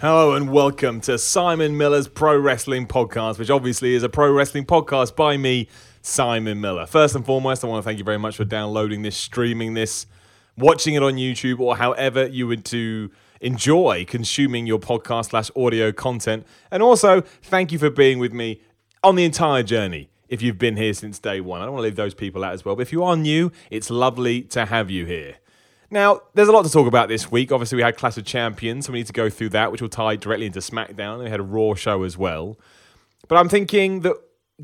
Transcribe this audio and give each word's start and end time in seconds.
Hello 0.00 0.32
and 0.32 0.50
welcome 0.50 1.02
to 1.02 1.18
Simon 1.18 1.76
Miller's 1.76 2.08
Pro 2.08 2.34
Wrestling 2.38 2.86
Podcast, 2.86 3.38
which 3.38 3.50
obviously 3.50 3.94
is 3.94 4.02
a 4.02 4.08
pro 4.08 4.32
wrestling 4.32 4.64
podcast 4.64 5.14
by 5.14 5.36
me, 5.36 5.68
Simon 6.00 6.58
Miller. 6.58 6.86
First 6.86 7.14
and 7.16 7.26
foremost, 7.26 7.62
I 7.62 7.66
want 7.66 7.84
to 7.84 7.86
thank 7.86 7.98
you 7.98 8.04
very 8.04 8.18
much 8.18 8.38
for 8.38 8.46
downloading 8.46 9.02
this, 9.02 9.14
streaming 9.14 9.74
this, 9.74 10.06
watching 10.56 10.94
it 10.94 11.02
on 11.02 11.16
YouTube, 11.16 11.60
or 11.60 11.76
however 11.76 12.26
you 12.26 12.46
would 12.46 12.64
to 12.64 13.10
enjoy 13.42 14.06
consuming 14.08 14.66
your 14.66 14.78
podcast 14.78 15.26
slash 15.26 15.50
audio 15.54 15.92
content. 15.92 16.46
And 16.70 16.82
also, 16.82 17.20
thank 17.42 17.70
you 17.70 17.78
for 17.78 17.90
being 17.90 18.18
with 18.18 18.32
me 18.32 18.62
on 19.04 19.16
the 19.16 19.24
entire 19.26 19.62
journey. 19.62 20.08
If 20.30 20.40
you've 20.40 20.56
been 20.56 20.78
here 20.78 20.94
since 20.94 21.18
day 21.18 21.42
one, 21.42 21.60
I 21.60 21.66
don't 21.66 21.74
want 21.74 21.82
to 21.82 21.88
leave 21.88 21.96
those 21.96 22.14
people 22.14 22.42
out 22.42 22.54
as 22.54 22.64
well. 22.64 22.74
But 22.74 22.82
if 22.82 22.92
you 22.92 23.04
are 23.04 23.18
new, 23.18 23.52
it's 23.70 23.90
lovely 23.90 24.44
to 24.44 24.64
have 24.64 24.90
you 24.90 25.04
here. 25.04 25.36
Now, 25.90 26.20
there's 26.34 26.48
a 26.48 26.52
lot 26.52 26.64
to 26.64 26.70
talk 26.70 26.86
about 26.86 27.08
this 27.08 27.30
week. 27.30 27.50
Obviously, 27.50 27.76
we 27.76 27.82
had 27.82 27.96
Clash 27.96 28.16
of 28.16 28.24
Champions, 28.24 28.86
so 28.86 28.92
we 28.92 29.00
need 29.00 29.06
to 29.08 29.12
go 29.12 29.28
through 29.28 29.48
that, 29.50 29.72
which 29.72 29.82
will 29.82 29.88
tie 29.88 30.16
directly 30.16 30.46
into 30.46 30.60
SmackDown. 30.60 31.22
We 31.22 31.30
had 31.30 31.40
a 31.40 31.44
Raw 31.44 31.74
show 31.74 32.04
as 32.04 32.16
well. 32.16 32.58
But 33.26 33.36
I'm 33.36 33.48
thinking 33.48 34.00
that 34.00 34.14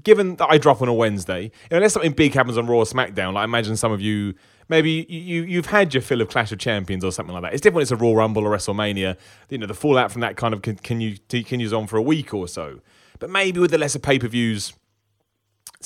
given 0.03 0.37
that 0.37 0.49
I 0.51 0.59
drop 0.59 0.83
on 0.83 0.89
a 0.89 0.95
Wednesday, 0.95 1.51
unless 1.71 1.95
something 1.95 2.13
big 2.13 2.35
happens 2.35 2.57
on 2.59 2.67
Raw 2.67 2.79
or 2.79 2.85
SmackDown, 2.85 3.35
like 3.35 3.43
I 3.43 3.45
imagine 3.45 3.77
some 3.77 3.93
of 3.93 4.01
you 4.01 4.35
maybe 4.69 5.07
you, 5.09 5.43
you 5.43 5.57
have 5.57 5.67
had 5.67 5.95
your 5.95 6.03
fill 6.03 6.21
of 6.21 6.29
Clash 6.29 6.53
of 6.53 6.59
Champions 6.59 7.05
or 7.05 7.13
something 7.13 7.33
like 7.33 7.43
that. 7.43 7.53
It's 7.53 7.61
different 7.61 7.77
when 7.77 7.83
it's 7.83 7.91
a 7.91 7.97
Royal 7.97 8.17
Rumble 8.17 8.45
or 8.47 8.51
WrestleMania. 8.51 9.17
You 9.49 9.59
know, 9.59 9.67
the 9.67 9.75
fallout 9.75 10.13
from 10.13 10.21
that 10.21 10.37
kind 10.37 10.55
of 10.55 10.63
continues 10.63 11.73
on 11.73 11.87
for 11.87 11.97
a 11.97 12.03
week 12.03 12.35
or 12.35 12.49
so. 12.49 12.81
But 13.19 13.31
maybe 13.31 13.61
with 13.61 13.71
the 13.71 13.79
lesser 13.79 13.99
pay 13.99 14.19
per 14.19 14.29
views, 14.29 14.75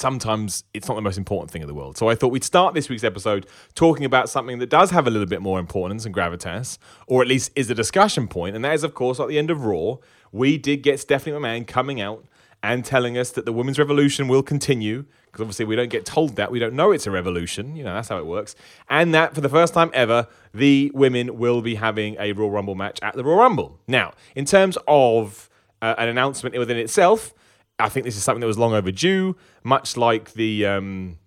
sometimes 0.00 0.64
it's 0.74 0.88
not 0.88 0.94
the 0.94 1.02
most 1.02 1.18
important 1.18 1.50
thing 1.50 1.62
in 1.62 1.68
the 1.68 1.74
world. 1.74 1.96
So 1.96 2.08
I 2.08 2.14
thought 2.14 2.28
we'd 2.28 2.42
start 2.42 2.74
this 2.74 2.88
week's 2.88 3.04
episode 3.04 3.46
talking 3.74 4.04
about 4.04 4.28
something 4.28 4.58
that 4.58 4.70
does 4.70 4.90
have 4.90 5.06
a 5.06 5.10
little 5.10 5.26
bit 5.26 5.42
more 5.42 5.60
importance 5.60 6.06
and 6.06 6.14
gravitas, 6.14 6.78
or 7.06 7.22
at 7.22 7.28
least 7.28 7.52
is 7.54 7.70
a 7.70 7.74
discussion 7.74 8.26
point. 8.26 8.56
and 8.56 8.64
that 8.64 8.74
is, 8.74 8.82
of 8.82 8.94
course, 8.94 9.20
at 9.20 9.28
the 9.28 9.38
end 9.38 9.50
of 9.50 9.64
Raw, 9.64 9.96
we 10.32 10.58
did 10.58 10.78
get 10.78 10.98
Stephanie 10.98 11.36
McMahon 11.36 11.66
coming 11.66 12.00
out 12.00 12.24
and 12.62 12.84
telling 12.84 13.16
us 13.16 13.30
that 13.30 13.44
the 13.44 13.52
women's 13.52 13.78
revolution 13.78 14.28
will 14.28 14.42
continue. 14.42 15.04
Because 15.26 15.42
obviously, 15.42 15.64
we 15.64 15.76
don't 15.76 15.90
get 15.90 16.04
told 16.04 16.36
that. 16.36 16.50
We 16.50 16.58
don't 16.58 16.74
know 16.74 16.90
it's 16.90 17.06
a 17.06 17.10
revolution. 17.10 17.76
You 17.76 17.84
know, 17.84 17.94
that's 17.94 18.08
how 18.08 18.18
it 18.18 18.26
works. 18.26 18.56
And 18.88 19.14
that 19.14 19.34
for 19.34 19.40
the 19.40 19.48
first 19.48 19.72
time 19.74 19.90
ever, 19.94 20.26
the 20.52 20.90
women 20.92 21.38
will 21.38 21.62
be 21.62 21.76
having 21.76 22.16
a 22.18 22.32
Royal 22.32 22.50
Rumble 22.50 22.74
match 22.74 22.98
at 23.02 23.14
the 23.14 23.22
Royal 23.22 23.38
Rumble. 23.38 23.78
Now, 23.86 24.12
in 24.34 24.44
terms 24.44 24.76
of 24.88 25.48
uh, 25.80 25.94
an 25.98 26.08
announcement 26.08 26.58
within 26.58 26.76
itself, 26.76 27.32
I 27.80 27.88
think 27.88 28.04
this 28.04 28.16
is 28.16 28.22
something 28.22 28.40
that 28.40 28.46
was 28.46 28.58
long 28.58 28.74
overdue, 28.74 29.36
much 29.64 29.96
like 29.96 30.32
the. 30.34 30.66
Um, 30.66 31.18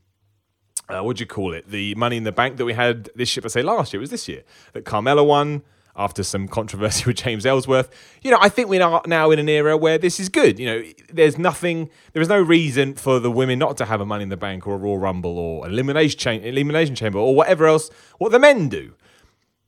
uh, 0.90 1.02
what 1.02 1.16
do 1.18 1.22
you 1.22 1.28
call 1.28 1.54
it? 1.54 1.70
The 1.70 1.96
Money 1.96 2.18
in 2.18 2.24
the 2.24 2.32
Bank 2.32 2.58
that 2.58 2.66
we 2.66 2.74
had 2.74 3.10
this 3.16 3.36
year, 3.36 3.44
I 3.46 3.48
say 3.48 3.62
last 3.62 3.94
year, 3.94 4.00
it 4.00 4.04
was 4.04 4.10
this 4.10 4.28
year, 4.28 4.44
that 4.74 4.84
Carmella 4.84 5.26
won 5.26 5.64
after 5.96 6.24
some 6.24 6.48
controversy 6.48 7.04
with 7.08 7.18
James 7.18 7.46
Ellsworth. 7.46 7.90
You 8.22 8.32
know, 8.32 8.38
I 8.42 8.50
think 8.50 8.70
we 8.70 8.80
are 8.80 9.02
now 9.06 9.32
in 9.32 9.40
an 9.40 9.50
era 9.50 9.78
where 9.78 9.98
this 9.98 10.20
is 10.20 10.30
good. 10.30 10.60
You 10.60 10.66
know, 10.66 10.84
there's 11.12 11.38
nothing, 11.38 11.90
there 12.14 12.22
is 12.22 12.30
no 12.30 12.42
reason 12.42 12.96
for 12.96 13.20
the 13.20 13.32
women 13.32 13.60
not 13.60 13.78
to 13.78 13.86
have 13.86 14.02
a 14.02 14.06
Money 14.06 14.24
in 14.24 14.30
the 14.30 14.38
Bank 14.38 14.68
or 14.68 14.76
a 14.76 14.78
Royal 14.78 14.98
Rumble 14.98 15.38
or 15.38 15.68
elimination 15.68 16.20
cha- 16.20 16.32
elimination 16.32 16.96
chamber 16.96 17.20
or 17.20 17.36
whatever 17.36 17.66
else 17.66 17.90
what 18.18 18.32
the 18.32 18.40
men 18.40 18.70
do. 18.70 18.94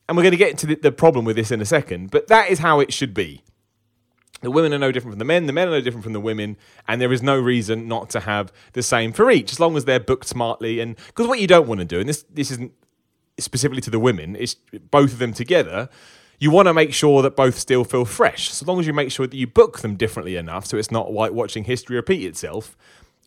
And 0.07 0.15
we're 0.15 0.23
going 0.23 0.31
to 0.31 0.37
get 0.37 0.51
into 0.51 0.67
the, 0.67 0.75
the 0.75 0.91
problem 0.91 1.25
with 1.25 1.35
this 1.35 1.51
in 1.51 1.61
a 1.61 1.65
second, 1.65 2.11
but 2.11 2.27
that 2.27 2.49
is 2.49 2.59
how 2.59 2.79
it 2.79 2.93
should 2.93 3.13
be. 3.13 3.43
The 4.41 4.51
women 4.51 4.73
are 4.73 4.77
no 4.77 4.91
different 4.91 5.13
from 5.13 5.19
the 5.19 5.25
men, 5.25 5.45
the 5.45 5.53
men 5.53 5.67
are 5.69 5.71
no 5.71 5.81
different 5.81 6.03
from 6.03 6.13
the 6.13 6.19
women, 6.19 6.57
and 6.87 7.01
there 7.01 7.13
is 7.13 7.23
no 7.23 7.39
reason 7.39 7.87
not 7.87 8.09
to 8.11 8.19
have 8.19 8.51
the 8.73 8.83
same 8.83 9.13
for 9.13 9.31
each, 9.31 9.51
as 9.51 9.59
long 9.59 9.77
as 9.77 9.85
they're 9.85 9.99
booked 9.99 10.27
smartly. 10.27 10.79
And 10.79 10.95
because 11.07 11.27
what 11.27 11.39
you 11.39 11.47
don't 11.47 11.67
want 11.67 11.79
to 11.79 11.85
do, 11.85 11.99
and 11.99 12.09
this 12.09 12.25
this 12.29 12.51
isn't 12.51 12.73
specifically 13.37 13.81
to 13.81 13.89
the 13.89 13.99
women, 13.99 14.35
it's 14.35 14.55
both 14.91 15.13
of 15.13 15.19
them 15.19 15.33
together. 15.33 15.89
You 16.37 16.51
want 16.51 16.67
to 16.67 16.73
make 16.73 16.93
sure 16.93 17.21
that 17.21 17.35
both 17.35 17.57
still 17.57 17.85
feel 17.85 18.03
fresh. 18.03 18.51
So 18.51 18.65
long 18.65 18.79
as 18.79 18.87
you 18.87 18.93
make 18.93 19.09
sure 19.09 19.25
that 19.25 19.37
you 19.37 19.47
book 19.47 19.79
them 19.79 19.95
differently 19.95 20.35
enough, 20.35 20.65
so 20.65 20.77
it's 20.77 20.91
not 20.91 21.13
like 21.13 21.31
watching 21.31 21.63
history 21.63 21.95
repeat 21.95 22.25
itself, 22.25 22.75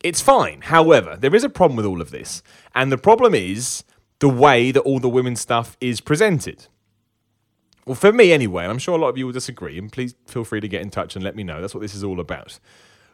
it's 0.03 0.21
fine. 0.21 0.61
However, 0.61 1.17
there 1.19 1.35
is 1.35 1.43
a 1.43 1.49
problem 1.49 1.75
with 1.75 1.85
all 1.85 2.01
of 2.01 2.11
this, 2.11 2.43
and 2.75 2.91
the 2.91 2.97
problem 2.97 3.33
is 3.33 3.83
the 4.19 4.29
way 4.29 4.71
that 4.71 4.81
all 4.81 4.99
the 4.99 5.09
women's 5.09 5.41
stuff 5.41 5.75
is 5.81 6.01
presented. 6.01 6.67
Well, 7.89 7.95
for 7.95 8.13
me 8.13 8.31
anyway, 8.31 8.65
and 8.65 8.71
I'm 8.71 8.77
sure 8.77 8.95
a 8.95 9.01
lot 9.01 9.09
of 9.09 9.17
you 9.17 9.25
will 9.25 9.33
disagree, 9.33 9.75
and 9.79 9.91
please 9.91 10.13
feel 10.27 10.43
free 10.43 10.59
to 10.59 10.67
get 10.67 10.83
in 10.83 10.91
touch 10.91 11.15
and 11.15 11.25
let 11.25 11.35
me 11.35 11.43
know. 11.43 11.59
That's 11.59 11.73
what 11.73 11.81
this 11.81 11.95
is 11.95 12.03
all 12.03 12.19
about. 12.19 12.59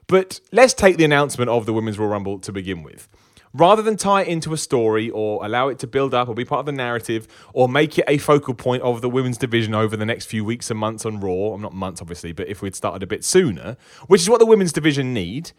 But 0.05 0.41
let's 0.51 0.73
take 0.73 0.97
the 0.97 1.05
announcement 1.05 1.49
of 1.49 1.65
the 1.65 1.71
Women's 1.71 1.97
Royal 1.97 2.09
Rumble 2.09 2.39
to 2.39 2.51
begin 2.51 2.83
with 2.83 3.07
rather 3.53 3.81
than 3.81 3.95
tie 3.95 4.23
it 4.23 4.27
into 4.27 4.51
a 4.51 4.57
story 4.57 5.09
or 5.09 5.45
allow 5.45 5.69
it 5.69 5.79
to 5.79 5.87
build 5.87 6.13
up 6.13 6.27
or 6.27 6.35
be 6.35 6.43
part 6.43 6.59
of 6.59 6.65
the 6.65 6.73
narrative 6.73 7.25
or 7.53 7.69
make 7.69 7.97
it 7.97 8.03
a 8.09 8.17
focal 8.17 8.53
point 8.53 8.83
of 8.83 8.99
the 8.99 9.09
women's 9.09 9.37
division 9.37 9.73
over 9.73 9.95
the 9.95 10.05
next 10.05 10.25
few 10.25 10.43
weeks 10.43 10.69
and 10.69 10.77
months 10.77 11.05
on 11.05 11.21
Raw, 11.21 11.53
I'm 11.53 11.61
not 11.61 11.73
months 11.73 12.01
obviously, 12.01 12.33
but 12.33 12.49
if 12.49 12.61
we'd 12.61 12.75
started 12.75 13.01
a 13.01 13.07
bit 13.07 13.23
sooner, 13.23 13.77
which 14.07 14.19
is 14.19 14.29
what 14.29 14.39
the 14.39 14.45
women's 14.45 14.73
division 14.73 15.13
need. 15.13 15.53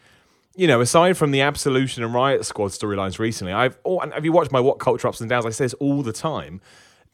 You 0.57 0.67
know, 0.67 0.83
aside 0.83 1.17
from 1.17 1.31
the 1.31 1.41
Absolution 1.41 2.05
and 2.05 2.13
Riot 2.13 2.45
Squad 2.45 2.69
storylines 2.69 3.19
recently, 3.19 3.55
I've 3.55 3.79
oh, 3.87 3.99
and 4.01 4.13
have 4.13 4.27
you 4.27 4.33
watched 4.33 4.53
my 4.53 4.61
What 4.61 4.79
Culture 4.79 5.09
Ups 5.09 5.23
and 5.23 5.31
Downs? 5.31 5.47
I 5.47 5.51
say 5.51 5.65
this 5.65 5.75
all 5.75 6.03
the 6.03 6.13
time 6.13 6.61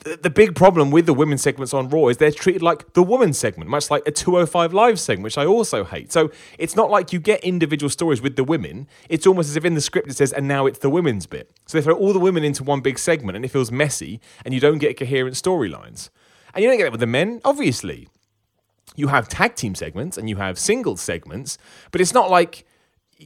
the 0.05 0.31
big 0.31 0.55
problem 0.55 0.91
with 0.91 1.07
the 1.07 1.15
women's 1.15 1.43
segments 1.43 1.73
on 1.73 1.89
Raw 1.89 2.09
is 2.09 2.17
they're 2.17 2.31
treated 2.31 2.63
like 2.63 2.93
the 2.95 3.03
women's 3.03 3.39
segment, 3.39 3.71
much 3.71 3.91
like 3.91 4.03
a 4.07 4.11
205 4.11 4.73
Live 4.73 4.99
segment, 4.99 5.25
which 5.25 5.39
I 5.39 5.47
also 5.47 5.85
hate. 5.85 6.13
So 6.13 6.31
it's 6.59 6.75
not 6.75 6.91
like 6.91 7.13
you 7.13 7.21
get 7.21 7.43
individual 7.45 7.91
stories 7.91 8.21
with 8.21 8.37
the 8.37 8.45
women. 8.45 8.89
It's 9.09 9.27
almost 9.27 9.49
as 9.49 9.57
if 9.57 9.65
in 9.65 9.75
the 9.75 9.81
script 9.81 10.09
it 10.09 10.17
says, 10.17 10.33
and 10.33 10.49
now 10.49 10.67
it's 10.67 10.81
the 10.81 10.91
women's 10.91 11.27
bit. 11.27 11.51
So 11.67 11.79
they 11.79 11.83
throw 11.83 11.95
all 11.95 12.13
the 12.13 12.21
women 12.21 12.45
into 12.45 12.65
one 12.65 12.81
big 12.81 12.99
segment 12.99 13.37
and 13.37 13.45
it 13.45 13.49
feels 13.49 13.71
messy 13.71 14.21
and 14.45 14.53
you 14.53 14.61
don't 14.61 14.79
get 14.79 14.99
coherent 14.99 15.37
storylines. 15.37 16.11
And 16.55 16.63
you 16.63 16.69
don't 16.69 16.79
get 16.79 16.85
that 16.85 16.93
with 16.93 17.01
the 17.01 17.07
men, 17.07 17.41
obviously. 17.45 18.09
You 18.97 19.09
have 19.09 19.29
tag 19.29 19.55
team 19.55 19.75
segments 19.75 20.19
and 20.19 20.29
you 20.29 20.37
have 20.37 20.59
single 20.59 20.97
segments, 20.97 21.57
but 21.93 22.01
it's 22.01 22.13
not 22.13 22.31
like 22.31 22.67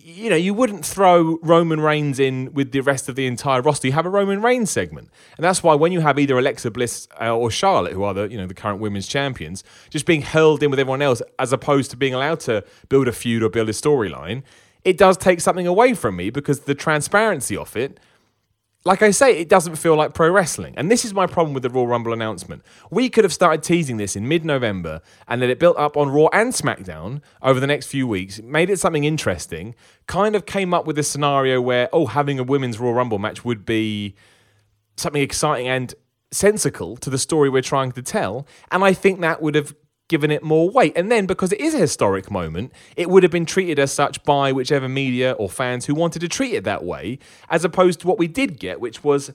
you 0.04 0.30
know, 0.30 0.36
you 0.36 0.52
wouldn't 0.54 0.84
throw 0.84 1.38
Roman 1.42 1.80
Reigns 1.80 2.18
in 2.18 2.52
with 2.52 2.72
the 2.72 2.80
rest 2.80 3.08
of 3.08 3.14
the 3.14 3.26
entire 3.26 3.60
roster. 3.62 3.88
You 3.88 3.92
have 3.94 4.06
a 4.06 4.10
Roman 4.10 4.42
Reigns 4.42 4.70
segment, 4.70 5.10
and 5.36 5.44
that's 5.44 5.62
why 5.62 5.74
when 5.74 5.92
you 5.92 6.00
have 6.00 6.18
either 6.18 6.38
Alexa 6.38 6.70
Bliss 6.70 7.08
uh, 7.20 7.34
or 7.34 7.50
Charlotte, 7.50 7.92
who 7.92 8.02
are 8.02 8.14
the 8.14 8.28
you 8.28 8.36
know 8.36 8.46
the 8.46 8.54
current 8.54 8.80
women's 8.80 9.06
champions, 9.06 9.64
just 9.90 10.06
being 10.06 10.22
hurled 10.22 10.62
in 10.62 10.70
with 10.70 10.78
everyone 10.78 11.02
else, 11.02 11.22
as 11.38 11.52
opposed 11.52 11.90
to 11.92 11.96
being 11.96 12.14
allowed 12.14 12.40
to 12.40 12.64
build 12.88 13.08
a 13.08 13.12
feud 13.12 13.42
or 13.42 13.48
build 13.48 13.68
a 13.68 13.72
storyline, 13.72 14.42
it 14.84 14.98
does 14.98 15.16
take 15.16 15.40
something 15.40 15.66
away 15.66 15.94
from 15.94 16.16
me 16.16 16.30
because 16.30 16.60
the 16.60 16.74
transparency 16.74 17.56
of 17.56 17.76
it 17.76 17.98
like 18.86 19.02
I 19.02 19.10
say, 19.10 19.36
it 19.36 19.48
doesn't 19.48 19.76
feel 19.76 19.96
like 19.96 20.14
pro 20.14 20.30
wrestling. 20.30 20.72
And 20.76 20.88
this 20.88 21.04
is 21.04 21.12
my 21.12 21.26
problem 21.26 21.54
with 21.54 21.64
the 21.64 21.70
Royal 21.70 21.88
Rumble 21.88 22.12
announcement. 22.12 22.62
We 22.88 23.10
could 23.10 23.24
have 23.24 23.32
started 23.32 23.64
teasing 23.64 23.96
this 23.96 24.14
in 24.14 24.28
mid 24.28 24.44
November 24.44 25.00
and 25.26 25.42
then 25.42 25.50
it 25.50 25.58
built 25.58 25.76
up 25.76 25.96
on 25.96 26.08
Raw 26.08 26.28
and 26.32 26.52
SmackDown 26.52 27.20
over 27.42 27.58
the 27.58 27.66
next 27.66 27.86
few 27.86 28.06
weeks, 28.06 28.40
made 28.40 28.70
it 28.70 28.78
something 28.78 29.02
interesting, 29.02 29.74
kind 30.06 30.36
of 30.36 30.46
came 30.46 30.72
up 30.72 30.86
with 30.86 30.96
a 30.98 31.02
scenario 31.02 31.60
where, 31.60 31.88
oh, 31.92 32.06
having 32.06 32.38
a 32.38 32.44
women's 32.44 32.78
Royal 32.78 32.94
Rumble 32.94 33.18
match 33.18 33.44
would 33.44 33.66
be 33.66 34.14
something 34.96 35.22
exciting 35.22 35.66
and 35.66 35.92
sensical 36.30 36.96
to 36.98 37.10
the 37.10 37.18
story 37.18 37.50
we're 37.50 37.62
trying 37.62 37.90
to 37.90 38.02
tell. 38.02 38.46
And 38.70 38.84
I 38.84 38.92
think 38.92 39.20
that 39.20 39.42
would 39.42 39.56
have 39.56 39.74
given 40.08 40.30
it 40.30 40.42
more 40.42 40.70
weight. 40.70 40.92
And 40.96 41.10
then, 41.10 41.26
because 41.26 41.52
it 41.52 41.60
is 41.60 41.74
a 41.74 41.78
historic 41.78 42.30
moment, 42.30 42.72
it 42.96 43.10
would 43.10 43.22
have 43.22 43.32
been 43.32 43.46
treated 43.46 43.78
as 43.78 43.92
such 43.92 44.22
by 44.24 44.52
whichever 44.52 44.88
media 44.88 45.32
or 45.32 45.48
fans 45.48 45.86
who 45.86 45.94
wanted 45.94 46.20
to 46.20 46.28
treat 46.28 46.54
it 46.54 46.64
that 46.64 46.84
way, 46.84 47.18
as 47.50 47.64
opposed 47.64 48.00
to 48.00 48.06
what 48.06 48.18
we 48.18 48.28
did 48.28 48.58
get, 48.58 48.80
which 48.80 49.02
was, 49.02 49.32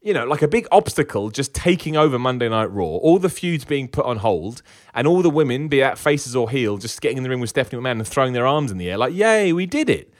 you 0.00 0.14
know, 0.14 0.24
like 0.24 0.40
a 0.40 0.48
big 0.48 0.66
obstacle 0.72 1.30
just 1.30 1.54
taking 1.54 1.96
over 1.96 2.18
Monday 2.18 2.48
Night 2.48 2.72
Raw, 2.72 2.84
all 2.84 3.18
the 3.18 3.28
feuds 3.28 3.64
being 3.64 3.88
put 3.88 4.06
on 4.06 4.18
hold, 4.18 4.62
and 4.94 5.06
all 5.06 5.20
the 5.22 5.30
women, 5.30 5.68
be 5.68 5.80
that 5.80 5.98
faces 5.98 6.34
or 6.34 6.50
heel, 6.50 6.78
just 6.78 7.00
getting 7.00 7.18
in 7.18 7.22
the 7.22 7.28
ring 7.28 7.40
with 7.40 7.50
Stephanie 7.50 7.82
McMahon 7.82 7.92
and 7.92 8.08
throwing 8.08 8.32
their 8.32 8.46
arms 8.46 8.70
in 8.70 8.78
the 8.78 8.90
air, 8.90 8.96
like, 8.96 9.12
yay, 9.12 9.52
we 9.52 9.66
did 9.66 9.90
it. 9.90 10.12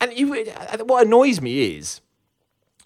And 0.00 0.12
you, 0.12 0.34
uh, 0.34 0.78
what 0.84 1.06
annoys 1.06 1.40
me 1.40 1.76
is, 1.76 2.00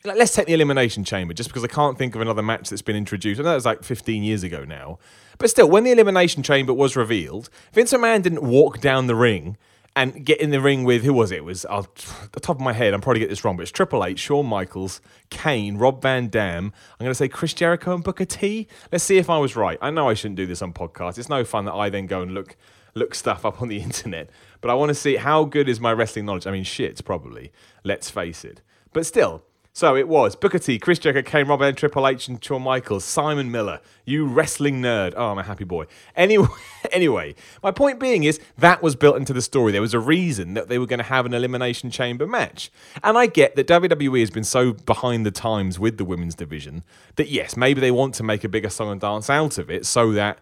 like, 0.05 0.17
let's 0.17 0.35
take 0.35 0.47
the 0.47 0.55
Elimination 0.55 1.05
Chamber, 1.05 1.35
just 1.35 1.49
because 1.49 1.65
I 1.65 1.69
can't 1.69 1.99
think 1.99 2.15
of 2.15 2.21
another 2.21 2.43
match 2.43 2.71
that's 2.71 2.83
been 2.83 2.97
introduced. 2.97 3.41
I 3.41 3.45
know 3.45 3.53
it 3.53 3.57
was 3.57 3.67
like 3.67 3.83
15 3.83 4.23
years 4.23 4.43
ago 4.43 4.65
now. 4.65 4.99
But 5.39 5.51
still, 5.51 5.69
when 5.69 5.85
the 5.85 5.93
Elimination 5.93 6.43
Chamber 6.43 6.73
was 6.73 6.97
revealed, 6.97 7.51
Vince 7.73 7.93
McMahon 7.93 8.23
didn't 8.23 8.43
walk 8.43 8.81
down 8.81 9.07
the 9.07 9.15
ring 9.15 9.57
and 9.97 10.25
get 10.25 10.41
in 10.41 10.51
the 10.51 10.61
ring 10.61 10.85
with 10.85 11.03
who 11.03 11.13
was 11.13 11.33
it? 11.33 11.39
It 11.39 11.45
was 11.45 11.67
uh, 11.69 11.83
the 12.33 12.41
top 12.41 12.57
of 12.57 12.63
my 12.63 12.73
head. 12.73 12.95
I'm 12.95 13.01
probably 13.01 13.21
get 13.21 13.29
this 13.29 13.45
wrong, 13.45 13.57
but 13.57 13.63
it's 13.63 13.73
Triple 13.73 14.05
H, 14.05 14.21
Shawn 14.21 14.47
Michaels, 14.47 15.01
Kane, 15.31 15.77
Rob 15.77 16.01
Van 16.01 16.29
Dam. 16.29 16.73
I'm 16.99 17.05
going 17.05 17.11
to 17.11 17.15
say 17.15 17.29
Chris 17.29 17.53
Jericho 17.53 17.95
and 17.95 18.05
Booker 18.05 18.25
T. 18.25 18.69
Let's 18.93 19.05
see 19.05 19.19
if 19.19 19.29
I 19.29 19.39
was 19.39 19.57
right. 19.57 19.79
I 19.83 19.91
know 19.91 20.09
I 20.09 20.15
shouldn't 20.15 20.37
do 20.37 20.47
this 20.47 20.63
on 20.63 20.73
podcast. 20.73 21.19
It's 21.19 21.29
no 21.29 21.45
fun 21.45 21.65
that 21.65 21.75
I 21.75 21.89
then 21.91 22.07
go 22.07 22.23
and 22.23 22.33
look 22.33 22.57
look 22.95 23.15
stuff 23.15 23.45
up 23.45 23.61
on 23.61 23.69
the 23.69 23.81
internet. 23.83 24.31
But 24.61 24.71
I 24.71 24.75
want 24.75 24.91
to 24.91 24.95
see 24.95 25.17
how 25.17 25.45
good 25.45 25.69
is 25.69 25.81
my 25.81 25.93
wrestling 25.93 26.27
knowledge. 26.27 26.47
I 26.47 26.53
mean, 26.53 26.65
shit, 26.65 27.05
probably. 27.05 27.53
Let's 27.85 28.11
face 28.11 28.45
it. 28.45 28.63
But 28.93 29.05
still, 29.05 29.43
so 29.79 29.95
it 29.95 30.09
was 30.09 30.35
Booker 30.35 30.59
T, 30.59 30.77
Chris 30.81 30.99
Jericho, 30.99 31.23
Kane, 31.23 31.47
Robin, 31.47 31.73
Triple 31.73 32.09
H, 32.09 32.27
and 32.27 32.45
Shawn 32.45 32.63
Michaels, 32.63 33.05
Simon 33.05 33.53
Miller. 33.53 33.79
You 34.05 34.27
wrestling 34.27 34.83
nerd. 34.83 35.15
Oh, 35.17 35.29
I'm 35.29 35.39
a 35.39 35.45
happy 35.45 35.63
boy. 35.63 35.87
Anyway, 36.17 36.49
anyway, 36.91 37.37
my 37.63 37.71
point 37.71 38.01
being 38.01 38.25
is 38.25 38.41
that 38.57 38.83
was 38.83 38.97
built 38.97 39.17
into 39.17 39.33
the 39.33 39.41
story. 39.41 39.71
There 39.71 39.81
was 39.81 39.95
a 39.95 40.01
reason 40.01 40.55
that 40.55 40.69
they 40.69 40.81
were 40.81 40.87
going 40.87 40.99
to 40.99 41.05
have 41.05 41.27
an 41.27 41.33
elimination 41.33 41.93
chamber 41.93 42.27
match, 42.27 42.73
and 43.05 43.17
I 43.17 43.27
get 43.27 43.55
that 43.55 43.69
WWE 43.69 44.19
has 44.19 44.31
been 44.31 44.43
so 44.43 44.73
behind 44.73 45.25
the 45.25 45.31
times 45.31 45.79
with 45.79 45.97
the 45.97 46.05
women's 46.05 46.35
division 46.35 46.83
that 47.15 47.29
yes, 47.29 47.57
maybe 47.57 47.81
they 47.81 47.93
want 47.93 48.15
to 48.17 48.25
make 48.25 48.43
a 48.43 48.49
bigger 48.49 48.71
song 48.71 48.91
and 48.91 49.01
dance 49.01 49.31
out 49.31 49.59
of 49.59 49.71
it 49.71 49.87
so 49.87 50.11
that 50.11 50.41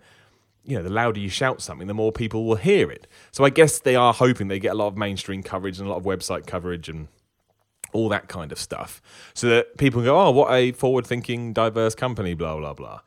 you 0.64 0.78
know, 0.78 0.82
the 0.82 0.90
louder 0.90 1.20
you 1.20 1.28
shout 1.28 1.60
something, 1.60 1.86
the 1.86 1.94
more 1.94 2.10
people 2.10 2.46
will 2.46 2.56
hear 2.56 2.90
it. 2.90 3.06
So 3.32 3.44
I 3.44 3.50
guess 3.50 3.78
they 3.78 3.96
are 3.96 4.14
hoping 4.14 4.48
they 4.48 4.58
get 4.58 4.72
a 4.72 4.78
lot 4.78 4.88
of 4.88 4.96
mainstream 4.96 5.42
coverage 5.42 5.78
and 5.78 5.86
a 5.86 5.90
lot 5.90 5.98
of 5.98 6.04
website 6.04 6.46
coverage 6.46 6.88
and 6.88 7.08
all 7.96 8.08
that 8.10 8.28
kind 8.28 8.52
of 8.52 8.58
stuff. 8.58 9.00
So 9.34 9.48
that 9.48 9.78
people 9.78 10.02
go, 10.02 10.20
oh, 10.20 10.30
what 10.30 10.52
a 10.52 10.72
forward 10.72 11.06
thinking, 11.06 11.52
diverse 11.52 11.94
company, 11.94 12.34
blah, 12.34 12.56
blah, 12.58 12.74
blah. 12.74 13.00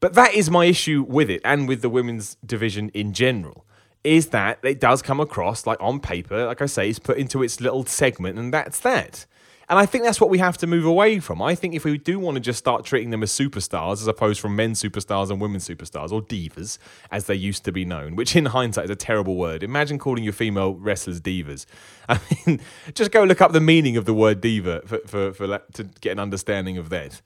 But 0.00 0.14
that 0.14 0.34
is 0.34 0.50
my 0.50 0.66
issue 0.66 1.04
with 1.08 1.30
it 1.30 1.40
and 1.44 1.68
with 1.68 1.80
the 1.80 1.88
women's 1.88 2.36
division 2.44 2.90
in 2.90 3.12
general. 3.12 3.64
Is 4.02 4.28
that 4.28 4.58
it 4.62 4.80
does 4.80 5.00
come 5.00 5.18
across 5.18 5.66
like 5.66 5.78
on 5.80 5.98
paper, 5.98 6.46
like 6.46 6.60
I 6.60 6.66
say, 6.66 6.90
it's 6.90 6.98
put 6.98 7.16
into 7.16 7.42
its 7.42 7.58
little 7.60 7.86
segment, 7.86 8.38
and 8.38 8.52
that's 8.52 8.80
that. 8.80 9.24
And 9.68 9.78
I 9.78 9.86
think 9.86 10.04
that's 10.04 10.20
what 10.20 10.30
we 10.30 10.38
have 10.38 10.58
to 10.58 10.66
move 10.66 10.84
away 10.84 11.20
from. 11.20 11.40
I 11.40 11.54
think 11.54 11.74
if 11.74 11.84
we 11.84 11.96
do 11.96 12.18
want 12.18 12.34
to 12.34 12.40
just 12.40 12.58
start 12.58 12.84
treating 12.84 13.10
them 13.10 13.22
as 13.22 13.32
superstars 13.32 13.94
as 13.94 14.06
opposed 14.06 14.40
from 14.40 14.54
men 14.56 14.72
superstars 14.72 15.30
and 15.30 15.40
women 15.40 15.60
superstars 15.60 16.12
or 16.12 16.20
divas 16.20 16.78
as 17.10 17.26
they 17.26 17.34
used 17.34 17.64
to 17.64 17.72
be 17.72 17.84
known, 17.84 18.16
which 18.16 18.36
in 18.36 18.46
hindsight 18.46 18.84
is 18.84 18.90
a 18.90 18.96
terrible 18.96 19.36
word. 19.36 19.62
Imagine 19.62 19.98
calling 19.98 20.24
your 20.24 20.32
female 20.32 20.74
wrestlers 20.74 21.20
divas. 21.20 21.66
I 22.08 22.20
mean, 22.46 22.60
just 22.94 23.10
go 23.10 23.24
look 23.24 23.40
up 23.40 23.52
the 23.52 23.60
meaning 23.60 23.96
of 23.96 24.04
the 24.04 24.14
word 24.14 24.40
diva 24.40 24.82
for, 24.86 24.98
for, 25.06 25.32
for 25.32 25.58
to 25.74 25.84
get 26.00 26.12
an 26.12 26.18
understanding 26.18 26.76
of 26.76 26.90
that. 26.90 27.22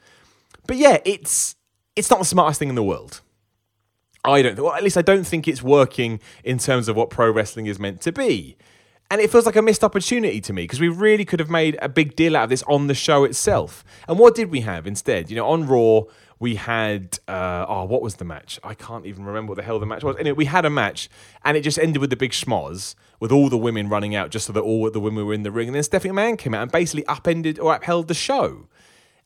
But 0.67 0.76
yeah, 0.76 0.99
it's 1.05 1.56
it's 1.96 2.11
not 2.11 2.20
the 2.20 2.25
smartest 2.25 2.61
thing 2.61 2.69
in 2.69 2.76
the 2.76 2.82
world. 2.82 3.20
I 4.25 4.43
don't, 4.43 4.58
well, 4.58 4.75
at 4.75 4.82
least 4.82 4.96
I 4.96 5.02
don't 5.02 5.25
think 5.25 5.49
it's 5.49 5.62
working 5.62 6.20
in 6.44 6.58
terms 6.58 6.88
of 6.88 6.96
what 6.96 7.11
pro 7.11 7.31
wrestling 7.31 7.67
is 7.67 7.79
meant 7.79 8.00
to 8.02 8.12
be. 8.12 8.56
And 9.10 9.22
it 9.22 9.31
feels 9.31 9.46
like 9.46 9.56
a 9.56 9.62
missed 9.62 9.82
opportunity 9.82 10.40
to 10.43 10.52
me 10.52 10.64
because 10.64 10.81
we 10.81 10.88
really 10.88 11.25
could 11.25 11.40
have 11.40 11.49
made 11.49 11.78
a 11.81 11.88
big 11.88 12.14
deal 12.14 12.37
out 12.37 12.44
of 12.44 12.50
this 12.50 12.62
on 12.64 12.88
the 12.88 12.94
show 12.94 13.25
itself. 13.25 13.82
And 14.06 14.19
what 14.19 14.34
did 14.34 14.50
we 14.50 14.60
have 14.60 14.87
instead? 14.87 15.31
You 15.31 15.37
know, 15.37 15.49
on 15.49 15.66
Raw, 15.66 16.02
we 16.38 16.56
had, 16.56 17.19
uh, 17.26 17.64
oh, 17.66 17.84
what 17.84 18.02
was 18.02 18.16
the 18.16 18.26
match? 18.26 18.60
I 18.62 18.75
can't 18.75 19.06
even 19.06 19.25
remember 19.25 19.52
what 19.52 19.56
the 19.56 19.62
hell 19.62 19.78
the 19.78 19.87
match 19.87 20.05
was. 20.05 20.16
Anyway, 20.19 20.37
we 20.37 20.44
had 20.44 20.66
a 20.66 20.70
match 20.70 21.08
and 21.43 21.56
it 21.56 21.62
just 21.62 21.78
ended 21.78 22.02
with 22.02 22.10
the 22.10 22.16
big 22.16 22.32
schmoz 22.32 22.94
with 23.19 23.32
all 23.32 23.49
the 23.49 23.56
women 23.56 23.88
running 23.88 24.14
out 24.14 24.31
just 24.31 24.46
so 24.46 24.52
that 24.52 24.60
all 24.60 24.90
the 24.90 25.00
women 25.00 25.25
were 25.25 25.32
in 25.34 25.43
the 25.43 25.50
ring. 25.50 25.69
And 25.69 25.75
then 25.75 25.82
Stephanie 25.82 26.12
McMahon 26.12 26.38
came 26.38 26.52
out 26.52 26.62
and 26.62 26.70
basically 26.70 27.06
upended 27.06 27.58
or 27.58 27.75
upheld 27.75 28.08
the 28.08 28.14
show. 28.14 28.69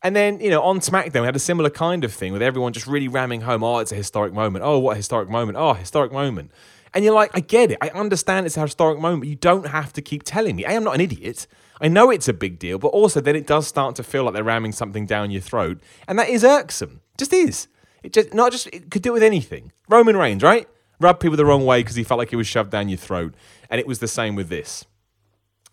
And 0.05 0.17
then, 0.17 0.41
you 0.41 0.51
know, 0.51 0.63
on 0.63 0.81
SmackDown, 0.81 1.21
we 1.21 1.27
had 1.27 1.37
a 1.37 1.41
similar 1.41 1.71
kind 1.71 2.05
of 2.05 2.13
thing 2.13 2.33
with 2.33 2.43
everyone 2.43 2.73
just 2.73 2.87
really 2.87 3.09
ramming 3.09 3.43
home, 3.43 3.63
oh, 3.63 3.79
it's 3.79 3.93
a 3.93 3.97
historic 3.97 4.33
moment. 4.33 4.65
Oh, 4.65 4.79
what 4.79 4.93
a 4.93 4.97
historic 4.97 5.29
moment. 5.29 5.59
Oh, 5.59 5.75
historic 5.75 6.13
moment. 6.13 6.51
And 6.95 7.05
you're 7.05 7.15
like, 7.15 7.31
I 7.35 7.41
get 7.41 7.71
it. 7.71 7.79
I 7.81 7.89
understand 7.91 8.47
it's 8.47 8.57
a 8.57 8.63
historic 8.63 9.01
moment. 9.01 9.27
You 9.27 9.37
don't 9.37 9.67
have 9.67 9.93
to 9.95 10.03
keep 10.03 10.23
telling 10.25 10.57
me. 10.57 10.65
I 10.65 10.73
am 10.73 10.85
not 10.85 10.95
an 10.95 11.01
idiot. 11.01 11.47
I 11.81 11.89
know 11.89 12.11
it's 12.11 12.29
a 12.29 12.33
big 12.33 12.59
deal, 12.59 12.79
but 12.79 12.89
also 12.89 13.21
then 13.21 13.35
it 13.35 13.47
does 13.47 13.67
start 13.67 13.97
to 13.97 14.03
feel 14.03 14.25
like 14.25 14.35
they're 14.35 14.45
ramming 14.45 14.73
something 14.73 15.07
down 15.07 15.31
your 15.31 15.41
throat. 15.41 15.83
And 16.07 16.19
that 16.19 16.29
is 16.29 16.45
irksome. 16.45 17.01
Just 17.17 17.33
is. 17.33 17.69
It 18.03 18.13
just 18.13 18.35
not 18.35 18.53
just 18.53 18.67
it 18.69 18.91
could 18.91 19.03
do 19.03 19.13
with 19.13 19.23
anything. 19.23 19.73
Roman 19.89 20.17
Reigns, 20.17 20.43
right? 20.43 20.69
Rubbed 21.01 21.21
people 21.21 21.37
the 21.37 21.45
wrong 21.45 21.65
way 21.65 21.81
because 21.81 21.97
he 21.97 22.05
felt 22.05 22.19
like 22.19 22.31
he 22.31 22.37
was 22.37 22.47
shoved 22.47 22.71
down 22.71 22.89
your 22.89 22.99
throat. 22.99 23.35
And 23.71 23.81
it 23.81 23.87
was 23.87 23.99
the 23.99 24.09
same 24.09 24.35
with 24.35 24.49
this. 24.49 24.85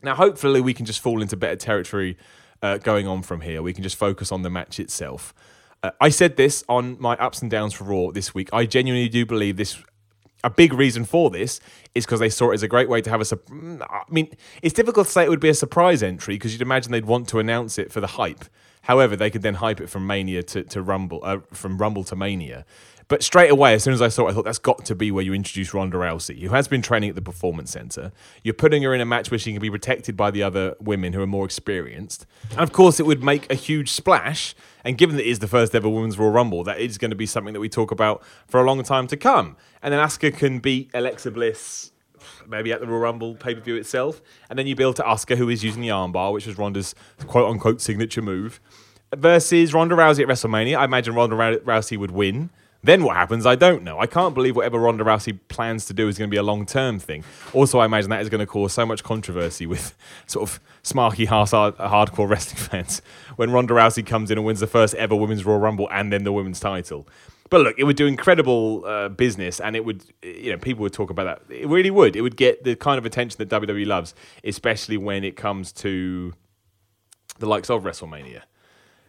Now, 0.01 0.15
hopefully, 0.15 0.61
we 0.61 0.73
can 0.73 0.85
just 0.85 1.01
fall 1.01 1.21
into 1.21 1.35
better 1.35 1.57
territory 1.57 2.17
uh, 2.61 2.77
going 2.77 3.05
on 3.05 3.21
from 3.21 3.41
here. 3.41 3.61
We 3.61 3.73
can 3.73 3.83
just 3.83 3.97
focus 3.97 4.31
on 4.31 4.43
the 4.43 4.49
match 4.49 4.79
itself. 4.79 5.33
Uh, 5.83 5.91
I 5.99 6.09
said 6.09 6.37
this 6.37 6.63
on 6.67 6.97
my 6.99 7.15
ups 7.17 7.41
and 7.41 7.51
downs 7.51 7.73
for 7.73 7.83
Raw 7.83 8.11
this 8.11 8.33
week. 8.33 8.49
I 8.53 8.65
genuinely 8.65 9.09
do 9.09 9.25
believe 9.25 9.57
this 9.57 9.81
a 10.43 10.49
big 10.49 10.73
reason 10.73 11.05
for 11.05 11.29
this 11.29 11.59
is 11.95 12.05
because 12.05 12.19
they 12.19 12.29
saw 12.29 12.51
it 12.51 12.55
as 12.55 12.63
a 12.63 12.67
great 12.67 12.89
way 12.89 13.01
to 13.01 13.09
have 13.09 13.21
a. 13.21 13.39
I 13.89 14.03
mean, 14.09 14.31
it's 14.61 14.73
difficult 14.73 15.07
to 15.07 15.11
say 15.11 15.23
it 15.23 15.29
would 15.29 15.39
be 15.39 15.49
a 15.49 15.53
surprise 15.53 16.01
entry 16.01 16.35
because 16.35 16.53
you'd 16.53 16.61
imagine 16.61 16.91
they'd 16.91 17.05
want 17.05 17.27
to 17.29 17.39
announce 17.39 17.77
it 17.77 17.91
for 17.91 17.99
the 17.99 18.07
hype. 18.07 18.45
However, 18.83 19.15
they 19.15 19.29
could 19.29 19.41
then 19.41 19.55
hype 19.55 19.81
it 19.81 19.89
from 19.89 20.07
Mania 20.07 20.41
to, 20.43 20.63
to 20.63 20.81
Rumble, 20.81 21.19
uh, 21.23 21.39
from 21.51 21.77
Rumble 21.77 22.03
to 22.05 22.15
Mania. 22.15 22.65
But 23.09 23.23
straight 23.23 23.49
away, 23.49 23.73
as 23.73 23.83
soon 23.83 23.93
as 23.93 24.01
I 24.01 24.07
saw 24.07 24.27
it, 24.27 24.31
I 24.31 24.33
thought 24.33 24.45
that's 24.45 24.59
got 24.59 24.85
to 24.85 24.95
be 24.95 25.11
where 25.11 25.23
you 25.23 25.33
introduce 25.33 25.73
Ronda 25.73 25.97
Rousey, 25.97 26.41
who 26.41 26.49
has 26.49 26.67
been 26.67 26.83
training 26.83 27.09
at 27.09 27.15
the 27.15 27.21
Performance 27.21 27.71
Center. 27.71 28.11
You're 28.43 28.53
putting 28.53 28.83
her 28.83 28.93
in 28.93 29.01
a 29.01 29.05
match 29.05 29.31
where 29.31 29.39
she 29.39 29.51
can 29.51 29.59
be 29.59 29.71
protected 29.71 30.15
by 30.15 30.29
the 30.29 30.43
other 30.43 30.75
women 30.79 31.13
who 31.13 31.21
are 31.21 31.27
more 31.27 31.43
experienced. 31.43 32.27
And 32.51 32.59
of 32.59 32.71
course, 32.71 32.99
it 32.99 33.07
would 33.07 33.23
make 33.23 33.51
a 33.51 33.55
huge 33.55 33.91
splash. 33.91 34.55
And 34.85 34.95
given 34.95 35.17
that 35.17 35.25
it 35.25 35.29
is 35.29 35.39
the 35.39 35.47
first 35.47 35.73
ever 35.73 35.89
Women's 35.89 36.19
Royal 36.19 36.31
Rumble, 36.31 36.63
that 36.65 36.79
is 36.79 36.99
going 36.99 37.09
to 37.09 37.17
be 37.17 37.25
something 37.25 37.53
that 37.53 37.59
we 37.59 37.67
talk 37.67 37.89
about 37.89 38.23
for 38.47 38.61
a 38.61 38.63
long 38.63 38.81
time 38.83 39.07
to 39.07 39.17
come. 39.17 39.57
And 39.81 39.91
then 39.91 39.99
Asuka 39.99 40.37
can 40.37 40.59
beat 40.59 40.91
Alexa 40.93 41.31
Bliss 41.31 41.91
maybe 42.47 42.71
at 42.71 42.79
the 42.79 42.87
Royal 42.87 43.01
Rumble 43.01 43.35
pay 43.35 43.55
per 43.55 43.61
view 43.61 43.75
itself. 43.75 44.21
And 44.51 44.59
then 44.59 44.67
you 44.67 44.75
build 44.75 44.97
to 44.97 45.03
Asuka, 45.03 45.35
who 45.35 45.49
is 45.49 45.63
using 45.63 45.81
the 45.81 45.87
armbar, 45.87 46.31
which 46.31 46.45
was 46.45 46.57
Ronda's 46.59 46.93
quote 47.25 47.49
unquote 47.49 47.81
signature 47.81 48.21
move, 48.21 48.59
versus 49.15 49.73
Ronda 49.73 49.95
Rousey 49.95 50.21
at 50.21 50.27
WrestleMania. 50.27 50.77
I 50.77 50.85
imagine 50.85 51.15
Ronda 51.15 51.35
Rousey 51.35 51.97
would 51.97 52.11
win. 52.11 52.51
Then 52.81 53.03
what 53.03 53.17
happens? 53.17 53.45
I 53.45 53.55
don't 53.55 53.83
know. 53.83 53.99
I 53.99 54.07
can't 54.07 54.33
believe 54.33 54.55
whatever 54.55 54.79
Ronda 54.79 55.03
Rousey 55.03 55.37
plans 55.49 55.85
to 55.87 55.93
do 55.93 56.07
is 56.07 56.17
going 56.17 56.29
to 56.29 56.31
be 56.31 56.37
a 56.37 56.43
long 56.43 56.65
term 56.65 56.97
thing. 56.97 57.25
Also, 57.53 57.79
I 57.79 57.85
imagine 57.85 58.09
that 58.11 58.21
is 58.21 58.29
going 58.29 58.39
to 58.39 58.45
cause 58.45 58.71
so 58.71 58.85
much 58.85 59.03
controversy 59.03 59.65
with 59.65 59.97
sort 60.27 60.49
of 60.49 60.61
smarky 60.83 61.27
hardcore 61.27 62.29
wrestling 62.29 62.57
fans 62.69 63.01
when 63.35 63.51
Ronda 63.51 63.73
Rousey 63.73 64.05
comes 64.05 64.31
in 64.31 64.37
and 64.37 64.45
wins 64.45 64.61
the 64.61 64.67
first 64.67 64.95
ever 64.95 65.15
Women's 65.15 65.45
Royal 65.45 65.59
Rumble 65.59 65.89
and 65.91 66.13
then 66.13 66.23
the 66.23 66.31
women's 66.31 66.59
title. 66.59 67.05
But 67.49 67.61
look, 67.61 67.79
it 67.79 67.83
would 67.83 67.95
do 67.95 68.05
incredible 68.05 68.85
uh, 68.85 69.09
business, 69.09 69.59
and 69.59 69.75
it 69.75 69.83
would, 69.83 70.03
you 70.21 70.51
know, 70.51 70.57
people 70.57 70.83
would 70.83 70.93
talk 70.93 71.09
about 71.09 71.23
that. 71.49 71.53
It 71.53 71.67
really 71.67 71.89
would. 71.89 72.15
It 72.15 72.21
would 72.21 72.37
get 72.37 72.63
the 72.63 72.75
kind 72.75 72.99
of 72.99 73.05
attention 73.05 73.37
that 73.39 73.49
WWE 73.49 73.87
loves, 73.87 74.13
especially 74.43 74.97
when 74.97 75.23
it 75.23 75.35
comes 75.35 75.71
to 75.73 76.33
the 77.39 77.47
likes 77.47 77.69
of 77.71 77.83
WrestleMania. 77.83 78.41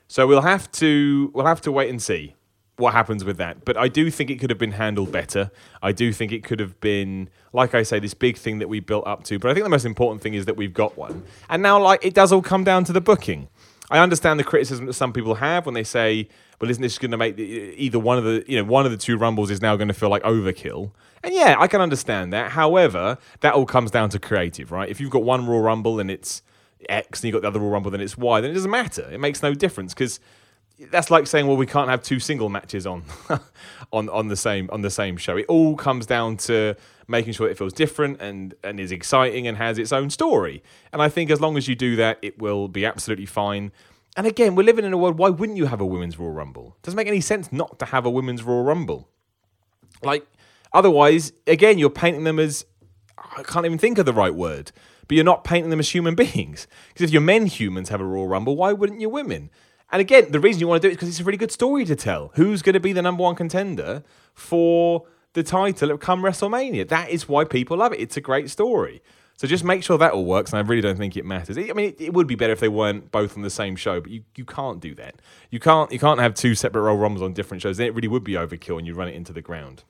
So 0.09 0.27
we'll 0.27 0.41
have 0.41 0.73
to 0.73 1.31
we'll 1.35 1.47
have 1.47 1.61
to 1.61 1.71
wait 1.71 1.91
and 1.91 2.03
see 2.03 2.35
what 2.81 2.93
happens 2.93 3.25
with 3.25 3.37
that. 3.37 3.65
But 3.65 3.77
I 3.77 3.89
do 3.89 4.11
think 4.11 4.31
it 4.31 4.41
could 4.41 4.51
have 4.51 4.59
been 4.59 4.73
handled 4.73 5.13
better. 5.13 5.51
I 5.83 5.93
do 5.93 6.13
think 6.13 6.33
it 6.33 6.43
could 6.43 6.59
have 6.59 6.81
been, 6.81 7.29
like 7.53 7.75
I 7.75 7.83
say, 7.83 8.01
this 8.01 8.15
big 8.15 8.37
thing 8.37 8.59
that 8.59 8.69
we 8.69 8.81
built 8.81 9.07
up 9.07 9.23
to. 9.25 9.39
But 9.39 9.51
I 9.51 9.55
think 9.55 9.65
the 9.65 9.71
most 9.71 9.85
important 9.85 10.23
thing 10.23 10.35
is 10.35 10.47
that 10.47 10.57
we've 10.57 10.75
got 10.75 10.97
one. 10.97 11.23
And 11.49 11.63
now, 11.63 11.81
like, 11.81 12.05
it 12.05 12.15
does 12.15 12.33
all 12.33 12.43
come 12.43 12.65
down 12.65 12.85
to 12.85 12.93
the 12.93 13.01
booking. 13.01 13.49
I 13.91 13.99
understand 13.99 14.39
the 14.39 14.45
criticism 14.45 14.87
that 14.87 14.93
some 14.93 15.13
people 15.13 15.35
have 15.37 15.67
when 15.67 15.75
they 15.75 15.83
say, 15.83 16.29
"Well, 16.61 16.71
isn't 16.71 16.81
this 16.81 16.97
going 16.97 17.11
to 17.11 17.17
make 17.17 17.35
the, 17.37 17.43
either 17.43 17.99
one 17.99 18.19
of 18.19 18.25
the 18.25 18.45
you 18.47 18.57
know 18.57 18.65
one 18.65 18.87
of 18.87 18.93
the 18.93 18.97
two 18.97 19.17
rumbles 19.17 19.51
is 19.51 19.61
now 19.61 19.75
going 19.75 19.89
to 19.89 19.95
feel 19.95 20.09
like 20.09 20.23
overkill?" 20.23 20.93
And 21.25 21.35
yeah, 21.35 21.57
I 21.59 21.67
can 21.67 21.81
understand 21.81 22.33
that. 22.33 22.53
However, 22.53 23.19
that 23.41 23.55
all 23.55 23.67
comes 23.67 23.91
down 23.91 24.09
to 24.11 24.19
creative, 24.19 24.71
right? 24.71 24.89
If 24.89 25.01
you've 25.01 25.11
got 25.11 25.25
one 25.25 25.47
Royal 25.47 25.61
Rumble 25.61 25.99
and 25.99 26.11
it's 26.11 26.43
X, 26.89 27.21
and 27.21 27.25
you've 27.25 27.35
got 27.35 27.43
the 27.43 27.49
other 27.49 27.61
Royal 27.61 27.73
Rumble, 27.73 27.91
then 27.91 28.01
it's 28.01 28.17
Y, 28.17 28.41
then 28.41 28.53
it 28.53 28.55
doesn't 28.55 28.71
matter. 28.71 29.11
It 29.11 29.19
makes 29.19 29.43
no 29.43 29.53
difference 29.53 29.93
because 29.93 30.21
that's 30.91 31.11
like 31.11 31.27
saying, 31.27 31.47
well, 31.47 31.57
we 31.57 31.67
can't 31.67 31.91
have 31.91 32.03
two 32.03 32.19
single 32.19 32.49
matches 32.49 32.87
on 32.87 33.05
on 33.93 34.09
on 34.09 34.29
the 34.29 34.37
same 34.37 34.69
on 34.73 34.83
the 34.83 34.91
same 34.91 35.17
show. 35.17 35.37
It 35.37 35.47
all 35.49 35.77
comes 35.77 36.07
down 36.07 36.37
to 36.39 36.77
making 37.07 37.33
sure 37.33 37.49
it 37.49 37.59
feels 37.59 37.73
different 37.73 38.21
and 38.21 38.55
and 38.65 38.81
is 38.81 38.93
exciting 38.93 39.47
and 39.47 39.57
has 39.57 39.79
its 39.79 39.93
own 39.93 40.11
story. 40.11 40.63
And 40.93 41.03
I 41.03 41.09
think 41.09 41.31
as 41.31 41.41
long 41.41 41.57
as 41.57 41.69
you 41.69 41.75
do 41.75 41.97
that, 41.97 42.19
it 42.23 42.39
will 42.39 42.69
be 42.69 42.85
absolutely 42.85 43.27
fine. 43.27 43.73
And 44.17 44.27
again, 44.27 44.55
we're 44.55 44.65
living 44.65 44.85
in 44.85 44.93
a 44.93 44.99
world. 44.99 45.19
Why 45.19 45.29
wouldn't 45.29 45.59
you 45.59 45.67
have 45.67 45.81
a 45.81 45.87
women's 45.87 46.19
Royal 46.19 46.33
Rumble? 46.33 46.77
Doesn't 46.83 46.97
make 46.97 47.09
any 47.09 47.21
sense 47.21 47.53
not 47.53 47.79
to 47.79 47.87
have 47.87 48.07
a 48.07 48.11
women's 48.11 48.43
Royal 48.43 48.65
Rumble. 48.65 49.09
Like 50.03 50.27
otherwise, 50.73 51.33
again, 51.47 51.79
you're 51.79 51.91
painting 51.91 52.25
them 52.25 52.39
as 52.39 52.65
I 53.19 53.43
can't 53.43 53.67
even 53.67 53.79
think 53.79 53.99
of 53.99 54.07
the 54.07 54.13
right 54.13 54.35
word. 54.35 54.73
But 55.07 55.17
you're 55.17 55.25
not 55.25 55.43
painting 55.43 55.71
them 55.71 55.81
as 55.81 55.93
human 55.93 56.15
beings. 56.17 56.67
Because 56.89 57.05
if 57.05 57.11
your 57.11 57.23
men 57.23 57.47
humans 57.47 57.89
have 57.89 58.01
a 58.01 58.05
Royal 58.05 58.29
Rumble, 58.29 58.57
why 58.57 58.73
wouldn't 58.73 59.01
your 59.01 59.11
women? 59.11 59.51
And 59.93 60.01
again, 60.01 60.31
the 60.31 60.41
reason 60.41 60.61
you 60.61 60.69
want 60.69 60.83
to 60.83 60.89
do 60.89 60.91
it 60.91 60.93
is 60.93 60.97
because 60.97 61.09
it's 61.09 61.21
a 61.21 61.25
really 61.25 61.39
good 61.39 61.53
story 61.53 61.85
to 61.85 61.97
tell. 61.97 62.31
Who's 62.35 62.63
going 62.63 62.75
to 62.75 62.81
be 62.81 62.93
the 62.93 63.03
number 63.03 63.23
one 63.23 63.35
contender 63.35 64.03
for 64.35 65.07
the 65.33 65.43
title 65.43 65.93
at 65.93 66.01
come 66.01 66.23
WrestleMania? 66.23 66.89
That 66.89 67.11
is 67.11 67.29
why 67.29 67.45
people 67.45 67.77
love 67.79 67.93
it. 67.93 68.01
It's 68.01 68.17
a 68.17 68.21
great 68.21 68.51
story. 68.51 69.03
So 69.41 69.47
just 69.47 69.65
make 69.65 69.83
sure 69.83 69.97
that 69.97 70.13
all 70.13 70.27
works, 70.27 70.53
and 70.53 70.59
I 70.59 70.69
really 70.69 70.83
don't 70.83 70.99
think 70.99 71.17
it 71.17 71.25
matters. 71.25 71.57
I 71.57 71.63
mean, 71.73 71.89
it, 71.89 71.97
it, 71.99 72.13
would 72.13 72.27
be 72.27 72.35
better 72.35 72.53
if 72.53 72.61
they 72.61 72.69
weren't 72.69 73.11
both 73.11 73.39
on 73.39 73.43
the 73.43 73.49
same 73.49 73.75
show, 73.75 73.99
but 73.99 74.11
you, 74.11 74.23
you 74.37 74.45
can't 74.45 74.81
do 74.81 74.95
that. 74.97 75.15
You 75.51 75.59
can't 75.59 75.91
you 75.91 75.99
can't 75.99 76.21
have 76.21 76.35
two 76.35 76.55
separate 76.55 76.83
Royal 76.83 76.99
Rumbles 76.99 77.23
on 77.23 77.33
different 77.33 77.63
shows. 77.63 77.79
Then 77.79 77.87
it 77.87 77.95
really 77.95 78.07
would 78.07 78.23
be 78.23 78.35
overkill, 78.35 78.77
and 78.77 78.87
you 78.87 78.93
run 78.93 79.09
it 79.09 79.15
into 79.15 79.33
the 79.33 79.41
ground. 79.41 79.83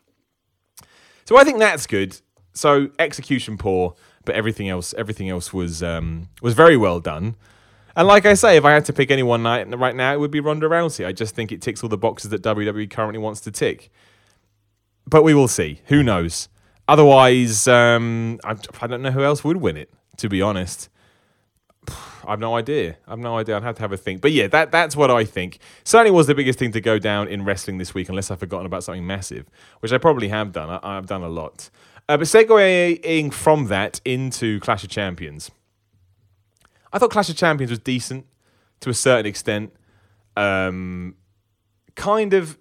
So 1.25 1.37
I 1.37 1.43
think 1.43 1.59
that's 1.59 1.89
good. 1.89 2.21
So 2.53 2.91
execution 3.01 3.59
poor, 3.59 3.97
but 4.25 4.37
everything 4.37 4.69
else 4.69 4.95
everything 4.95 5.29
else 5.29 5.53
was 5.53 5.83
um, 5.83 6.29
was 6.41 6.55
very 6.55 6.77
well 6.77 7.01
done. 7.01 7.35
And 7.97 8.07
like 8.07 8.27
I 8.27 8.35
say, 8.35 8.57
if 8.57 8.65
I 8.65 8.73
had 8.73 8.85
to 8.87 8.93
pick 8.93 9.11
anyone 9.11 9.43
right 9.45 9.97
now, 9.97 10.13
it 10.13 10.21
would 10.21 10.31
be 10.31 10.41
Ronda 10.41 10.69
Rousey. 10.69 11.07
I 11.07 11.13
just 11.13 11.35
think 11.35 11.53
it 11.53 11.61
ticks 11.61 11.83
all 11.83 11.89
the 11.89 11.99
boxes 11.99 12.31
that 12.31 12.43
WWE 12.43 12.91
currently 12.91 13.19
wants 13.19 13.41
to 13.43 13.51
tick. 13.51 13.91
But 15.07 15.23
we 15.23 15.35
will 15.35 15.49
see. 15.49 15.81
Who 15.87 16.03
knows? 16.03 16.49
Otherwise, 16.87 17.69
um, 17.69 18.41
I, 18.45 18.57
I 18.81 18.87
don't 18.87 19.03
know 19.03 19.11
who 19.11 19.23
else 19.23 19.45
would 19.45 19.59
win 19.59 19.77
it. 19.77 19.91
To 20.19 20.29
be 20.29 20.43
honest, 20.43 20.89
I 21.89 22.31
have 22.31 22.41
no 22.41 22.57
idea. 22.57 22.97
I 23.07 23.11
have 23.11 23.19
no 23.19 23.39
idea. 23.39 23.57
I'd 23.57 23.63
have 23.63 23.77
to 23.77 23.83
have 23.83 23.93
a 23.93 23.97
think. 23.97 24.21
But 24.21 24.33
yeah, 24.33 24.49
that 24.49 24.71
that's 24.71 24.95
what 24.95 25.11
I 25.11 25.25
think. 25.25 25.59
Certainly 25.85 26.11
was 26.11 26.27
the 26.27 26.35
biggest 26.35 26.59
thing 26.59 26.73
to 26.73 26.81
go 26.81 26.99
down 26.99 27.29
in 27.29 27.45
wrestling 27.45 27.79
this 27.79 27.95
week, 27.95 28.09
unless 28.09 28.31
I've 28.31 28.41
forgotten 28.41 28.67
about 28.67 28.85
something 28.85 29.07
massive, 29.07 29.47
which 29.81 29.93
I 29.93 29.99
probably 29.99 30.29
have 30.29 30.53
done. 30.53 30.81
I, 30.83 30.95
have 30.95 31.07
done 31.07 31.23
a 31.23 31.29
lot. 31.29 31.71
Uh, 32.09 32.17
but 32.17 32.27
segueing 32.27 33.33
from 33.33 33.67
that 33.67 34.01
into 34.05 34.61
Clash 34.61 34.85
of 34.85 34.91
Champions, 34.91 35.51
I 36.93 36.99
thought 36.99 37.11
Clash 37.11 37.29
of 37.29 37.37
Champions 37.37 37.71
was 37.71 37.79
decent 37.79 38.27
to 38.81 38.91
a 38.91 38.95
certain 38.95 39.27
extent. 39.27 39.73
Um, 40.37 41.17
kind 41.95 42.35
of, 42.35 42.59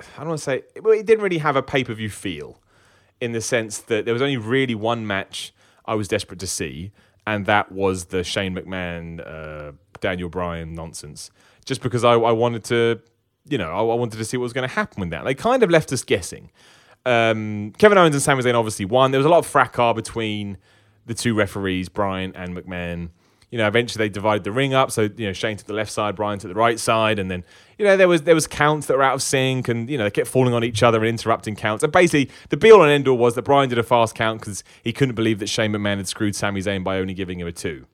I 0.00 0.18
don't 0.18 0.28
want 0.28 0.38
to 0.40 0.44
say, 0.44 0.62
it 0.74 1.06
didn't 1.06 1.22
really 1.22 1.38
have 1.38 1.56
a 1.56 1.62
pay 1.62 1.84
per 1.84 1.94
view 1.94 2.10
feel 2.10 2.60
in 3.20 3.32
the 3.32 3.40
sense 3.40 3.78
that 3.78 4.04
there 4.04 4.12
was 4.12 4.22
only 4.22 4.36
really 4.36 4.74
one 4.74 5.06
match 5.06 5.54
I 5.86 5.94
was 5.94 6.08
desperate 6.08 6.40
to 6.40 6.46
see 6.46 6.92
and 7.26 7.46
that 7.46 7.72
was 7.72 8.06
the 8.06 8.22
Shane 8.22 8.54
McMahon, 8.54 9.20
uh, 9.26 9.72
Daniel 10.00 10.28
Bryan 10.28 10.74
nonsense. 10.74 11.30
Just 11.64 11.82
because 11.82 12.04
I, 12.04 12.12
I 12.12 12.32
wanted 12.32 12.62
to, 12.64 13.00
you 13.48 13.58
know, 13.58 13.70
I, 13.70 13.80
I, 13.80 13.94
wanted 13.94 14.18
to 14.18 14.24
see 14.24 14.36
what 14.36 14.44
was 14.44 14.52
going 14.52 14.68
to 14.68 14.74
happen 14.74 15.00
with 15.00 15.10
that. 15.10 15.24
They 15.24 15.34
kind 15.34 15.62
of 15.62 15.70
left 15.70 15.92
us 15.92 16.04
guessing. 16.04 16.52
Um, 17.04 17.72
Kevin 17.78 17.98
Owens 17.98 18.14
and 18.14 18.22
Sami 18.22 18.42
Zayn 18.42 18.54
obviously 18.54 18.84
won. 18.84 19.10
There 19.10 19.18
was 19.18 19.26
a 19.26 19.30
lot 19.30 19.38
of 19.38 19.46
fracas 19.46 19.94
between 19.94 20.58
the 21.06 21.14
two 21.14 21.34
referees, 21.34 21.88
Bryan 21.88 22.34
and 22.34 22.56
McMahon 22.56 23.10
you 23.50 23.58
know, 23.58 23.68
eventually 23.68 24.04
they 24.04 24.08
divided 24.08 24.44
the 24.44 24.52
ring 24.52 24.74
up. 24.74 24.90
So, 24.90 25.02
you 25.16 25.26
know, 25.26 25.32
Shane 25.32 25.56
to 25.56 25.64
the 25.64 25.72
left 25.72 25.92
side, 25.92 26.16
Bryan 26.16 26.38
to 26.40 26.48
the 26.48 26.54
right 26.54 26.78
side. 26.80 27.18
And 27.18 27.30
then, 27.30 27.44
you 27.78 27.84
know, 27.84 27.96
there 27.96 28.08
was 28.08 28.22
there 28.22 28.34
was 28.34 28.46
counts 28.46 28.86
that 28.88 28.96
were 28.96 29.02
out 29.02 29.14
of 29.14 29.22
sync 29.22 29.68
and, 29.68 29.88
you 29.88 29.96
know, 29.96 30.04
they 30.04 30.10
kept 30.10 30.28
falling 30.28 30.52
on 30.52 30.64
each 30.64 30.82
other 30.82 30.98
and 30.98 31.08
interrupting 31.08 31.54
counts. 31.54 31.84
And 31.84 31.92
basically, 31.92 32.30
the 32.48 32.56
be 32.56 32.72
all 32.72 32.82
and 32.82 32.90
end 32.90 33.06
all 33.06 33.16
was 33.16 33.34
that 33.34 33.42
Bryan 33.42 33.68
did 33.68 33.78
a 33.78 33.82
fast 33.82 34.14
count 34.14 34.40
because 34.40 34.64
he 34.82 34.92
couldn't 34.92 35.14
believe 35.14 35.38
that 35.38 35.48
Shane 35.48 35.72
McMahon 35.72 35.98
had 35.98 36.08
screwed 36.08 36.34
Sami 36.34 36.60
Zayn 36.60 36.82
by 36.82 36.98
only 36.98 37.14
giving 37.14 37.38
him 37.38 37.46
a 37.46 37.52
two. 37.52 37.86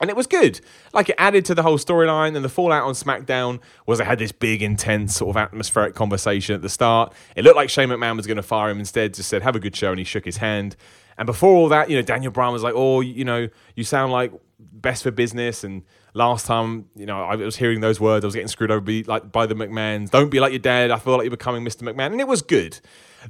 And 0.00 0.10
it 0.10 0.16
was 0.16 0.28
good. 0.28 0.60
Like 0.92 1.08
it 1.08 1.16
added 1.18 1.44
to 1.46 1.54
the 1.56 1.62
whole 1.62 1.78
storyline, 1.78 2.36
and 2.36 2.44
the 2.44 2.48
fallout 2.48 2.84
on 2.84 2.94
SmackDown 2.94 3.60
was 3.84 3.98
they 3.98 4.04
had 4.04 4.20
this 4.20 4.30
big, 4.30 4.62
intense, 4.62 5.16
sort 5.16 5.30
of 5.30 5.36
atmospheric 5.36 5.96
conversation 5.96 6.54
at 6.54 6.62
the 6.62 6.68
start. 6.68 7.12
It 7.34 7.42
looked 7.42 7.56
like 7.56 7.68
Shane 7.68 7.88
McMahon 7.88 8.16
was 8.16 8.26
going 8.26 8.36
to 8.36 8.42
fire 8.42 8.70
him 8.70 8.78
instead, 8.78 9.14
just 9.14 9.28
said, 9.28 9.42
Have 9.42 9.56
a 9.56 9.60
good 9.60 9.74
show, 9.74 9.90
and 9.90 9.98
he 9.98 10.04
shook 10.04 10.24
his 10.24 10.36
hand. 10.36 10.76
And 11.18 11.26
before 11.26 11.54
all 11.54 11.68
that, 11.68 11.90
you 11.90 11.96
know, 11.96 12.02
Daniel 12.02 12.32
Bryan 12.32 12.52
was 12.52 12.62
like, 12.62 12.74
Oh, 12.76 13.00
you 13.00 13.24
know, 13.24 13.48
you 13.74 13.84
sound 13.84 14.12
like 14.12 14.32
best 14.58 15.02
for 15.02 15.10
business. 15.10 15.64
And 15.64 15.82
last 16.14 16.46
time, 16.46 16.86
you 16.96 17.06
know, 17.06 17.22
I 17.22 17.36
was 17.36 17.56
hearing 17.56 17.80
those 17.80 18.00
words, 18.00 18.24
I 18.24 18.28
was 18.28 18.34
getting 18.34 18.48
screwed 18.48 18.70
over 18.70 18.80
by, 18.80 19.04
like 19.06 19.30
by 19.30 19.46
the 19.46 19.54
McMahons. 19.54 20.10
Don't 20.10 20.30
be 20.30 20.40
like 20.40 20.52
your 20.52 20.58
dad. 20.60 20.90
I 20.90 20.98
feel 20.98 21.14
like 21.14 21.24
you're 21.24 21.30
becoming 21.30 21.64
Mr. 21.64 21.82
McMahon, 21.82 22.12
and 22.12 22.20
it 22.20 22.28
was 22.28 22.42
good. 22.42 22.80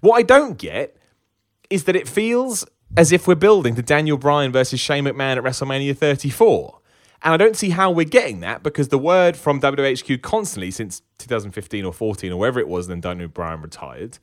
What 0.00 0.16
I 0.16 0.22
don't 0.22 0.58
get 0.58 0.96
is 1.70 1.84
that 1.84 1.96
it 1.96 2.08
feels 2.08 2.64
as 2.96 3.12
if 3.12 3.26
we're 3.26 3.34
building 3.34 3.74
to 3.74 3.82
Daniel 3.82 4.16
Bryan 4.16 4.52
versus 4.52 4.80
Shane 4.80 5.04
McMahon 5.04 5.36
at 5.36 5.44
WrestleMania 5.44 5.96
34. 5.96 6.80
And 7.22 7.34
I 7.34 7.36
don't 7.36 7.56
see 7.56 7.70
how 7.70 7.90
we're 7.90 8.06
getting 8.06 8.40
that 8.40 8.62
because 8.62 8.88
the 8.88 8.98
word 8.98 9.36
from 9.36 9.60
WHQ 9.60 10.22
constantly 10.22 10.70
since 10.70 11.02
2015 11.18 11.84
or 11.84 11.92
14 11.92 12.32
or 12.32 12.38
wherever 12.38 12.60
it 12.60 12.68
was, 12.68 12.86
then 12.86 13.00
Daniel 13.00 13.28
Bryan 13.28 13.60
retired, 13.60 14.18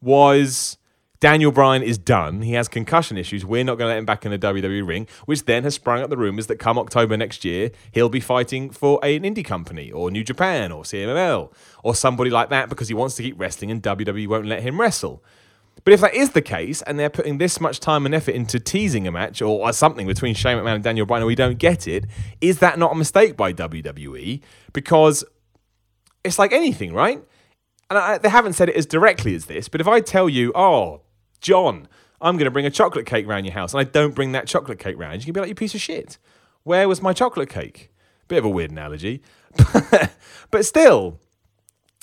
was 0.00 0.76
Daniel 1.22 1.52
Bryan 1.52 1.84
is 1.84 1.98
done. 1.98 2.42
He 2.42 2.54
has 2.54 2.66
concussion 2.66 3.16
issues. 3.16 3.46
We're 3.46 3.62
not 3.62 3.78
going 3.78 3.86
to 3.86 3.92
let 3.94 3.98
him 3.98 4.04
back 4.04 4.24
in 4.24 4.32
the 4.32 4.38
WWE 4.40 4.84
ring, 4.84 5.06
which 5.24 5.44
then 5.44 5.62
has 5.62 5.76
sprung 5.76 6.02
up 6.02 6.10
the 6.10 6.16
rumors 6.16 6.48
that 6.48 6.56
come 6.56 6.76
October 6.80 7.16
next 7.16 7.44
year, 7.44 7.70
he'll 7.92 8.08
be 8.08 8.18
fighting 8.18 8.70
for 8.70 8.98
an 9.04 9.22
indie 9.22 9.44
company 9.44 9.92
or 9.92 10.10
New 10.10 10.24
Japan 10.24 10.72
or 10.72 10.82
CMLL 10.82 11.52
or 11.84 11.94
somebody 11.94 12.28
like 12.28 12.50
that 12.50 12.68
because 12.68 12.88
he 12.88 12.94
wants 12.94 13.14
to 13.14 13.22
keep 13.22 13.38
wrestling 13.38 13.70
and 13.70 13.80
WWE 13.80 14.26
won't 14.26 14.46
let 14.46 14.64
him 14.64 14.80
wrestle. 14.80 15.22
But 15.84 15.94
if 15.94 16.00
that 16.00 16.12
is 16.12 16.30
the 16.30 16.42
case, 16.42 16.82
and 16.82 16.98
they're 16.98 17.08
putting 17.08 17.38
this 17.38 17.60
much 17.60 17.78
time 17.78 18.04
and 18.04 18.16
effort 18.16 18.34
into 18.34 18.58
teasing 18.58 19.06
a 19.06 19.12
match 19.12 19.40
or 19.40 19.72
something 19.72 20.08
between 20.08 20.34
Shane 20.34 20.58
McMahon 20.58 20.74
and 20.74 20.82
Daniel 20.82 21.06
Bryan, 21.06 21.22
and 21.22 21.28
we 21.28 21.36
don't 21.36 21.56
get 21.56 21.86
it, 21.86 22.04
is 22.40 22.58
that 22.58 22.80
not 22.80 22.90
a 22.90 22.96
mistake 22.96 23.36
by 23.36 23.52
WWE? 23.52 24.40
Because 24.72 25.22
it's 26.24 26.40
like 26.40 26.52
anything, 26.52 26.92
right? 26.92 27.22
And 27.90 27.96
I, 27.96 28.18
they 28.18 28.28
haven't 28.28 28.54
said 28.54 28.68
it 28.68 28.74
as 28.74 28.86
directly 28.86 29.36
as 29.36 29.46
this, 29.46 29.68
but 29.68 29.80
if 29.80 29.86
I 29.86 30.00
tell 30.00 30.28
you, 30.28 30.50
oh, 30.56 31.02
John, 31.42 31.88
I'm 32.20 32.36
going 32.36 32.46
to 32.46 32.50
bring 32.50 32.66
a 32.66 32.70
chocolate 32.70 33.04
cake 33.04 33.26
round 33.26 33.44
your 33.44 33.52
house, 33.52 33.74
and 33.74 33.80
I 33.80 33.84
don't 33.84 34.14
bring 34.14 34.32
that 34.32 34.46
chocolate 34.46 34.78
cake 34.78 34.96
round, 34.96 35.20
you 35.20 35.26
can 35.26 35.34
be 35.34 35.40
like, 35.40 35.48
you 35.48 35.54
piece 35.54 35.74
of 35.74 35.80
shit. 35.80 36.18
Where 36.62 36.88
was 36.88 37.02
my 37.02 37.12
chocolate 37.12 37.50
cake? 37.50 37.90
Bit 38.28 38.38
of 38.38 38.44
a 38.44 38.48
weird 38.48 38.70
analogy. 38.70 39.20
but 40.50 40.64
still, 40.64 41.18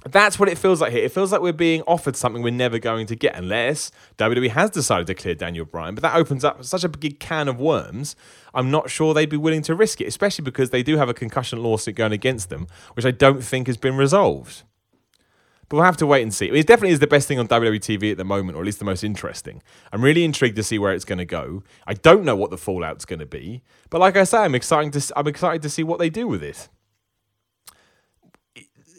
that's 0.06 0.38
what 0.38 0.50
it 0.50 0.58
feels 0.58 0.82
like 0.82 0.92
here. 0.92 1.04
It 1.04 1.14
feels 1.14 1.32
like 1.32 1.42
we're 1.42 1.54
being 1.54 1.82
offered 1.84 2.18
something 2.18 2.42
we're 2.42 2.52
never 2.52 2.80
going 2.80 3.08
to 3.08 3.16
get 3.16 3.36
unless 3.36 3.92
WWE 4.18 4.50
has 4.50 4.70
decided 4.70 5.08
to 5.08 5.16
clear 5.16 5.36
Daniel 5.36 5.66
Bryan. 5.66 5.96
But 5.96 6.04
that 6.04 6.16
opens 6.16 6.44
up 6.44 6.64
such 6.66 6.84
a 6.84 6.90
big 6.90 7.20
can 7.20 7.48
of 7.48 7.60
worms. 7.60 8.18
I'm 8.54 8.70
not 8.70 8.90
sure 8.90 9.14
they'd 9.14 9.30
be 9.30 9.38
willing 9.38 9.62
to 9.64 9.76
risk 9.76 10.02
it, 10.02 10.08
especially 10.08 10.44
because 10.44 10.70
they 10.70 10.84
do 10.84 10.98
have 10.98 11.10
a 11.10 11.14
concussion 11.14 11.64
lawsuit 11.64 11.96
going 11.96 12.12
against 12.12 12.50
them, 12.50 12.68
which 12.94 13.06
I 13.06 13.12
don't 13.12 13.44
think 13.44 13.68
has 13.68 13.78
been 13.78 13.96
resolved. 13.96 14.64
But 15.70 15.78
we'll 15.78 15.86
have 15.86 15.98
to 15.98 16.08
wait 16.08 16.24
and 16.24 16.34
see. 16.34 16.48
It 16.48 16.66
definitely 16.66 16.94
is 16.94 17.00
the 17.00 17.08
best 17.08 17.28
thing 17.28 17.38
on 17.38 17.48
WWE 17.48 17.80
TV 17.80 18.12
at 18.12 18.18
the 18.18 18.24
moment, 18.24 18.58
or 18.58 18.62
at 18.62 18.66
least 18.66 18.80
the 18.80 18.86
most 18.86 19.04
interesting. 19.04 19.62
I'm 19.94 20.04
really 20.04 20.24
intrigued 20.24 20.56
to 20.56 20.64
see 20.64 20.80
where 20.80 20.94
it's 20.94 21.06
going 21.06 21.20
to 21.20 21.26
go. 21.26 21.64
I 21.86 21.94
don't 21.94 22.24
know 22.24 22.36
what 22.36 22.50
the 22.50 22.58
fallout's 22.58 23.06
going 23.06 23.20
to 23.20 23.28
be, 23.28 23.62
but 23.92 24.02
like 24.02 24.18
I 24.18 24.24
say, 24.24 24.40
I'm 24.40 24.56
excited 24.56 24.94
to 24.94 25.14
I'm 25.16 25.28
excited 25.28 25.62
to 25.62 25.70
see 25.70 25.84
what 25.84 26.00
they 26.00 26.10
do 26.10 26.28
with 26.28 26.44
it. 26.44 26.70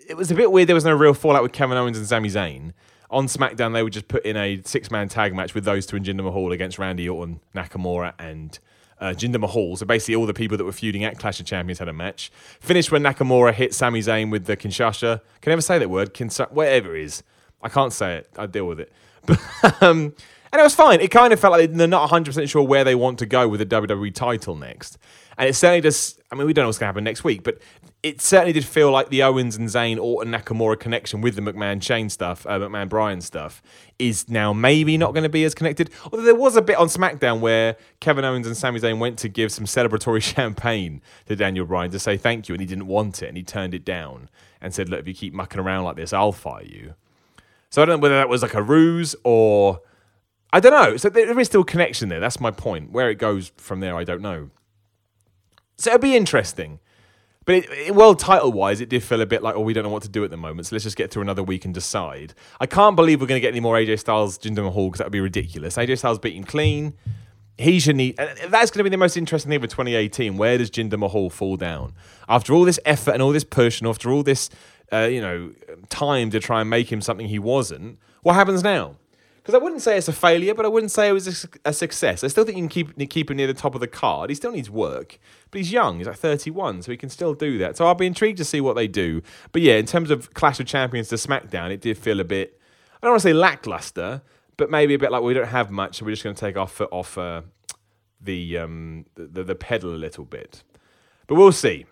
It 0.08 0.16
was 0.16 0.30
a 0.30 0.34
bit 0.34 0.50
weird. 0.50 0.68
There 0.68 0.74
was 0.74 0.84
no 0.84 0.94
real 0.94 1.14
fallout 1.14 1.42
with 1.42 1.52
Kevin 1.52 1.76
Owens 1.76 1.98
and 1.98 2.06
Sami 2.06 2.28
Zayn. 2.28 2.72
On 3.10 3.26
SmackDown, 3.26 3.72
they 3.72 3.82
would 3.82 3.92
just 3.92 4.08
put 4.08 4.24
in 4.24 4.36
a 4.36 4.62
six-man 4.64 5.08
tag 5.08 5.34
match 5.34 5.54
with 5.54 5.64
those 5.64 5.84
two 5.84 5.96
in 5.96 6.04
Jinder 6.04 6.22
Mahal 6.22 6.52
against 6.52 6.78
Randy 6.78 7.08
Orton, 7.08 7.40
Nakamura, 7.54 8.14
and 8.18 8.58
uh, 9.00 9.06
Jinder 9.16 9.40
Mahal. 9.40 9.76
So 9.76 9.84
basically, 9.84 10.14
all 10.14 10.26
the 10.26 10.34
people 10.34 10.56
that 10.56 10.64
were 10.64 10.72
feuding 10.72 11.02
at 11.04 11.18
Clash 11.18 11.40
of 11.40 11.46
Champions 11.46 11.80
had 11.80 11.88
a 11.88 11.92
match. 11.92 12.30
Finished 12.60 12.92
when 12.92 13.02
Nakamura 13.02 13.52
hit 13.52 13.74
Sami 13.74 14.00
Zayn 14.00 14.30
with 14.30 14.44
the 14.44 14.56
Kinshasa. 14.56 15.20
Can 15.40 15.50
I 15.50 15.54
ever 15.54 15.62
say 15.62 15.78
that 15.78 15.90
word? 15.90 16.14
Kinsa- 16.14 16.52
whatever 16.52 16.94
it 16.94 17.04
is. 17.04 17.22
I 17.62 17.68
can't 17.68 17.92
say 17.92 18.16
it. 18.18 18.30
I 18.38 18.46
deal 18.46 18.66
with 18.66 18.80
it. 18.80 18.92
But, 19.62 19.82
um, 19.82 20.14
and 20.52 20.60
it 20.60 20.62
was 20.62 20.74
fine. 20.74 21.00
It 21.00 21.10
kind 21.10 21.32
of 21.32 21.38
felt 21.38 21.52
like 21.52 21.72
they're 21.72 21.86
not 21.86 22.10
100% 22.10 22.48
sure 22.48 22.62
where 22.62 22.82
they 22.82 22.94
want 22.94 23.18
to 23.20 23.26
go 23.26 23.46
with 23.48 23.60
the 23.60 23.66
WWE 23.66 24.12
title 24.14 24.56
next. 24.56 24.98
And 25.38 25.48
it 25.48 25.54
certainly 25.54 25.80
does. 25.80 26.18
I 26.30 26.36
mean, 26.36 26.46
we 26.46 26.52
don't 26.52 26.64
know 26.64 26.68
what's 26.68 26.78
going 26.78 26.86
to 26.86 26.92
happen 26.92 27.04
next 27.04 27.24
week, 27.24 27.42
but 27.42 27.58
it 28.02 28.20
certainly 28.20 28.52
did 28.52 28.64
feel 28.64 28.90
like 28.90 29.10
the 29.10 29.22
Owens 29.22 29.56
and 29.56 29.68
Zayn 29.68 30.00
Orton 30.00 30.32
Nakamura 30.32 30.78
connection 30.78 31.20
with 31.20 31.34
the 31.34 31.42
McMahon 31.42 31.82
Shane 31.82 32.08
stuff, 32.08 32.46
uh, 32.46 32.58
McMahon 32.58 32.88
Bryan 32.88 33.20
stuff, 33.20 33.62
is 33.98 34.28
now 34.28 34.52
maybe 34.52 34.96
not 34.96 35.12
going 35.12 35.24
to 35.24 35.28
be 35.28 35.44
as 35.44 35.54
connected. 35.54 35.90
Although 36.04 36.22
there 36.22 36.34
was 36.34 36.56
a 36.56 36.62
bit 36.62 36.76
on 36.76 36.88
SmackDown 36.88 37.40
where 37.40 37.76
Kevin 38.00 38.24
Owens 38.24 38.46
and 38.46 38.56
Sami 38.56 38.80
Zayn 38.80 38.98
went 38.98 39.18
to 39.18 39.28
give 39.28 39.52
some 39.52 39.66
celebratory 39.66 40.22
champagne 40.34 41.02
to 41.26 41.36
Daniel 41.36 41.66
Bryan 41.66 41.90
to 41.90 41.98
say 41.98 42.16
thank 42.16 42.48
you, 42.48 42.54
and 42.54 42.60
he 42.60 42.66
didn't 42.66 42.86
want 42.86 43.22
it, 43.22 43.28
and 43.28 43.36
he 43.36 43.42
turned 43.42 43.74
it 43.74 43.84
down 43.84 44.30
and 44.60 44.72
said, 44.72 44.88
"Look, 44.88 45.00
if 45.00 45.08
you 45.08 45.14
keep 45.14 45.34
mucking 45.34 45.60
around 45.60 45.84
like 45.84 45.96
this, 45.96 46.12
I'll 46.12 46.32
fire 46.32 46.64
you." 46.64 46.94
So 47.70 47.82
I 47.82 47.84
don't 47.84 48.00
know 48.00 48.02
whether 48.02 48.16
that 48.16 48.28
was 48.28 48.42
like 48.42 48.54
a 48.54 48.62
ruse 48.62 49.14
or 49.24 49.80
I 50.52 50.60
don't 50.60 50.72
know. 50.72 50.96
So 50.96 51.08
there 51.08 51.38
is 51.38 51.46
still 51.46 51.64
connection 51.64 52.08
there. 52.08 52.20
That's 52.20 52.40
my 52.40 52.50
point. 52.50 52.90
Where 52.90 53.10
it 53.10 53.16
goes 53.16 53.52
from 53.56 53.80
there, 53.80 53.96
I 53.96 54.04
don't 54.04 54.22
know. 54.22 54.50
So 55.80 55.90
it'll 55.90 56.00
be 56.00 56.14
interesting. 56.14 56.78
But 57.46 57.54
it, 57.54 57.70
it, 57.70 57.94
well, 57.94 58.14
title 58.14 58.52
wise, 58.52 58.82
it 58.82 58.90
did 58.90 59.02
feel 59.02 59.22
a 59.22 59.26
bit 59.26 59.42
like, 59.42 59.54
oh, 59.54 59.60
we 59.60 59.72
don't 59.72 59.82
know 59.82 59.90
what 59.90 60.02
to 60.02 60.10
do 60.10 60.22
at 60.24 60.30
the 60.30 60.36
moment, 60.36 60.66
so 60.66 60.76
let's 60.76 60.84
just 60.84 60.96
get 60.96 61.10
through 61.10 61.22
another 61.22 61.42
week 61.42 61.64
and 61.64 61.72
decide. 61.72 62.34
I 62.60 62.66
can't 62.66 62.96
believe 62.96 63.20
we're 63.20 63.26
going 63.26 63.40
to 63.40 63.40
get 63.40 63.52
any 63.52 63.60
more 63.60 63.76
AJ 63.76 64.00
Styles, 64.00 64.38
Jinder 64.38 64.62
Mahal, 64.62 64.88
because 64.88 64.98
that 64.98 65.06
would 65.06 65.12
be 65.12 65.20
ridiculous. 65.20 65.76
AJ 65.76 65.98
Styles 65.98 66.18
beating 66.18 66.44
clean. 66.44 66.92
He 67.56 67.80
should 67.80 67.96
need. 67.96 68.16
That's 68.16 68.70
going 68.70 68.80
to 68.80 68.84
be 68.84 68.90
the 68.90 68.98
most 68.98 69.16
interesting 69.16 69.50
thing 69.50 69.60
for 69.60 69.66
2018. 69.66 70.36
Where 70.36 70.58
does 70.58 70.70
Jinder 70.70 70.98
Mahal 70.98 71.30
fall 71.30 71.56
down 71.56 71.94
after 72.28 72.52
all 72.52 72.64
this 72.64 72.78
effort 72.84 73.12
and 73.12 73.22
all 73.22 73.32
this 73.32 73.44
push, 73.44 73.80
and 73.80 73.88
after 73.88 74.10
all 74.10 74.22
this, 74.22 74.50
uh, 74.92 75.08
you 75.10 75.20
know, 75.20 75.52
time 75.88 76.30
to 76.30 76.40
try 76.40 76.60
and 76.60 76.68
make 76.68 76.92
him 76.92 77.00
something 77.00 77.26
he 77.26 77.38
wasn't? 77.38 77.98
What 78.22 78.34
happens 78.34 78.62
now? 78.62 78.96
because 79.42 79.54
I 79.54 79.62
wouldn't 79.62 79.82
say 79.82 79.96
it's 79.96 80.08
a 80.08 80.12
failure, 80.12 80.54
but 80.54 80.64
I 80.64 80.68
wouldn't 80.68 80.92
say 80.92 81.08
it 81.08 81.12
was 81.12 81.44
a, 81.44 81.48
a, 81.70 81.72
success. 81.72 82.22
I 82.22 82.28
still 82.28 82.44
think 82.44 82.58
you 82.58 82.68
can 82.68 82.68
keep 82.68 83.10
keep 83.10 83.30
him 83.30 83.36
near 83.36 83.46
the 83.46 83.54
top 83.54 83.74
of 83.74 83.80
the 83.80 83.88
card. 83.88 84.30
He 84.30 84.36
still 84.36 84.52
needs 84.52 84.70
work, 84.70 85.18
but 85.50 85.58
he's 85.58 85.72
young. 85.72 85.98
He's 85.98 86.06
like 86.06 86.16
31, 86.16 86.82
so 86.82 86.90
he 86.90 86.96
can 86.96 87.08
still 87.08 87.34
do 87.34 87.58
that. 87.58 87.76
So 87.76 87.86
I'll 87.86 87.94
be 87.94 88.06
intrigued 88.06 88.38
to 88.38 88.44
see 88.44 88.60
what 88.60 88.76
they 88.76 88.86
do. 88.86 89.22
But 89.52 89.62
yeah, 89.62 89.74
in 89.74 89.86
terms 89.86 90.10
of 90.10 90.32
Clash 90.34 90.60
of 90.60 90.66
Champions 90.66 91.08
to 91.08 91.16
SmackDown, 91.16 91.70
it 91.70 91.80
did 91.80 91.98
feel 91.98 92.20
a 92.20 92.24
bit. 92.24 92.60
I 92.94 93.06
don't 93.06 93.12
want 93.12 93.22
to 93.22 93.28
say 93.28 93.32
lackluster, 93.32 94.22
but 94.56 94.70
maybe 94.70 94.94
a 94.94 94.98
bit 94.98 95.10
like 95.10 95.22
we 95.22 95.34
don't 95.34 95.48
have 95.48 95.70
much, 95.70 95.98
so 95.98 96.04
we're 96.04 96.12
just 96.12 96.22
going 96.22 96.36
to 96.36 96.40
take 96.40 96.56
our 96.56 96.68
foot 96.68 96.90
off 96.92 97.16
uh, 97.18 97.42
the, 98.20 98.58
um, 98.58 99.06
the 99.14 99.42
the 99.42 99.54
pedal 99.54 99.94
a 99.94 99.96
little 99.96 100.24
bit. 100.24 100.62
But 101.26 101.36
we'll 101.36 101.52
see 101.52 101.86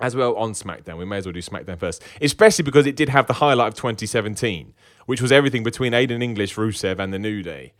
as 0.00 0.14
well 0.14 0.34
on 0.36 0.52
SmackDown. 0.52 0.96
We 0.96 1.04
may 1.04 1.18
as 1.18 1.26
well 1.26 1.32
do 1.32 1.40
SmackDown 1.40 1.78
first, 1.78 2.02
especially 2.20 2.62
because 2.62 2.86
it 2.86 2.96
did 2.96 3.08
have 3.08 3.26
the 3.26 3.34
highlight 3.34 3.68
of 3.68 3.74
2017, 3.74 4.74
which 5.06 5.20
was 5.20 5.32
everything 5.32 5.62
between 5.62 5.92
Aiden 5.92 6.22
English, 6.22 6.54
Rusev, 6.54 6.98
and 6.98 7.12
the 7.12 7.18
New 7.18 7.42
Day. 7.42 7.72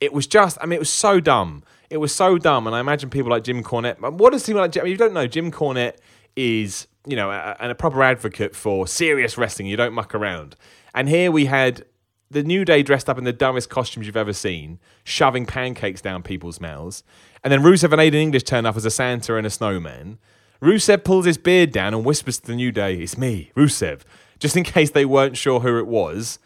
It 0.00 0.12
was 0.12 0.26
just, 0.26 0.58
I 0.60 0.66
mean, 0.66 0.74
it 0.74 0.80
was 0.80 0.90
so 0.90 1.20
dumb. 1.20 1.62
It 1.90 1.98
was 1.98 2.14
so 2.14 2.38
dumb, 2.38 2.66
and 2.66 2.74
I 2.74 2.80
imagine 2.80 3.10
people 3.10 3.30
like 3.30 3.44
Jim 3.44 3.62
Cornette. 3.62 4.00
What 4.00 4.32
does 4.32 4.46
he 4.46 4.54
like? 4.54 4.76
I 4.76 4.82
mean, 4.82 4.90
you 4.90 4.96
don't 4.96 5.12
know, 5.12 5.26
Jim 5.26 5.52
Cornette 5.52 5.96
is, 6.34 6.86
you 7.06 7.16
know, 7.16 7.30
a, 7.30 7.56
a 7.60 7.74
proper 7.74 8.02
advocate 8.02 8.54
for 8.56 8.86
serious 8.86 9.38
wrestling. 9.38 9.68
You 9.68 9.76
don't 9.76 9.92
muck 9.92 10.14
around. 10.14 10.56
And 10.94 11.08
here 11.08 11.30
we 11.30 11.46
had 11.46 11.84
the 12.30 12.42
New 12.42 12.64
Day 12.64 12.82
dressed 12.82 13.08
up 13.08 13.18
in 13.18 13.24
the 13.24 13.32
dumbest 13.32 13.70
costumes 13.70 14.06
you've 14.06 14.16
ever 14.16 14.32
seen, 14.32 14.80
shoving 15.04 15.46
pancakes 15.46 16.00
down 16.00 16.22
people's 16.22 16.60
mouths. 16.60 17.04
And 17.44 17.52
then 17.52 17.62
Rusev 17.62 17.92
and 17.92 18.00
Aiden 18.00 18.14
English 18.14 18.42
turn 18.42 18.66
up 18.66 18.76
as 18.76 18.84
a 18.84 18.90
Santa 18.90 19.36
and 19.36 19.46
a 19.46 19.50
snowman. 19.50 20.18
Rusev 20.60 21.04
pulls 21.04 21.26
his 21.26 21.38
beard 21.38 21.70
down 21.70 21.94
and 21.94 22.04
whispers 22.04 22.38
to 22.40 22.46
the 22.46 22.56
New 22.56 22.72
Day, 22.72 22.96
It's 22.96 23.16
me, 23.16 23.52
Rusev, 23.54 24.00
just 24.38 24.56
in 24.56 24.64
case 24.64 24.90
they 24.90 25.04
weren't 25.04 25.36
sure 25.36 25.60
who 25.60 25.78
it 25.78 25.86
was 25.86 26.38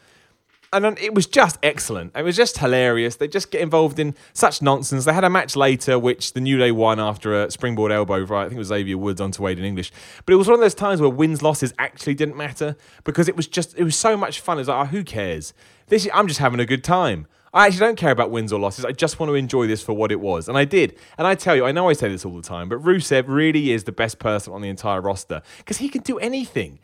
and 0.73 0.99
it 0.99 1.15
was 1.15 1.27
just 1.27 1.59
excellent. 1.62 2.12
It 2.17 2.23
was 2.23 2.37
just 2.37 2.59
hilarious. 2.59 3.17
They 3.17 3.27
just 3.27 3.50
get 3.50 3.61
involved 3.61 3.99
in 3.99 4.15
such 4.33 4.62
nonsense. 4.62 5.05
They 5.05 5.12
had 5.12 5.25
a 5.25 5.31
match 5.31 5.57
later, 5.57 5.99
which 5.99 6.33
the 6.33 6.41
New 6.41 6.59
Day 6.59 6.71
won 6.71 7.00
after 7.00 7.43
a 7.43 7.50
springboard 7.50 7.91
elbow. 7.91 8.21
Right, 8.21 8.43
I 8.43 8.45
think 8.45 8.57
it 8.57 8.59
was 8.59 8.69
Xavier 8.69 8.97
Woods 8.97 9.21
onto 9.21 9.43
Aiden 9.43 9.65
English. 9.65 9.91
But 10.25 10.33
it 10.33 10.37
was 10.37 10.47
one 10.47 10.55
of 10.55 10.61
those 10.61 10.75
times 10.75 11.00
where 11.00 11.11
wins 11.11 11.43
losses 11.43 11.75
actually 11.79 12.15
didn't 12.15 12.37
matter 12.37 12.77
because 13.05 13.29
it 13.29 13.37
was 13.37 13.49
just 13.49 13.77
it 13.77 13.85
was 13.85 13.97
so 13.97 14.17
much 14.17 14.41
fun. 14.41 14.59
It's 14.59 14.69
like, 14.69 14.87
oh, 14.87 14.91
who 14.91 15.03
cares? 15.03 15.53
This 15.89 16.09
I'm 16.15 16.29
just 16.29 16.41
having 16.41 16.61
a 16.61 16.67
good 16.67 16.85
time. 16.85 17.27
I 17.53 17.67
actually 17.67 17.81
don't 17.81 17.99
care 17.99 18.12
about 18.12 18.31
wins 18.31 18.53
or 18.53 18.61
losses. 18.61 18.85
I 18.85 18.93
just 18.93 19.19
want 19.19 19.31
to 19.31 19.35
enjoy 19.35 19.67
this 19.67 19.83
for 19.83 19.93
what 19.93 20.12
it 20.12 20.21
was. 20.21 20.49
And 20.49 20.57
I 20.57 20.65
did. 20.65 20.97
And 21.19 21.27
I 21.27 21.35
tell 21.35 21.57
you, 21.57 21.65
I 21.65 21.73
know 21.73 21.89
I 21.89 21.95
say 21.95 22.09
this 22.09 22.25
all 22.25 22.37
the 22.37 22.43
time, 22.43 22.69
but 22.69 22.81
Rusev 22.81 23.25
really 23.27 23.73
is 23.73 23.85
the 23.85 23.93
best 23.93 24.21
person 24.21 24.53
on 24.53 24.62
the 24.62 24.69
entire 24.69 25.00
roster 25.00 25.43
because 25.59 25.79
he 25.79 25.89
can 25.89 26.03
do 26.03 26.17
anything. 26.19 26.79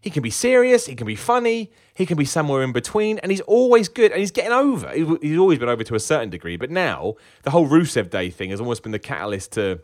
He 0.00 0.08
can 0.08 0.22
be 0.22 0.30
serious, 0.30 0.86
he 0.86 0.94
can 0.94 1.06
be 1.06 1.14
funny, 1.14 1.70
he 1.92 2.06
can 2.06 2.16
be 2.16 2.24
somewhere 2.24 2.62
in 2.62 2.72
between, 2.72 3.18
and 3.18 3.30
he's 3.30 3.42
always 3.42 3.88
good, 3.88 4.12
and 4.12 4.20
he's 4.20 4.30
getting 4.30 4.52
over. 4.52 4.90
He's 4.90 5.38
always 5.38 5.58
been 5.58 5.68
over 5.68 5.84
to 5.84 5.94
a 5.94 6.00
certain 6.00 6.30
degree, 6.30 6.56
but 6.56 6.70
now 6.70 7.16
the 7.42 7.50
whole 7.50 7.68
Rusev 7.68 8.08
Day 8.08 8.30
thing 8.30 8.50
has 8.50 8.60
almost 8.60 8.82
been 8.82 8.92
the 8.92 8.98
catalyst 8.98 9.52
to 9.52 9.80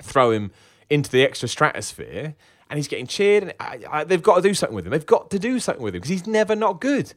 throw 0.00 0.30
him 0.30 0.50
into 0.88 1.10
the 1.10 1.22
extra 1.22 1.46
stratosphere, 1.48 2.34
and 2.70 2.78
he's 2.78 2.88
getting 2.88 3.06
cheered, 3.06 3.42
and 3.42 3.54
I, 3.60 3.80
I, 3.90 4.04
they've 4.04 4.22
got 4.22 4.36
to 4.36 4.42
do 4.42 4.54
something 4.54 4.74
with 4.74 4.86
him. 4.86 4.92
They've 4.92 5.04
got 5.04 5.30
to 5.30 5.38
do 5.38 5.60
something 5.60 5.82
with 5.82 5.94
him 5.94 6.00
because 6.00 6.10
he's 6.10 6.26
never 6.26 6.56
not 6.56 6.80
good. 6.80 7.12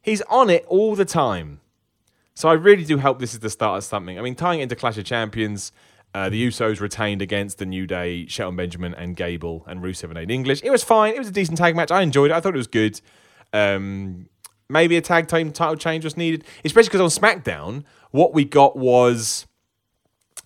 He's 0.00 0.22
on 0.22 0.48
it 0.48 0.64
all 0.68 0.94
the 0.94 1.04
time. 1.04 1.60
So 2.34 2.48
I 2.48 2.54
really 2.54 2.84
do 2.84 2.98
hope 2.98 3.18
this 3.18 3.34
is 3.34 3.40
the 3.40 3.50
start 3.50 3.78
of 3.78 3.84
something. 3.84 4.18
I 4.18 4.22
mean, 4.22 4.34
tying 4.34 4.60
it 4.60 4.64
into 4.64 4.76
Clash 4.76 4.96
of 4.96 5.04
Champions, 5.04 5.70
uh, 6.14 6.28
the 6.28 6.46
Usos 6.46 6.80
retained 6.80 7.22
against 7.22 7.58
the 7.58 7.66
New 7.66 7.86
Day, 7.86 8.26
Shelton 8.26 8.56
Benjamin 8.56 8.94
and 8.94 9.16
Gable 9.16 9.64
and 9.66 9.82
Rusev 9.82 10.04
and 10.04 10.14
Aiden 10.14 10.30
English. 10.30 10.62
It 10.62 10.70
was 10.70 10.84
fine. 10.84 11.14
It 11.14 11.18
was 11.18 11.28
a 11.28 11.32
decent 11.32 11.58
tag 11.58 11.74
match. 11.74 11.90
I 11.90 12.02
enjoyed 12.02 12.30
it. 12.30 12.34
I 12.34 12.40
thought 12.40 12.54
it 12.54 12.58
was 12.58 12.66
good. 12.66 13.00
Um, 13.52 14.28
maybe 14.68 14.96
a 14.96 15.00
tag 15.00 15.28
team 15.28 15.52
title 15.52 15.76
change 15.76 16.04
was 16.04 16.16
needed, 16.16 16.44
especially 16.64 16.90
because 16.90 17.00
on 17.00 17.22
SmackDown, 17.22 17.84
what 18.10 18.34
we 18.34 18.44
got 18.44 18.76
was 18.76 19.46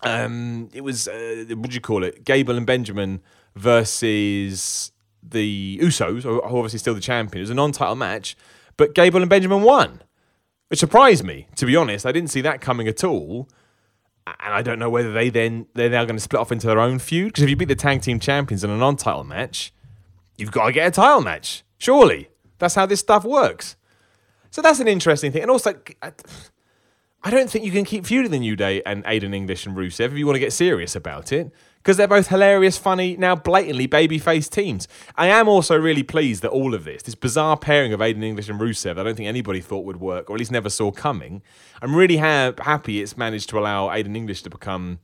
um, 0.03 0.69
it 0.73 0.81
was 0.81 1.07
uh, 1.07 1.45
what 1.49 1.69
do 1.69 1.73
you 1.73 1.81
call 1.81 2.03
it? 2.03 2.23
Gable 2.23 2.55
and 2.55 2.65
Benjamin 2.65 3.21
versus 3.55 4.91
the 5.21 5.79
Usos, 5.79 6.23
who 6.23 6.41
are 6.41 6.45
obviously 6.45 6.79
still 6.79 6.93
the 6.93 7.01
champion. 7.01 7.39
It 7.39 7.43
was 7.43 7.49
a 7.49 7.55
non-title 7.55 7.95
match, 7.95 8.37
but 8.77 8.95
Gable 8.95 9.21
and 9.21 9.29
Benjamin 9.29 9.63
won, 9.63 10.01
which 10.69 10.79
surprised 10.79 11.25
me. 11.25 11.47
To 11.55 11.65
be 11.65 11.75
honest, 11.75 12.05
I 12.05 12.11
didn't 12.11 12.29
see 12.29 12.41
that 12.41 12.61
coming 12.61 12.87
at 12.87 13.03
all 13.03 13.49
and 14.39 14.53
I 14.53 14.61
don't 14.61 14.79
know 14.79 14.89
whether 14.89 15.11
they 15.11 15.29
then 15.29 15.67
they're 15.73 15.89
now 15.89 16.05
going 16.05 16.15
to 16.15 16.21
split 16.21 16.39
off 16.39 16.51
into 16.51 16.67
their 16.67 16.79
own 16.79 16.99
feud. 16.99 17.33
Because 17.33 17.43
if 17.43 17.49
you 17.49 17.55
beat 17.55 17.67
the 17.67 17.75
tag 17.75 18.01
team 18.01 18.19
champions 18.19 18.63
in 18.63 18.69
a 18.69 18.77
non-title 18.77 19.23
match, 19.23 19.73
you've 20.37 20.51
got 20.51 20.67
to 20.67 20.71
get 20.71 20.87
a 20.87 20.91
title 20.91 21.21
match. 21.21 21.63
Surely 21.77 22.29
that's 22.57 22.75
how 22.75 22.85
this 22.85 22.99
stuff 22.99 23.23
works. 23.23 23.75
So 24.49 24.61
that's 24.61 24.79
an 24.79 24.87
interesting 24.87 25.31
thing. 25.31 25.41
And 25.43 25.51
also, 25.51 25.79
I 26.01 27.29
don't 27.29 27.49
think 27.49 27.65
you 27.65 27.71
can 27.71 27.85
keep 27.85 28.05
feuding 28.05 28.31
the 28.31 28.39
New 28.39 28.55
Day 28.55 28.81
and 28.85 29.03
Aiden 29.05 29.35
English 29.35 29.65
and 29.65 29.75
Rusev 29.75 30.11
if 30.11 30.13
you 30.13 30.25
want 30.25 30.35
to 30.35 30.39
get 30.39 30.53
serious 30.53 30.95
about 30.95 31.31
it 31.31 31.51
because 31.87 31.95
they're 31.95 32.05
both 32.05 32.27
hilarious, 32.27 32.77
funny, 32.77 33.15
now 33.15 33.33
blatantly 33.33 33.87
babyface 33.87 34.49
teams. 34.49 34.89
I 35.15 35.27
am 35.27 35.47
also 35.47 35.77
really 35.77 36.03
pleased 36.03 36.41
that 36.41 36.49
all 36.49 36.73
of 36.73 36.83
this, 36.83 37.03
this 37.03 37.15
bizarre 37.15 37.55
pairing 37.55 37.93
of 37.93 38.01
Aiden 38.01 38.25
English 38.25 38.49
and 38.49 38.59
Rusev, 38.59 38.99
I 38.99 39.03
don't 39.03 39.15
think 39.15 39.29
anybody 39.29 39.61
thought 39.61 39.85
would 39.85 40.01
work, 40.01 40.29
or 40.29 40.35
at 40.35 40.39
least 40.39 40.51
never 40.51 40.69
saw 40.69 40.91
coming. 40.91 41.41
I'm 41.81 41.95
really 41.95 42.17
ha- 42.17 42.51
happy 42.59 43.01
it's 43.01 43.15
managed 43.15 43.47
to 43.51 43.57
allow 43.57 43.87
Aiden 43.87 44.17
English 44.17 44.41
to 44.41 44.49
become 44.49 44.99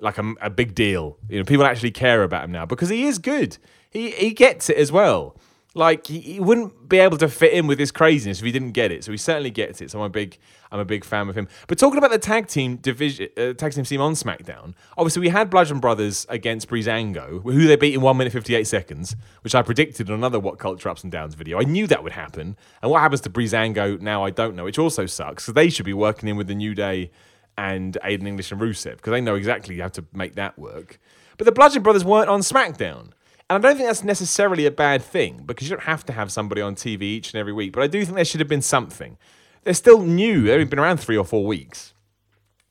like 0.00 0.18
a, 0.18 0.34
a 0.40 0.50
big 0.50 0.74
deal. 0.74 1.16
You 1.28 1.38
know, 1.38 1.44
people 1.44 1.64
actually 1.64 1.92
care 1.92 2.24
about 2.24 2.42
him 2.42 2.50
now 2.50 2.66
because 2.66 2.88
he 2.88 3.04
is 3.04 3.18
good. 3.18 3.58
He 3.88 4.10
he 4.10 4.32
gets 4.32 4.68
it 4.68 4.78
as 4.78 4.90
well. 4.90 5.36
Like 5.76 6.06
he, 6.06 6.20
he, 6.20 6.40
wouldn't 6.40 6.88
be 6.88 6.98
able 7.00 7.18
to 7.18 7.28
fit 7.28 7.52
in 7.52 7.66
with 7.66 7.76
this 7.76 7.90
craziness 7.90 8.38
if 8.38 8.44
he 8.46 8.50
didn't 8.50 8.72
get 8.72 8.90
it. 8.90 9.04
So 9.04 9.12
he 9.12 9.18
certainly 9.18 9.50
gets 9.50 9.82
it. 9.82 9.90
So 9.90 9.98
I'm 9.98 10.06
a 10.06 10.08
big, 10.08 10.38
I'm 10.72 10.80
a 10.80 10.86
big 10.86 11.04
fan 11.04 11.28
of 11.28 11.36
him. 11.36 11.48
But 11.68 11.76
talking 11.76 11.98
about 11.98 12.10
the 12.10 12.18
tag 12.18 12.46
team 12.46 12.76
division, 12.76 13.28
uh, 13.36 13.52
tag 13.52 13.74
team 13.74 13.84
team 13.84 14.00
on 14.00 14.14
SmackDown, 14.14 14.72
obviously 14.96 15.20
we 15.20 15.28
had 15.28 15.50
Bludgeon 15.50 15.78
Brothers 15.78 16.24
against 16.30 16.70
Breezango, 16.70 17.42
who 17.42 17.66
they 17.66 17.76
beat 17.76 17.92
in 17.92 18.00
one 18.00 18.16
minute 18.16 18.32
fifty 18.32 18.54
eight 18.54 18.66
seconds, 18.66 19.16
which 19.42 19.54
I 19.54 19.60
predicted 19.60 20.08
in 20.08 20.14
another 20.14 20.40
What 20.40 20.58
Culture 20.58 20.88
Ups 20.88 21.02
and 21.02 21.12
Downs 21.12 21.34
video. 21.34 21.60
I 21.60 21.64
knew 21.64 21.86
that 21.88 22.02
would 22.02 22.12
happen. 22.12 22.56
And 22.80 22.90
what 22.90 23.02
happens 23.02 23.20
to 23.22 23.30
Breezango 23.30 24.00
now, 24.00 24.24
I 24.24 24.30
don't 24.30 24.56
know, 24.56 24.64
which 24.64 24.78
also 24.78 25.04
sucks 25.04 25.44
because 25.44 25.54
they 25.54 25.68
should 25.68 25.84
be 25.84 25.92
working 25.92 26.30
in 26.30 26.36
with 26.36 26.46
the 26.46 26.54
New 26.54 26.74
Day 26.74 27.10
and 27.58 27.98
Aiden 28.02 28.26
English 28.26 28.50
and 28.50 28.60
Rusev 28.60 28.96
because 28.96 29.10
they 29.10 29.20
know 29.20 29.34
exactly 29.34 29.78
how 29.78 29.88
to 29.88 30.06
make 30.14 30.36
that 30.36 30.58
work. 30.58 30.98
But 31.36 31.44
the 31.44 31.52
Bludgeon 31.52 31.82
Brothers 31.82 32.04
weren't 32.04 32.30
on 32.30 32.40
SmackDown. 32.40 33.10
And 33.48 33.64
I 33.64 33.68
don't 33.68 33.76
think 33.76 33.88
that's 33.88 34.02
necessarily 34.02 34.66
a 34.66 34.72
bad 34.72 35.02
thing 35.02 35.42
because 35.46 35.68
you 35.68 35.76
don't 35.76 35.86
have 35.86 36.04
to 36.06 36.12
have 36.12 36.32
somebody 36.32 36.60
on 36.60 36.74
TV 36.74 37.02
each 37.02 37.32
and 37.32 37.38
every 37.38 37.52
week. 37.52 37.72
But 37.72 37.84
I 37.84 37.86
do 37.86 38.04
think 38.04 38.16
there 38.16 38.24
should 38.24 38.40
have 38.40 38.48
been 38.48 38.62
something. 38.62 39.16
They're 39.62 39.74
still 39.74 40.02
new, 40.02 40.42
they've 40.42 40.68
been 40.68 40.78
around 40.78 40.98
three 40.98 41.16
or 41.16 41.24
four 41.24 41.46
weeks. 41.46 41.94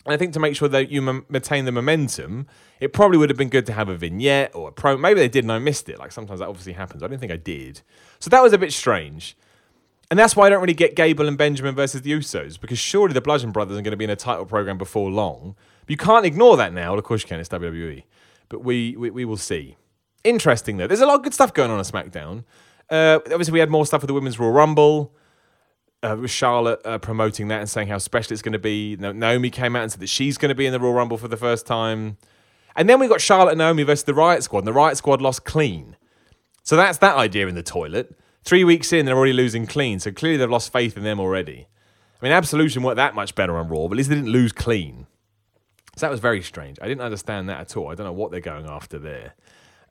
And 0.06 0.14
I 0.14 0.18
think 0.18 0.34
to 0.34 0.40
make 0.40 0.56
sure 0.56 0.68
that 0.68 0.92
you 0.92 1.02
maintain 1.02 1.66
the 1.66 1.72
momentum, 1.72 2.46
it 2.80 2.94
probably 2.94 3.18
would 3.18 3.30
have 3.30 3.38
been 3.38 3.50
good 3.50 3.66
to 3.68 3.74
have 3.74 3.90
a 3.90 3.96
vignette 3.96 4.54
or 4.54 4.70
a 4.70 4.72
pro. 4.72 4.98
Maybe 4.98 5.20
they 5.20 5.30
did 5.30 5.46
and 5.46 5.52
I 5.52 5.60
missed 5.60 5.90
it. 5.90 5.98
Like 5.98 6.12
sometimes 6.12 6.42
that 6.42 6.48
obviously 6.48 6.74
happens. 6.74 7.02
I 7.02 7.08
don't 7.08 7.20
think 7.20 7.32
I 7.32 7.38
did. 7.38 7.82
So 8.20 8.30
that 8.30 8.44
was 8.44 8.54
a 8.54 8.58
bit 8.58 8.72
strange. 8.72 9.36
And 10.12 10.20
that's 10.20 10.36
why 10.36 10.46
I 10.46 10.50
don't 10.50 10.62
really 10.62 10.76
get 10.76 10.96
Gable 10.96 11.28
and 11.28 11.38
Benjamin 11.38 11.74
versus 11.74 12.02
the 12.04 12.12
Usos 12.12 12.60
because 12.60 12.78
surely 12.78 13.14
the 13.14 13.22
Bludgeon 13.22 13.52
Brothers 13.52 13.78
are 13.78 13.82
going 13.82 13.92
to 13.92 13.98
be 13.98 14.04
in 14.04 14.12
a 14.12 14.16
title 14.16 14.46
program 14.46 14.78
before 14.78 15.10
long. 15.10 15.56
But 15.86 15.92
you 15.92 15.98
can't 15.98 16.26
ignore 16.26 16.58
that 16.58 16.74
now. 16.74 16.92
Well, 16.92 17.00
Of 17.00 17.06
course 17.06 17.24
you 17.24 17.28
can. 17.28 17.40
It's 17.40 17.50
WWE. 17.50 18.04
But 18.50 18.64
we, 18.64 18.96
we, 18.96 19.10
we 19.10 19.26
will 19.26 19.38
see 19.38 19.78
interesting 20.26 20.78
though. 20.78 20.88
There's 20.88 21.02
a 21.02 21.06
lot 21.06 21.16
of 21.16 21.24
good 21.24 21.34
stuff 21.34 21.54
going 21.54 21.72
on 21.72 21.78
on 21.78 21.84
SmackDown. 21.86 22.44
Uh, 22.90 23.20
obviously, 23.26 23.54
we 23.54 23.60
had 23.60 23.70
more 23.70 23.86
stuff 23.86 24.02
with 24.02 24.08
the 24.08 24.14
Women's 24.14 24.38
Royal 24.40 24.52
Rumble. 24.52 25.14
Uh, 26.04 26.16
with 26.16 26.30
Charlotte 26.30 26.80
uh, 26.86 27.00
promoting 27.00 27.48
that 27.48 27.62
and 27.62 27.70
saying 27.70 27.88
how 27.88 27.98
special 27.98 28.34
it's 28.34 28.44
going 28.44 28.54
to 28.54 28.60
be. 28.60 28.96
Naomi 28.96 29.50
came 29.50 29.76
out 29.76 29.82
and 29.82 29.92
said 29.92 30.02
that 30.02 30.10
she's 30.10 30.38
going 30.38 30.50
to 30.50 30.56
be 30.56 30.68
in 30.68 30.72
the 30.72 30.80
Royal 30.80 30.94
Rumble 30.94 31.18
for 31.18 31.28
the 31.28 31.38
first 31.38 31.66
time. 31.66 32.18
And 32.76 32.88
then 32.88 33.00
we 33.00 33.08
got 33.08 33.22
Charlotte 33.22 33.52
and 33.52 33.58
Naomi 33.58 33.82
versus 33.82 34.04
the 34.04 34.14
Riot 34.14 34.44
Squad, 34.44 34.60
and 34.60 34.68
the 34.68 34.74
Riot 34.74 34.98
Squad 34.98 35.20
lost 35.20 35.46
clean. 35.46 35.96
So 36.62 36.76
that's 36.76 37.00
that 37.00 37.16
idea 37.16 37.48
in 37.48 37.56
the 37.56 37.64
toilet. 37.64 38.16
Three 38.44 38.64
weeks 38.64 38.94
in, 38.94 39.06
they're 39.06 39.18
already 39.18 39.34
losing 39.34 39.66
clean. 39.66 40.00
So 40.00 40.12
clearly 40.12 40.38
they've 40.38 40.50
lost 40.50 40.72
faith 40.72 40.96
in 40.96 41.04
them 41.04 41.20
already. 41.20 41.68
I 42.22 42.26
mean, 42.26 42.34
Absolution 42.34 42.84
weren't 42.84 42.98
that 42.98 43.16
much 43.16 43.34
better 43.34 43.58
on 43.58 43.68
Raw, 43.70 43.88
but 43.88 43.94
at 43.94 43.98
least 43.98 44.10
they 44.10 44.16
didn't 44.16 44.32
lose 44.32 44.52
clean. 44.52 45.08
So 45.96 46.06
that 46.06 46.12
was 46.12 46.20
very 46.20 46.44
strange. 46.44 46.78
I 46.82 46.88
didn't 46.88 47.02
understand 47.02 47.50
that 47.50 47.62
at 47.62 47.78
all. 47.78 47.90
I 47.90 47.96
don't 47.96 48.06
know 48.06 48.14
what 48.14 48.30
they're 48.30 48.42
going 48.42 48.68
after 48.68 49.00
there. 49.00 49.34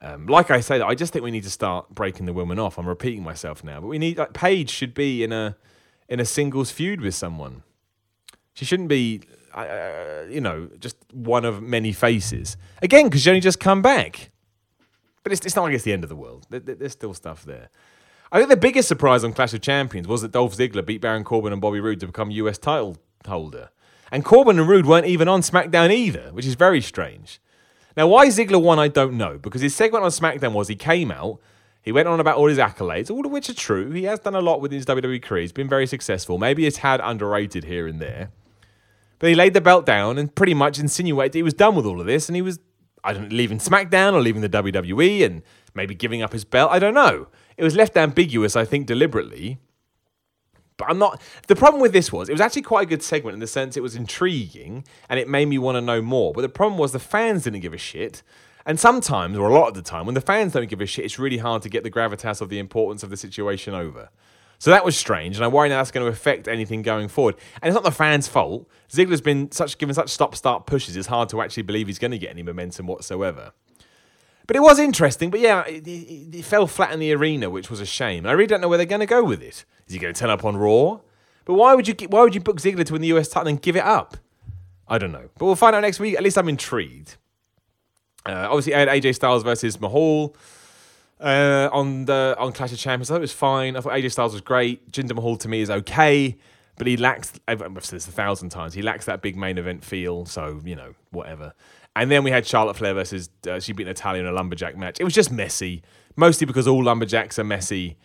Um, 0.05 0.27
like 0.27 0.51
I 0.51 0.59
say, 0.59 0.81
I 0.81 0.93
just 0.93 1.11
think 1.13 1.25
we 1.25 1.31
need 1.31 1.45
to 1.45 1.49
start 1.49 1.89
breaking 1.89 2.27
the 2.27 2.33
women 2.33 2.59
off. 2.59 2.77
I'm 2.77 2.87
repeating 2.87 3.23
myself 3.23 3.63
now, 3.63 3.81
but 3.81 3.87
we 3.87 3.97
need 3.97 4.19
like 4.19 4.33
Paige 4.33 4.69
should 4.69 4.93
be 4.93 5.23
in 5.23 5.31
a 5.31 5.57
in 6.07 6.19
a 6.19 6.25
singles 6.25 6.69
feud 6.69 7.01
with 7.01 7.15
someone. 7.15 7.63
She 8.53 8.65
shouldn't 8.65 8.87
be, 8.87 9.21
uh, 9.55 10.25
you 10.29 10.41
know, 10.41 10.69
just 10.77 10.95
one 11.11 11.43
of 11.43 11.63
many 11.63 11.91
faces. 11.91 12.55
Again, 12.83 13.05
because 13.05 13.23
she 13.23 13.29
only 13.31 13.41
just 13.41 13.59
come 13.59 13.81
back. 13.81 14.29
But 15.23 15.31
it's, 15.31 15.43
it's 15.43 15.55
not 15.55 15.63
like 15.63 15.73
it's 15.73 15.83
the 15.83 15.91
end 15.91 16.03
of 16.03 16.09
the 16.09 16.15
world. 16.15 16.45
There, 16.51 16.59
there's 16.59 16.91
still 16.91 17.15
stuff 17.15 17.43
there. 17.43 17.69
I 18.31 18.37
think 18.37 18.49
the 18.49 18.57
biggest 18.57 18.87
surprise 18.87 19.23
on 19.23 19.33
Clash 19.33 19.55
of 19.55 19.61
Champions 19.61 20.07
was 20.07 20.21
that 20.21 20.31
Dolph 20.31 20.55
Ziggler 20.55 20.85
beat 20.85 21.01
Baron 21.01 21.23
Corbin 21.23 21.51
and 21.51 21.59
Bobby 21.59 21.79
Roode 21.79 21.99
to 22.01 22.05
become 22.05 22.29
US 22.29 22.59
title 22.59 22.97
holder. 23.25 23.71
And 24.11 24.23
Corbin 24.23 24.59
and 24.59 24.69
Roode 24.69 24.85
weren't 24.85 25.07
even 25.07 25.27
on 25.27 25.41
SmackDown 25.41 25.91
either, 25.91 26.29
which 26.31 26.45
is 26.45 26.53
very 26.53 26.79
strange. 26.79 27.41
Now, 27.97 28.07
why 28.07 28.27
Ziggler 28.27 28.61
won, 28.61 28.77
I 28.77 28.87
don't 28.89 29.17
know, 29.17 29.37
because 29.37 29.61
his 29.61 29.75
segment 29.75 30.03
on 30.03 30.11
SmackDown 30.11 30.53
was 30.53 30.67
he 30.67 30.75
came 30.75 31.11
out, 31.11 31.39
he 31.81 31.91
went 31.91 32.07
on 32.07 32.19
about 32.19 32.37
all 32.37 32.47
his 32.47 32.57
accolades, 32.57 33.11
all 33.11 33.25
of 33.25 33.31
which 33.31 33.49
are 33.49 33.53
true. 33.53 33.91
He 33.91 34.03
has 34.05 34.19
done 34.19 34.35
a 34.35 34.41
lot 34.41 34.59
with 34.59 34.71
his 34.71 34.85
WWE 34.85 35.21
career. 35.21 35.41
He's 35.41 35.51
been 35.51 35.69
very 35.69 35.85
successful. 35.85 36.39
Maybe 36.39 36.65
it's 36.65 36.77
had 36.77 36.99
underrated 36.99 37.63
here 37.63 37.87
and 37.87 38.01
there. 38.01 38.31
But 39.19 39.29
he 39.29 39.35
laid 39.35 39.53
the 39.53 39.61
belt 39.61 39.85
down 39.85 40.17
and 40.17 40.33
pretty 40.33 40.55
much 40.55 40.79
insinuated 40.79 41.35
he 41.35 41.43
was 41.43 41.53
done 41.53 41.75
with 41.75 41.85
all 41.85 42.01
of 42.01 42.07
this 42.07 42.27
and 42.27 42.35
he 42.35 42.41
was, 42.41 42.59
I 43.03 43.13
don't 43.13 43.29
know, 43.29 43.35
leaving 43.35 43.59
SmackDown 43.59 44.13
or 44.13 44.21
leaving 44.21 44.41
the 44.41 44.49
WWE 44.49 45.23
and 45.25 45.43
maybe 45.75 45.93
giving 45.93 46.21
up 46.23 46.33
his 46.33 46.43
belt. 46.43 46.71
I 46.71 46.79
don't 46.79 46.95
know. 46.95 47.27
It 47.55 47.63
was 47.63 47.75
left 47.75 47.95
ambiguous, 47.95 48.55
I 48.55 48.65
think, 48.65 48.87
deliberately. 48.87 49.59
But 50.77 50.89
I'm 50.89 50.97
not. 50.97 51.21
The 51.47 51.55
problem 51.55 51.81
with 51.81 51.93
this 51.93 52.11
was 52.11 52.27
it 52.27 52.33
was 52.33 52.41
actually 52.41 52.63
quite 52.63 52.83
a 52.83 52.89
good 52.89 53.01
segment 53.01 53.33
in 53.33 53.39
the 53.39 53.47
sense 53.47 53.77
it 53.77 53.83
was 53.83 53.95
intriguing 53.95 54.83
and 55.09 55.19
it 55.19 55.29
made 55.29 55.47
me 55.47 55.57
want 55.57 55.77
to 55.77 55.81
know 55.81 56.01
more. 56.01 56.33
But 56.33 56.41
the 56.41 56.49
problem 56.49 56.77
was 56.77 56.91
the 56.91 56.99
fans 56.99 57.43
didn't 57.43 57.61
give 57.61 57.73
a 57.73 57.77
shit. 57.77 58.23
And 58.65 58.79
sometimes, 58.79 59.37
or 59.37 59.47
a 59.47 59.53
lot 59.53 59.67
of 59.67 59.75
the 59.75 59.83
time, 59.83 60.05
when 60.07 60.15
the 60.15 60.21
fans 60.21 60.53
don't 60.53 60.67
give 60.67 60.81
a 60.81 60.87
shit, 60.87 61.05
it's 61.05 61.19
really 61.19 61.37
hard 61.37 61.61
to 61.61 61.69
get 61.69 61.83
the 61.83 61.91
gravitas 61.91 62.41
of 62.41 62.49
the 62.49 62.57
importance 62.57 63.03
of 63.03 63.11
the 63.11 63.17
situation 63.17 63.75
over. 63.75 64.09
So 64.57 64.71
that 64.71 64.85
was 64.85 64.97
strange, 64.97 65.35
and 65.35 65.45
I 65.45 65.47
worry 65.47 65.69
now 65.69 65.77
that's 65.77 65.91
going 65.91 66.05
to 66.05 66.11
affect 66.11 66.47
anything 66.47 66.81
going 66.81 67.07
forward. 67.07 67.35
And 67.61 67.69
it's 67.69 67.75
not 67.75 67.83
the 67.83 67.91
fans' 67.91 68.27
fault. 68.27 68.67
Ziggler's 68.89 69.21
been 69.21 69.51
such 69.51 69.77
given 69.77 69.93
such 69.93 70.09
stop-start 70.09 70.65
pushes; 70.65 70.95
it's 70.95 71.07
hard 71.07 71.29
to 71.29 71.41
actually 71.41 71.63
believe 71.63 71.87
he's 71.87 71.99
going 71.99 72.11
to 72.11 72.17
get 72.17 72.31
any 72.31 72.41
momentum 72.41 72.87
whatsoever. 72.87 73.51
But 74.47 74.55
it 74.55 74.61
was 74.61 74.79
interesting. 74.79 75.29
But 75.29 75.41
yeah, 75.41 75.65
it, 75.65 75.87
it, 75.87 76.35
it, 76.35 76.45
fell 76.45 76.67
flat 76.67 76.91
in 76.91 76.99
the 76.99 77.11
arena, 77.13 77.49
which 77.49 77.69
was 77.69 77.79
a 77.79 77.85
shame. 77.85 78.25
I 78.25 78.31
really 78.31 78.47
don't 78.47 78.61
know 78.61 78.67
where 78.67 78.77
they're 78.77 78.85
going 78.85 79.01
to 79.01 79.05
go 79.05 79.23
with 79.23 79.41
it. 79.41 79.65
Is 79.87 79.93
he 79.93 79.99
going 79.99 80.13
to 80.13 80.19
turn 80.19 80.29
up 80.29 80.43
on 80.43 80.57
Raw? 80.57 80.99
But 81.45 81.53
why 81.53 81.75
would 81.75 81.87
you 81.87 81.95
why 82.09 82.21
would 82.21 82.33
you 82.33 82.41
book 82.41 82.59
Ziggler 82.59 82.85
to 82.85 82.93
win 82.93 83.01
the 83.01 83.09
US 83.09 83.29
title 83.29 83.49
and 83.49 83.61
give 83.61 83.75
it 83.75 83.83
up? 83.83 84.17
I 84.87 84.97
don't 84.97 85.11
know. 85.11 85.29
But 85.37 85.45
we'll 85.45 85.55
find 85.55 85.75
out 85.75 85.81
next 85.81 85.99
week. 85.99 86.15
At 86.15 86.23
least 86.23 86.37
I'm 86.37 86.49
intrigued. 86.49 87.17
Uh, 88.25 88.47
obviously, 88.49 88.73
I 88.73 88.79
had 88.79 88.87
AJ 88.87 89.15
Styles 89.15 89.43
versus 89.43 89.79
Mahal 89.79 90.35
uh, 91.19 91.69
on 91.71 92.05
the 92.05 92.35
on 92.39 92.51
Clash 92.51 92.71
of 92.71 92.79
Champions. 92.79 93.11
I 93.11 93.13
thought 93.13 93.19
it 93.19 93.21
was 93.21 93.33
fine. 93.33 93.75
I 93.75 93.81
thought 93.81 93.93
AJ 93.93 94.11
Styles 94.11 94.33
was 94.33 94.41
great. 94.41 94.91
Jinder 94.91 95.15
Mahal 95.15 95.37
to 95.37 95.47
me 95.47 95.61
is 95.61 95.69
okay, 95.69 96.35
but 96.77 96.87
he 96.87 96.97
lacks. 96.97 97.33
I've 97.47 97.59
said 97.59 97.97
this 97.97 98.07
a 98.07 98.11
thousand 98.11 98.49
times. 98.49 98.73
He 98.73 98.81
lacks 98.81 99.05
that 99.05 99.21
big 99.21 99.35
main 99.35 99.59
event 99.59 99.83
feel. 99.83 100.25
So 100.25 100.61
you 100.65 100.75
know, 100.75 100.95
whatever. 101.11 101.53
And 101.95 102.11
then 102.11 102.23
we 102.23 102.31
had 102.31 102.45
Charlotte 102.45 102.75
Flair 102.75 102.93
versus 102.93 103.29
uh, 103.49 103.59
she 103.59 103.71
beat 103.71 103.87
Natalya 103.87 104.21
in 104.21 104.27
a 104.27 104.31
lumberjack 104.33 104.75
match. 104.75 104.99
It 104.99 105.05
was 105.05 105.13
just 105.13 105.31
messy, 105.31 105.81
mostly 106.15 106.45
because 106.45 106.67
all 106.67 106.83
lumberjacks 106.83 107.39
are 107.39 107.43
messy. 107.43 107.97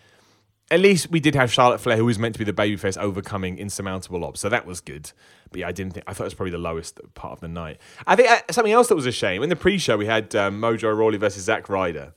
At 0.71 0.79
least 0.79 1.11
we 1.11 1.19
did 1.19 1.35
have 1.35 1.53
Charlotte 1.53 1.81
Flair, 1.81 1.97
who 1.97 2.05
was 2.05 2.19
meant 2.19 2.35
to 2.37 2.39
be 2.39 2.45
the 2.45 2.53
babyface, 2.53 2.97
overcoming 2.97 3.59
insurmountable 3.59 4.25
odds, 4.25 4.39
so 4.39 4.49
that 4.49 4.67
was 4.67 4.81
good. 4.81 5.11
But 5.51 5.61
yeah, 5.61 5.69
I 5.69 5.73
didn't 5.73 5.95
think 5.95 6.05
I 6.07 6.13
thought 6.13 6.25
it 6.25 6.27
was 6.27 6.35
probably 6.35 6.53
the 6.53 6.59
lowest 6.59 7.01
part 7.15 7.33
of 7.33 7.41
the 7.41 7.49
night. 7.49 7.79
I 8.07 8.15
think 8.15 8.31
uh, 8.31 8.41
something 8.53 8.73
else 8.73 8.87
that 8.87 8.95
was 8.95 9.07
a 9.07 9.13
shame 9.13 9.43
in 9.43 9.49
the 9.49 9.57
pre-show 9.57 9.97
we 9.97 10.07
had 10.07 10.35
um, 10.37 10.61
Mojo 10.61 10.97
Rawley 10.97 11.19
versus 11.19 11.43
Zack 11.45 11.69
Ryder. 11.69 12.13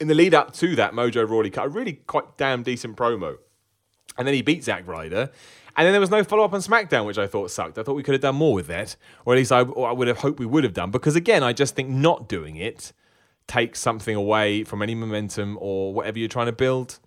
In 0.00 0.08
the 0.08 0.14
lead 0.14 0.34
up 0.34 0.52
to 0.54 0.76
that, 0.76 0.92
Mojo 0.92 1.26
Rawley 1.26 1.48
cut 1.48 1.64
a 1.64 1.68
really 1.70 1.94
quite 1.94 2.36
damn 2.36 2.62
decent 2.62 2.94
promo, 2.94 3.38
and 4.18 4.26
then 4.26 4.34
he 4.34 4.42
beat 4.42 4.62
Zack 4.62 4.86
Ryder. 4.86 5.30
And 5.78 5.84
then 5.84 5.92
there 5.92 6.00
was 6.00 6.10
no 6.10 6.24
follow 6.24 6.44
up 6.44 6.54
on 6.54 6.60
SmackDown, 6.60 7.04
which 7.04 7.18
I 7.18 7.26
thought 7.26 7.50
sucked. 7.50 7.78
I 7.78 7.82
thought 7.82 7.96
we 7.96 8.02
could 8.02 8.14
have 8.14 8.22
done 8.22 8.36
more 8.36 8.54
with 8.54 8.66
that, 8.66 8.96
or 9.24 9.34
at 9.34 9.36
least 9.36 9.52
I, 9.52 9.60
I 9.60 9.92
would 9.92 10.08
have 10.08 10.18
hoped 10.18 10.38
we 10.38 10.46
would 10.46 10.64
have 10.64 10.72
done. 10.72 10.90
Because 10.90 11.16
again, 11.16 11.42
I 11.42 11.52
just 11.52 11.74
think 11.74 11.88
not 11.88 12.28
doing 12.28 12.56
it 12.56 12.92
takes 13.46 13.78
something 13.78 14.16
away 14.16 14.64
from 14.64 14.82
any 14.82 14.94
momentum 14.94 15.58
or 15.60 15.92
whatever 15.92 16.18
you're 16.18 16.28
trying 16.28 16.46
to 16.46 16.52
build 16.52 16.98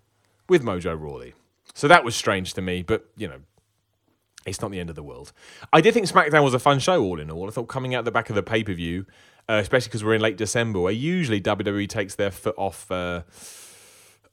with 0.50 0.62
Mojo 0.62 1.00
Rawley. 1.00 1.32
So 1.74 1.88
that 1.88 2.04
was 2.04 2.14
strange 2.14 2.52
to 2.54 2.60
me, 2.60 2.82
but 2.82 3.06
you 3.16 3.28
know, 3.28 3.40
it's 4.44 4.60
not 4.60 4.70
the 4.70 4.80
end 4.80 4.90
of 4.90 4.96
the 4.96 5.02
world. 5.02 5.32
I 5.72 5.80
did 5.80 5.94
think 5.94 6.06
SmackDown 6.06 6.44
was 6.44 6.54
a 6.54 6.58
fun 6.58 6.78
show, 6.78 7.02
all 7.02 7.20
in 7.20 7.30
all. 7.30 7.48
I 7.48 7.52
thought 7.52 7.68
coming 7.68 7.94
out 7.94 8.04
the 8.04 8.10
back 8.10 8.28
of 8.28 8.36
the 8.36 8.42
pay 8.42 8.62
per 8.62 8.74
view, 8.74 9.06
uh, 9.48 9.54
especially 9.54 9.88
because 9.88 10.04
we're 10.04 10.14
in 10.14 10.20
late 10.20 10.36
December, 10.36 10.80
where 10.80 10.92
usually 10.92 11.40
WWE 11.40 11.88
takes 11.88 12.16
their 12.16 12.30
foot 12.30 12.54
off 12.58 12.90
uh, 12.90 13.22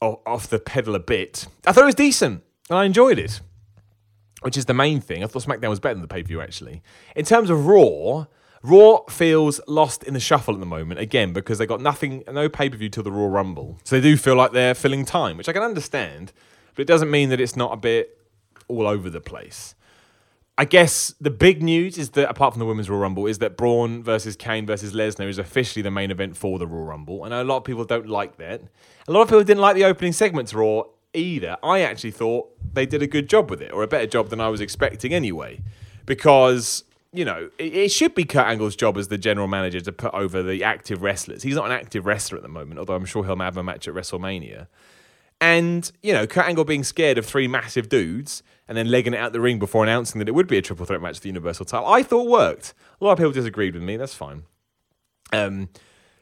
off 0.02 0.48
the 0.48 0.58
pedal 0.58 0.94
a 0.94 1.00
bit. 1.00 1.46
I 1.66 1.72
thought 1.72 1.84
it 1.84 1.86
was 1.86 1.94
decent, 1.94 2.42
and 2.68 2.78
I 2.78 2.84
enjoyed 2.84 3.18
it 3.18 3.40
which 4.42 4.56
is 4.56 4.66
the 4.66 4.74
main 4.74 5.00
thing. 5.00 5.24
I 5.24 5.26
thought 5.26 5.42
SmackDown 5.42 5.70
was 5.70 5.80
better 5.80 5.94
than 5.94 6.02
the 6.02 6.08
pay 6.08 6.22
per 6.22 6.28
view, 6.28 6.40
actually. 6.40 6.82
In 7.16 7.24
terms 7.24 7.50
of 7.50 7.66
Raw, 7.66 8.26
Raw 8.62 9.04
feels 9.08 9.60
lost 9.66 10.02
in 10.02 10.14
the 10.14 10.20
shuffle 10.20 10.54
at 10.54 10.60
the 10.60 10.66
moment, 10.66 11.00
again, 11.00 11.32
because 11.32 11.58
they 11.58 11.66
got 11.66 11.80
nothing, 11.80 12.24
no 12.30 12.48
pay 12.48 12.68
per 12.68 12.76
view 12.76 12.88
till 12.88 13.02
the 13.02 13.12
Royal 13.12 13.30
Rumble. 13.30 13.78
So 13.84 13.96
they 13.96 14.02
do 14.02 14.16
feel 14.16 14.34
like 14.34 14.52
they're 14.52 14.74
filling 14.74 15.04
time, 15.04 15.36
which 15.36 15.48
I 15.48 15.52
can 15.52 15.62
understand, 15.62 16.32
but 16.74 16.82
it 16.82 16.86
doesn't 16.86 17.10
mean 17.10 17.28
that 17.30 17.40
it's 17.40 17.56
not 17.56 17.72
a 17.72 17.76
bit 17.76 18.18
all 18.66 18.86
over 18.86 19.08
the 19.10 19.20
place. 19.20 19.74
I 20.60 20.64
guess 20.64 21.14
the 21.20 21.30
big 21.30 21.62
news 21.62 21.96
is 21.98 22.10
that, 22.10 22.28
apart 22.28 22.52
from 22.52 22.58
the 22.58 22.66
Women's 22.66 22.90
Royal 22.90 23.00
Rumble, 23.00 23.26
is 23.26 23.38
that 23.38 23.56
Braun 23.56 24.02
versus 24.02 24.34
Kane 24.34 24.66
versus 24.66 24.92
Lesnar 24.92 25.28
is 25.28 25.38
officially 25.38 25.82
the 25.82 25.90
main 25.92 26.10
event 26.10 26.36
for 26.36 26.58
the 26.58 26.66
Royal 26.66 26.84
Rumble. 26.84 27.22
I 27.22 27.28
know 27.28 27.40
a 27.40 27.44
lot 27.44 27.58
of 27.58 27.64
people 27.64 27.84
don't 27.84 28.08
like 28.08 28.38
that. 28.38 28.62
A 29.06 29.12
lot 29.12 29.22
of 29.22 29.28
people 29.28 29.44
didn't 29.44 29.60
like 29.60 29.76
the 29.76 29.84
opening 29.84 30.12
segments 30.12 30.52
Raw 30.52 30.82
either. 31.14 31.56
I 31.62 31.82
actually 31.82 32.10
thought 32.10 32.50
they 32.74 32.86
did 32.86 33.02
a 33.02 33.06
good 33.06 33.28
job 33.28 33.50
with 33.50 33.62
it, 33.62 33.72
or 33.72 33.84
a 33.84 33.86
better 33.86 34.08
job 34.08 34.30
than 34.30 34.40
I 34.40 34.48
was 34.48 34.60
expecting 34.60 35.14
anyway, 35.14 35.62
because 36.06 36.82
you 37.12 37.24
know 37.24 37.50
it, 37.58 37.74
it, 37.74 37.88
should 37.90 38.14
be 38.14 38.24
Kurt 38.24 38.46
Angle's 38.46 38.76
job 38.76 38.96
as 38.98 39.08
the 39.08 39.18
general 39.18 39.48
manager 39.48 39.80
to 39.80 39.92
put 39.92 40.12
over 40.14 40.42
the 40.42 40.64
active 40.64 41.02
wrestlers. 41.02 41.42
He's 41.42 41.54
not 41.54 41.66
an 41.66 41.72
active 41.72 42.06
wrestler 42.06 42.36
at 42.36 42.42
the 42.42 42.48
moment, 42.48 42.78
although 42.78 42.94
I'm 42.94 43.04
sure 43.04 43.24
he'll 43.24 43.38
have 43.38 43.56
a 43.56 43.62
match 43.62 43.88
at 43.88 43.94
WrestleMania. 43.94 44.66
And 45.40 45.90
you 46.02 46.12
know, 46.12 46.26
Kurt 46.26 46.46
Angle 46.46 46.64
being 46.64 46.84
scared 46.84 47.18
of 47.18 47.24
three 47.24 47.48
massive 47.48 47.88
dudes 47.88 48.42
and 48.66 48.76
then 48.76 48.90
legging 48.90 49.14
it 49.14 49.18
out 49.18 49.32
the 49.32 49.40
ring 49.40 49.58
before 49.58 49.82
announcing 49.82 50.18
that 50.18 50.28
it 50.28 50.32
would 50.32 50.46
be 50.46 50.58
a 50.58 50.62
triple 50.62 50.84
threat 50.84 51.00
match 51.00 51.16
for 51.16 51.22
the 51.22 51.28
Universal 51.28 51.66
title, 51.66 51.86
I 51.86 52.02
thought 52.02 52.28
worked. 52.28 52.74
A 53.00 53.04
lot 53.04 53.12
of 53.12 53.18
people 53.18 53.32
disagreed 53.32 53.74
with 53.74 53.82
me. 53.82 53.96
That's 53.96 54.14
fine. 54.14 54.42
Um, 55.32 55.68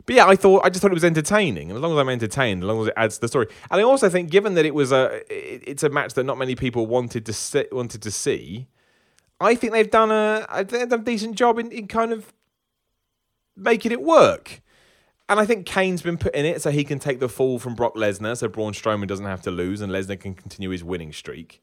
but 0.07 0.15
yeah, 0.15 0.27
I 0.27 0.37
thought 0.37 0.65
I 0.65 0.69
just 0.69 0.83
thought 0.83 0.93
it 0.93 0.95
was 0.95 1.05
entertaining, 1.05 1.71
and 1.71 1.77
as 1.77 1.83
long 1.83 1.93
as 1.93 1.99
I'm 1.99 2.09
entertained, 2.09 2.63
as 2.63 2.67
long 2.67 2.81
as 2.81 2.87
it 2.87 2.95
adds 2.97 3.17
to 3.17 3.23
the 3.23 3.29
story, 3.29 3.49
and 3.71 3.81
I 3.81 3.83
also 3.83 4.09
think, 4.09 4.31
given 4.31 4.55
that 4.55 4.65
it 4.65 4.75
was 4.75 4.93
a, 4.93 5.21
it's 5.29 5.83
a 5.83 5.89
match 5.89 6.15
that 6.15 6.25
not 6.25 6.39
many 6.39 6.55
people 6.55 6.87
wanted 6.87 7.27
to 7.27 7.33
see, 7.33 7.65
wanted 7.73 8.03
to 8.03 8.11
see, 8.13 8.69
I 9.41 9.55
think 9.55 9.73
they've 9.73 9.91
done 9.91 10.11
a, 10.11 10.47
they've 10.65 10.89
done 10.89 11.01
a 11.01 11.05
decent 11.05 11.37
job 11.37 11.59
in, 11.59 11.71
in 11.71 11.89
kind 11.89 12.13
of 12.13 12.33
making 13.57 13.93
it 13.93 14.03
work. 14.03 14.63
And 15.29 15.41
I 15.41 15.45
think 15.45 15.67
Kane's 15.67 16.03
been 16.03 16.19
put 16.19 16.35
in 16.35 16.47
it 16.47 16.63
so 16.63 16.71
he 16.71 16.85
can 16.85 16.99
take 16.99 17.19
the 17.19 17.29
fall 17.29 17.59
from 17.59 17.75
Brock 17.75 17.97
Lesnar, 17.97 18.37
so 18.37 18.49
Braun 18.49 18.73
Strowman 18.73 19.09
doesn't 19.09 19.27
have 19.27 19.43
to 19.43 19.51
lose, 19.51 19.81
and 19.81 19.93
Lesnar 19.93 20.21
can 20.21 20.35
continue 20.35 20.71
his 20.71 20.85
winning 20.85 21.13
streak. 21.13 21.63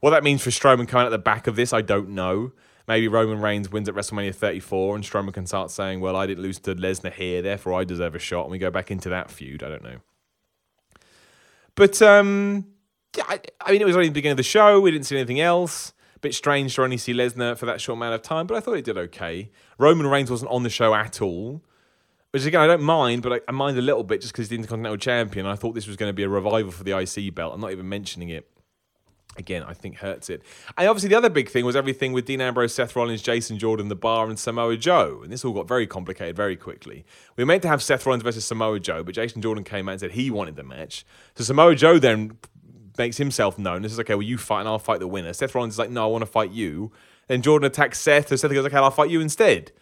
What 0.00 0.10
that 0.10 0.24
means 0.24 0.42
for 0.42 0.50
Strowman 0.50 0.88
coming 0.88 1.06
at 1.06 1.10
the 1.10 1.18
back 1.18 1.46
of 1.46 1.56
this, 1.56 1.72
I 1.72 1.80
don't 1.80 2.10
know 2.10 2.52
maybe 2.86 3.08
Roman 3.08 3.40
Reigns 3.40 3.70
wins 3.70 3.88
at 3.88 3.94
WrestleMania 3.94 4.34
34 4.34 4.96
and 4.96 5.04
Strowman 5.04 5.32
can 5.32 5.46
start 5.46 5.70
saying, 5.70 6.00
well, 6.00 6.16
I 6.16 6.26
didn't 6.26 6.42
lose 6.42 6.58
to 6.60 6.74
Lesnar 6.74 7.12
here, 7.12 7.42
therefore 7.42 7.74
I 7.74 7.84
deserve 7.84 8.14
a 8.14 8.18
shot. 8.18 8.42
And 8.42 8.50
we 8.50 8.58
go 8.58 8.70
back 8.70 8.90
into 8.90 9.08
that 9.10 9.30
feud. 9.30 9.62
I 9.62 9.68
don't 9.68 9.82
know. 9.82 9.96
But, 11.74 12.00
um, 12.02 12.66
yeah, 13.16 13.24
I, 13.28 13.40
I 13.60 13.72
mean, 13.72 13.80
it 13.80 13.86
was 13.86 13.96
only 13.96 14.08
the 14.08 14.14
beginning 14.14 14.32
of 14.32 14.36
the 14.38 14.42
show. 14.42 14.80
We 14.80 14.90
didn't 14.90 15.06
see 15.06 15.16
anything 15.16 15.40
else. 15.40 15.92
Bit 16.24 16.34
strange 16.34 16.74
to 16.76 16.82
only 16.82 16.96
see 16.96 17.12
Lesnar 17.12 17.54
for 17.54 17.66
that 17.66 17.82
short 17.82 17.98
amount 17.98 18.14
of 18.14 18.22
time, 18.22 18.46
but 18.46 18.56
I 18.56 18.60
thought 18.60 18.76
he 18.76 18.80
did 18.80 18.96
okay. 18.96 19.50
Roman 19.76 20.06
Reigns 20.06 20.30
wasn't 20.30 20.50
on 20.50 20.62
the 20.62 20.70
show 20.70 20.94
at 20.94 21.20
all. 21.20 21.60
Which 22.30 22.46
again, 22.46 22.62
I 22.62 22.66
don't 22.66 22.80
mind, 22.80 23.20
but 23.22 23.34
I, 23.34 23.40
I 23.46 23.52
mind 23.52 23.76
a 23.76 23.82
little 23.82 24.02
bit 24.02 24.22
just 24.22 24.32
because 24.32 24.44
he's 24.44 24.48
the 24.48 24.56
Intercontinental 24.56 24.96
Champion. 24.96 25.44
I 25.44 25.54
thought 25.54 25.74
this 25.74 25.86
was 25.86 25.96
going 25.96 26.08
to 26.08 26.14
be 26.14 26.22
a 26.22 26.28
revival 26.30 26.72
for 26.72 26.82
the 26.82 26.98
IC 26.98 27.34
belt. 27.34 27.52
I'm 27.52 27.60
not 27.60 27.72
even 27.72 27.90
mentioning 27.90 28.30
it 28.30 28.48
again, 29.36 29.64
I 29.64 29.74
think 29.74 29.96
hurts 29.96 30.30
it. 30.30 30.42
And 30.78 30.88
obviously, 30.88 31.10
the 31.10 31.16
other 31.16 31.28
big 31.28 31.50
thing 31.50 31.66
was 31.66 31.76
everything 31.76 32.14
with 32.14 32.24
Dean 32.24 32.40
Ambrose, 32.40 32.74
Seth 32.74 32.96
Rollins, 32.96 33.20
Jason 33.20 33.58
Jordan, 33.58 33.88
The 33.88 33.94
Bar, 33.94 34.30
and 34.30 34.38
Samoa 34.38 34.78
Joe. 34.78 35.20
And 35.22 35.30
this 35.30 35.44
all 35.44 35.52
got 35.52 35.68
very 35.68 35.86
complicated 35.86 36.36
very 36.36 36.56
quickly. 36.56 37.04
We 37.36 37.44
were 37.44 37.48
meant 37.48 37.60
to 37.62 37.68
have 37.68 37.82
Seth 37.82 38.06
Rollins 38.06 38.22
versus 38.22 38.46
Samoa 38.46 38.80
Joe, 38.80 39.04
but 39.04 39.14
Jason 39.14 39.42
Jordan 39.42 39.62
came 39.62 39.90
out 39.90 39.92
and 39.92 40.00
said 40.00 40.12
he 40.12 40.30
wanted 40.30 40.56
the 40.56 40.64
match. 40.64 41.04
So 41.34 41.44
Samoa 41.44 41.74
Joe 41.74 41.98
then 41.98 42.38
makes 42.98 43.16
himself 43.16 43.58
known. 43.58 43.82
This 43.82 43.92
is 43.92 44.00
okay, 44.00 44.14
well, 44.14 44.22
you 44.22 44.38
fight 44.38 44.60
and 44.60 44.68
I'll 44.68 44.78
fight 44.78 45.00
the 45.00 45.08
winner. 45.08 45.32
Seth 45.32 45.54
Rollins 45.54 45.74
is 45.74 45.78
like, 45.78 45.90
no, 45.90 46.04
I 46.04 46.06
want 46.06 46.22
to 46.22 46.26
fight 46.26 46.50
you. 46.50 46.92
Then 47.28 47.42
Jordan 47.42 47.66
attacks 47.66 47.98
Seth, 47.98 48.28
so 48.28 48.36
Seth 48.36 48.52
goes, 48.52 48.66
okay, 48.66 48.76
I'll 48.76 48.90
fight 48.90 49.10
you 49.10 49.20
instead. 49.20 49.72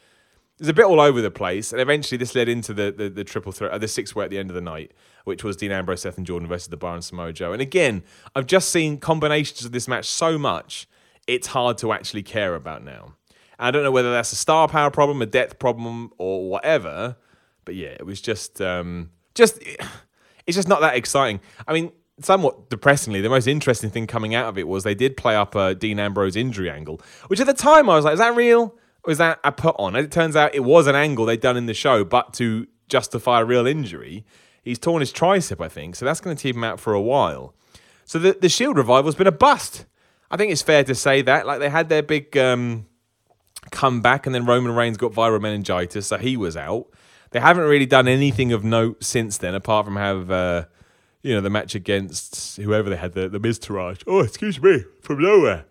It's 0.58 0.68
a 0.68 0.74
bit 0.74 0.84
all 0.84 1.00
over 1.00 1.20
the 1.20 1.30
place, 1.30 1.72
and 1.72 1.80
eventually 1.80 2.18
this 2.18 2.34
led 2.34 2.48
into 2.48 2.72
the 2.72 2.92
the, 2.92 3.08
the 3.08 3.24
triple 3.24 3.50
threat, 3.50 3.72
uh, 3.72 3.78
the 3.78 3.88
six 3.88 4.14
way 4.14 4.24
at 4.24 4.30
the 4.30 4.38
end 4.38 4.50
of 4.50 4.54
the 4.54 4.60
night, 4.60 4.92
which 5.24 5.42
was 5.42 5.56
Dean 5.56 5.72
Ambrose, 5.72 6.02
Seth, 6.02 6.18
and 6.18 6.26
Jordan 6.26 6.48
versus 6.48 6.68
the 6.68 6.76
Bar 6.76 6.94
and 6.94 7.02
Samoa 7.02 7.32
Joe. 7.32 7.52
And 7.52 7.60
again, 7.60 8.04
I've 8.36 8.46
just 8.46 8.70
seen 8.70 8.98
combinations 8.98 9.64
of 9.64 9.72
this 9.72 9.88
match 9.88 10.04
so 10.04 10.38
much, 10.38 10.86
it's 11.26 11.48
hard 11.48 11.78
to 11.78 11.92
actually 11.92 12.22
care 12.22 12.54
about 12.54 12.84
now. 12.84 13.14
And 13.58 13.66
I 13.66 13.70
don't 13.70 13.82
know 13.82 13.90
whether 13.90 14.12
that's 14.12 14.32
a 14.32 14.36
star 14.36 14.68
power 14.68 14.90
problem, 14.90 15.20
a 15.22 15.26
depth 15.26 15.58
problem, 15.58 16.12
or 16.18 16.48
whatever. 16.48 17.16
But 17.64 17.74
yeah, 17.74 17.88
it 17.88 18.06
was 18.06 18.20
just 18.20 18.60
um, 18.60 19.10
just 19.34 19.58
it's 20.46 20.56
just 20.56 20.68
not 20.68 20.80
that 20.80 20.96
exciting. 20.96 21.40
I 21.66 21.72
mean, 21.72 21.92
somewhat 22.24 22.70
depressingly, 22.70 23.20
the 23.20 23.28
most 23.28 23.46
interesting 23.46 23.90
thing 23.90 24.06
coming 24.06 24.34
out 24.34 24.48
of 24.48 24.58
it 24.58 24.68
was 24.68 24.84
they 24.84 24.94
did 24.94 25.16
play 25.16 25.34
up 25.34 25.54
a 25.54 25.74
Dean 25.74 25.98
Ambrose 25.98 26.36
injury 26.36 26.70
angle, 26.70 27.00
which 27.28 27.40
at 27.40 27.46
the 27.46 27.54
time 27.54 27.88
I 27.88 27.96
was 27.96 28.04
like, 28.04 28.14
is 28.14 28.18
that 28.18 28.34
real? 28.34 28.74
was 29.06 29.18
that 29.18 29.40
a 29.42 29.52
put 29.52 29.74
on? 29.78 29.96
As 29.96 30.04
it 30.04 30.12
turns 30.12 30.36
out, 30.36 30.54
it 30.54 30.64
was 30.64 30.86
an 30.86 30.94
angle 30.94 31.26
they'd 31.26 31.40
done 31.40 31.56
in 31.56 31.66
the 31.66 31.74
show, 31.74 32.04
but 32.04 32.32
to 32.34 32.66
justify 32.88 33.40
a 33.40 33.44
real 33.44 33.66
injury. 33.66 34.24
He's 34.62 34.78
torn 34.78 35.00
his 35.00 35.12
tricep, 35.12 35.62
I 35.62 35.68
think, 35.68 35.96
so 35.96 36.04
that's 36.04 36.20
going 36.20 36.36
to 36.36 36.42
keep 36.42 36.54
him 36.54 36.64
out 36.64 36.78
for 36.78 36.92
a 36.92 37.00
while. 37.00 37.54
So 38.04 38.18
the, 38.18 38.36
the 38.40 38.48
Shield 38.48 38.76
revival's 38.76 39.16
been 39.16 39.26
a 39.26 39.32
bust. 39.32 39.86
I 40.30 40.36
think 40.36 40.52
it's 40.52 40.62
fair 40.62 40.84
to 40.84 40.94
say 40.94 41.22
that. 41.22 41.46
Like 41.46 41.58
they 41.58 41.68
had 41.68 41.88
their 41.88 42.02
big 42.02 42.36
um, 42.36 42.86
comeback, 43.70 44.26
and 44.26 44.34
then 44.34 44.46
Roman 44.46 44.74
Reigns 44.74 44.96
got 44.96 45.12
viral 45.12 45.40
meningitis, 45.40 46.06
so 46.06 46.18
he 46.18 46.36
was 46.36 46.56
out. 46.56 46.86
They 47.30 47.40
haven't 47.40 47.64
really 47.64 47.86
done 47.86 48.06
anything 48.06 48.52
of 48.52 48.62
note 48.62 49.02
since 49.02 49.38
then, 49.38 49.54
apart 49.54 49.86
from 49.86 49.96
have 49.96 50.30
uh, 50.30 50.64
you 51.22 51.34
know 51.34 51.40
the 51.40 51.50
match 51.50 51.74
against 51.74 52.56
whoever 52.56 52.90
they 52.90 52.96
had 52.96 53.12
the 53.12 53.28
the 53.28 53.40
Miztourage. 53.40 54.02
Oh, 54.06 54.20
excuse 54.20 54.60
me, 54.60 54.84
from 55.00 55.22
nowhere. 55.22 55.64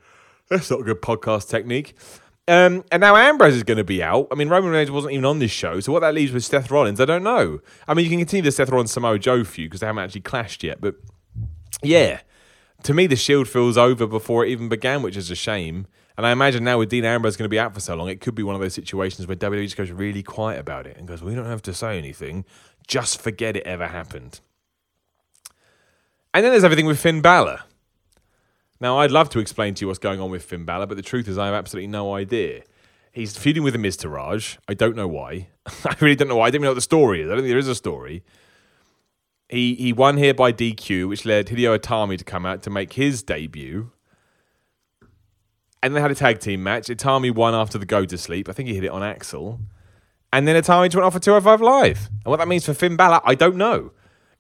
That's 0.50 0.70
not 0.70 0.82
a 0.82 0.84
good 0.84 1.02
podcast 1.02 1.50
technique. 1.50 1.96
Um, 2.48 2.84
and 2.92 3.00
now 3.00 3.16
Ambrose 3.16 3.56
is 3.56 3.64
going 3.64 3.78
to 3.78 3.84
be 3.84 4.04
out. 4.04 4.28
I 4.32 4.36
mean, 4.36 4.50
Roman 4.50 4.72
Reigns 4.72 4.92
wasn't 4.92 5.14
even 5.14 5.26
on 5.26 5.40
this 5.40 5.52
show, 5.52 5.80
so 5.80 5.94
what 5.94 6.00
that 6.00 6.14
leaves 6.14 6.34
with 6.34 6.44
Seth 6.44 6.70
Rollins, 6.72 7.00
I 7.00 7.06
don't 7.06 7.24
know. 7.24 7.60
I 7.88 7.94
mean, 7.94 8.04
you 8.04 8.10
can 8.10 8.20
continue 8.20 8.44
the 8.44 8.52
Seth 8.52 8.70
Rollins 8.70 8.92
Samoa 8.92 9.20
Joe 9.20 9.44
feud 9.44 9.70
because 9.70 9.80
they 9.80 9.86
haven't 9.86 10.04
actually 10.04 10.22
clashed 10.22 10.64
yet, 10.64 10.82
but 10.82 10.96
yeah, 11.84 12.22
to 12.84 12.94
me, 12.94 13.08
the 13.08 13.16
Shield 13.16 13.48
feels 13.48 13.78
over 13.78 14.08
before 14.08 14.46
it 14.46 14.50
even 14.50 14.70
began, 14.70 15.02
which 15.02 15.16
is 15.16 15.30
a 15.32 15.36
shame. 15.36 15.88
And 16.18 16.26
I 16.26 16.32
imagine 16.32 16.64
now 16.64 16.80
with 16.80 16.90
Dean 16.90 17.06
Ambrose 17.06 17.38
going 17.38 17.46
to 17.46 17.50
be 17.50 17.60
out 17.60 17.74
for 17.74 17.80
so 17.80 17.96
long, 17.96 18.10
it 18.10 18.20
could 18.22 18.36
be 18.36 18.44
one 18.44 18.56
of 18.56 18.62
those 18.62 18.74
situations 18.74 19.28
where 19.28 19.38
WWE 19.38 19.64
just 19.64 19.78
goes 19.78 19.92
really 19.92 20.24
quiet 20.24 20.60
about 20.60 20.86
it 20.86 20.98
and 20.98 21.08
goes, 21.08 21.24
"We 21.24 21.36
don't 21.36 21.46
have 21.46 21.62
to 21.64 21.74
say 21.74 21.98
anything. 21.98 22.44
Just 22.88 23.22
forget 23.22 23.56
it 23.56 23.64
ever 23.66 23.88
happened." 23.88 24.42
And 26.34 26.44
then 26.44 26.52
there's 26.52 26.64
everything 26.64 26.86
with 26.86 27.00
Finn 27.00 27.22
Balor. 27.22 27.62
Now, 28.80 29.00
I'd 29.00 29.12
love 29.12 29.30
to 29.30 29.40
explain 29.40 29.74
to 29.76 29.82
you 29.82 29.88
what's 29.88 30.00
going 30.00 30.20
on 30.20 30.32
with 30.32 30.44
Finn 30.44 30.66
Balor, 30.66 30.88
but 30.88 30.98
the 30.98 31.04
truth 31.04 31.28
is, 31.28 31.38
I 31.38 31.46
have 31.46 31.54
absolutely 31.54 31.88
no 31.88 32.16
idea. 32.16 32.64
He's 33.12 33.38
feuding 33.38 33.64
with 33.64 33.74
the 33.74 33.80
Miztourage. 33.80 34.58
I 34.68 34.74
don't 34.74 34.96
know 34.96 35.08
why. 35.08 35.50
I 35.86 35.96
really 36.00 36.16
don't 36.16 36.30
know 36.30 36.38
why. 36.38 36.48
I 36.48 36.50
don't 36.50 36.56
even 36.56 36.64
know 36.64 36.70
what 36.72 36.76
the 36.76 36.82
story 36.82 37.22
is. 37.22 37.28
I 37.28 37.34
don't 37.34 37.44
think 37.44 37.50
there 37.50 37.58
is 37.58 37.68
a 37.68 37.76
story. 37.76 38.24
He 39.50 39.76
he 39.76 39.92
won 39.92 40.16
here 40.16 40.34
by 40.34 40.54
DQ, 40.54 41.10
which 41.10 41.26
led 41.26 41.48
Hideo 41.48 41.78
Itami 41.78 42.18
to 42.18 42.24
come 42.24 42.46
out 42.46 42.64
to 42.64 42.70
make 42.70 42.94
his 42.94 43.22
debut. 43.22 43.92
And 45.84 45.94
they 45.94 46.00
had 46.00 46.12
a 46.12 46.16
tag 46.16 46.40
team 46.40 46.64
match. 46.64 46.88
Itami 46.88 47.36
won 47.36 47.54
after 47.54 47.78
the 47.78 47.86
go 47.86 48.06
to 48.06 48.18
sleep. 48.18 48.48
I 48.48 48.54
think 48.54 48.70
he 48.70 48.76
hit 48.76 48.86
it 48.86 48.92
on 48.92 49.04
Axel. 49.04 49.60
And 50.32 50.48
then 50.48 50.56
Itami 50.56 50.94
went 50.96 51.04
off 51.04 51.14
for 51.14 51.20
205 51.20 51.60
Live. 51.60 52.10
And 52.24 52.32
what 52.32 52.38
that 52.38 52.48
means 52.48 52.66
for 52.66 52.74
Finn 52.74 52.96
Balor, 52.96 53.20
I 53.26 53.36
don't 53.36 53.58
know. 53.58 53.92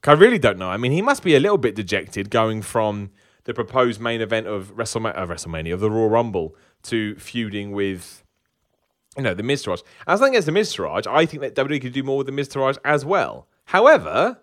I 0.05 0.13
really 0.13 0.39
don't 0.39 0.57
know. 0.57 0.69
I 0.69 0.77
mean, 0.77 0.91
he 0.91 1.01
must 1.01 1.23
be 1.23 1.35
a 1.35 1.39
little 1.39 1.57
bit 1.57 1.75
dejected 1.75 2.29
going 2.29 2.61
from 2.61 3.11
the 3.43 3.53
proposed 3.53 3.99
main 3.99 4.21
event 4.21 4.47
of 4.47 4.75
WrestleMania, 4.75 5.17
uh, 5.17 5.27
WrestleMania 5.27 5.73
of 5.73 5.79
the 5.79 5.91
Royal 5.91 6.09
Rumble 6.09 6.55
to 6.83 7.15
feuding 7.15 7.71
with, 7.71 8.23
you 9.17 9.23
know, 9.23 9.33
the 9.33 9.43
Miztourage. 9.43 9.83
As 10.07 10.21
long 10.21 10.35
as 10.35 10.45
the 10.45 10.51
Miztourage, 10.51 11.07
I 11.07 11.25
think 11.25 11.41
that 11.41 11.55
WWE 11.55 11.81
could 11.81 11.93
do 11.93 12.03
more 12.03 12.17
with 12.17 12.27
the 12.27 12.33
Miztourage 12.33 12.77
as 12.83 13.05
well. 13.05 13.47
However, 13.65 14.39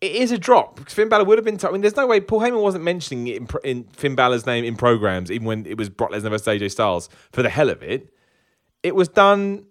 it 0.00 0.12
is 0.12 0.32
a 0.32 0.38
drop. 0.38 0.76
Because 0.76 0.94
Finn 0.94 1.08
Balor 1.08 1.24
would 1.24 1.38
have 1.38 1.44
been. 1.44 1.58
T- 1.58 1.66
I 1.66 1.70
mean, 1.70 1.82
there's 1.82 1.96
no 1.96 2.06
way 2.06 2.20
Paul 2.20 2.40
Heyman 2.40 2.62
wasn't 2.62 2.84
mentioning 2.84 3.26
in, 3.28 3.48
in 3.64 3.84
Finn 3.84 4.14
Balor's 4.14 4.46
name 4.46 4.64
in 4.64 4.76
programs, 4.76 5.30
even 5.30 5.46
when 5.46 5.66
it 5.66 5.76
was 5.76 5.88
Brock 5.88 6.10
Lesnar 6.10 6.30
versus 6.30 6.46
AJ 6.46 6.70
Styles 6.70 7.08
for 7.32 7.42
the 7.42 7.50
hell 7.50 7.68
of 7.68 7.82
it. 7.82 8.12
It 8.82 8.94
was 8.94 9.08
done 9.08 9.66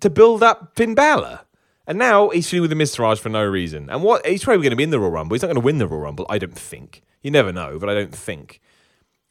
to 0.00 0.10
build 0.10 0.42
up 0.42 0.72
Finn 0.76 0.94
Balor. 0.94 1.40
And 1.86 1.98
now 1.98 2.30
he's 2.30 2.48
feuding 2.48 2.68
with 2.68 2.76
the 2.76 2.82
Miztourage 2.82 3.18
for 3.18 3.28
no 3.28 3.44
reason. 3.44 3.88
And 3.88 4.02
what 4.02 4.26
he's 4.26 4.42
probably 4.42 4.62
going 4.62 4.70
to 4.70 4.76
be 4.76 4.82
in 4.82 4.90
the 4.90 4.98
Royal 4.98 5.12
Rumble. 5.12 5.34
He's 5.34 5.42
not 5.42 5.48
going 5.48 5.60
to 5.60 5.64
win 5.64 5.78
the 5.78 5.86
Royal 5.86 6.02
Rumble, 6.02 6.26
I 6.28 6.38
don't 6.38 6.58
think. 6.58 7.02
You 7.22 7.30
never 7.30 7.52
know, 7.52 7.78
but 7.78 7.88
I 7.88 7.94
don't 7.94 8.14
think. 8.14 8.60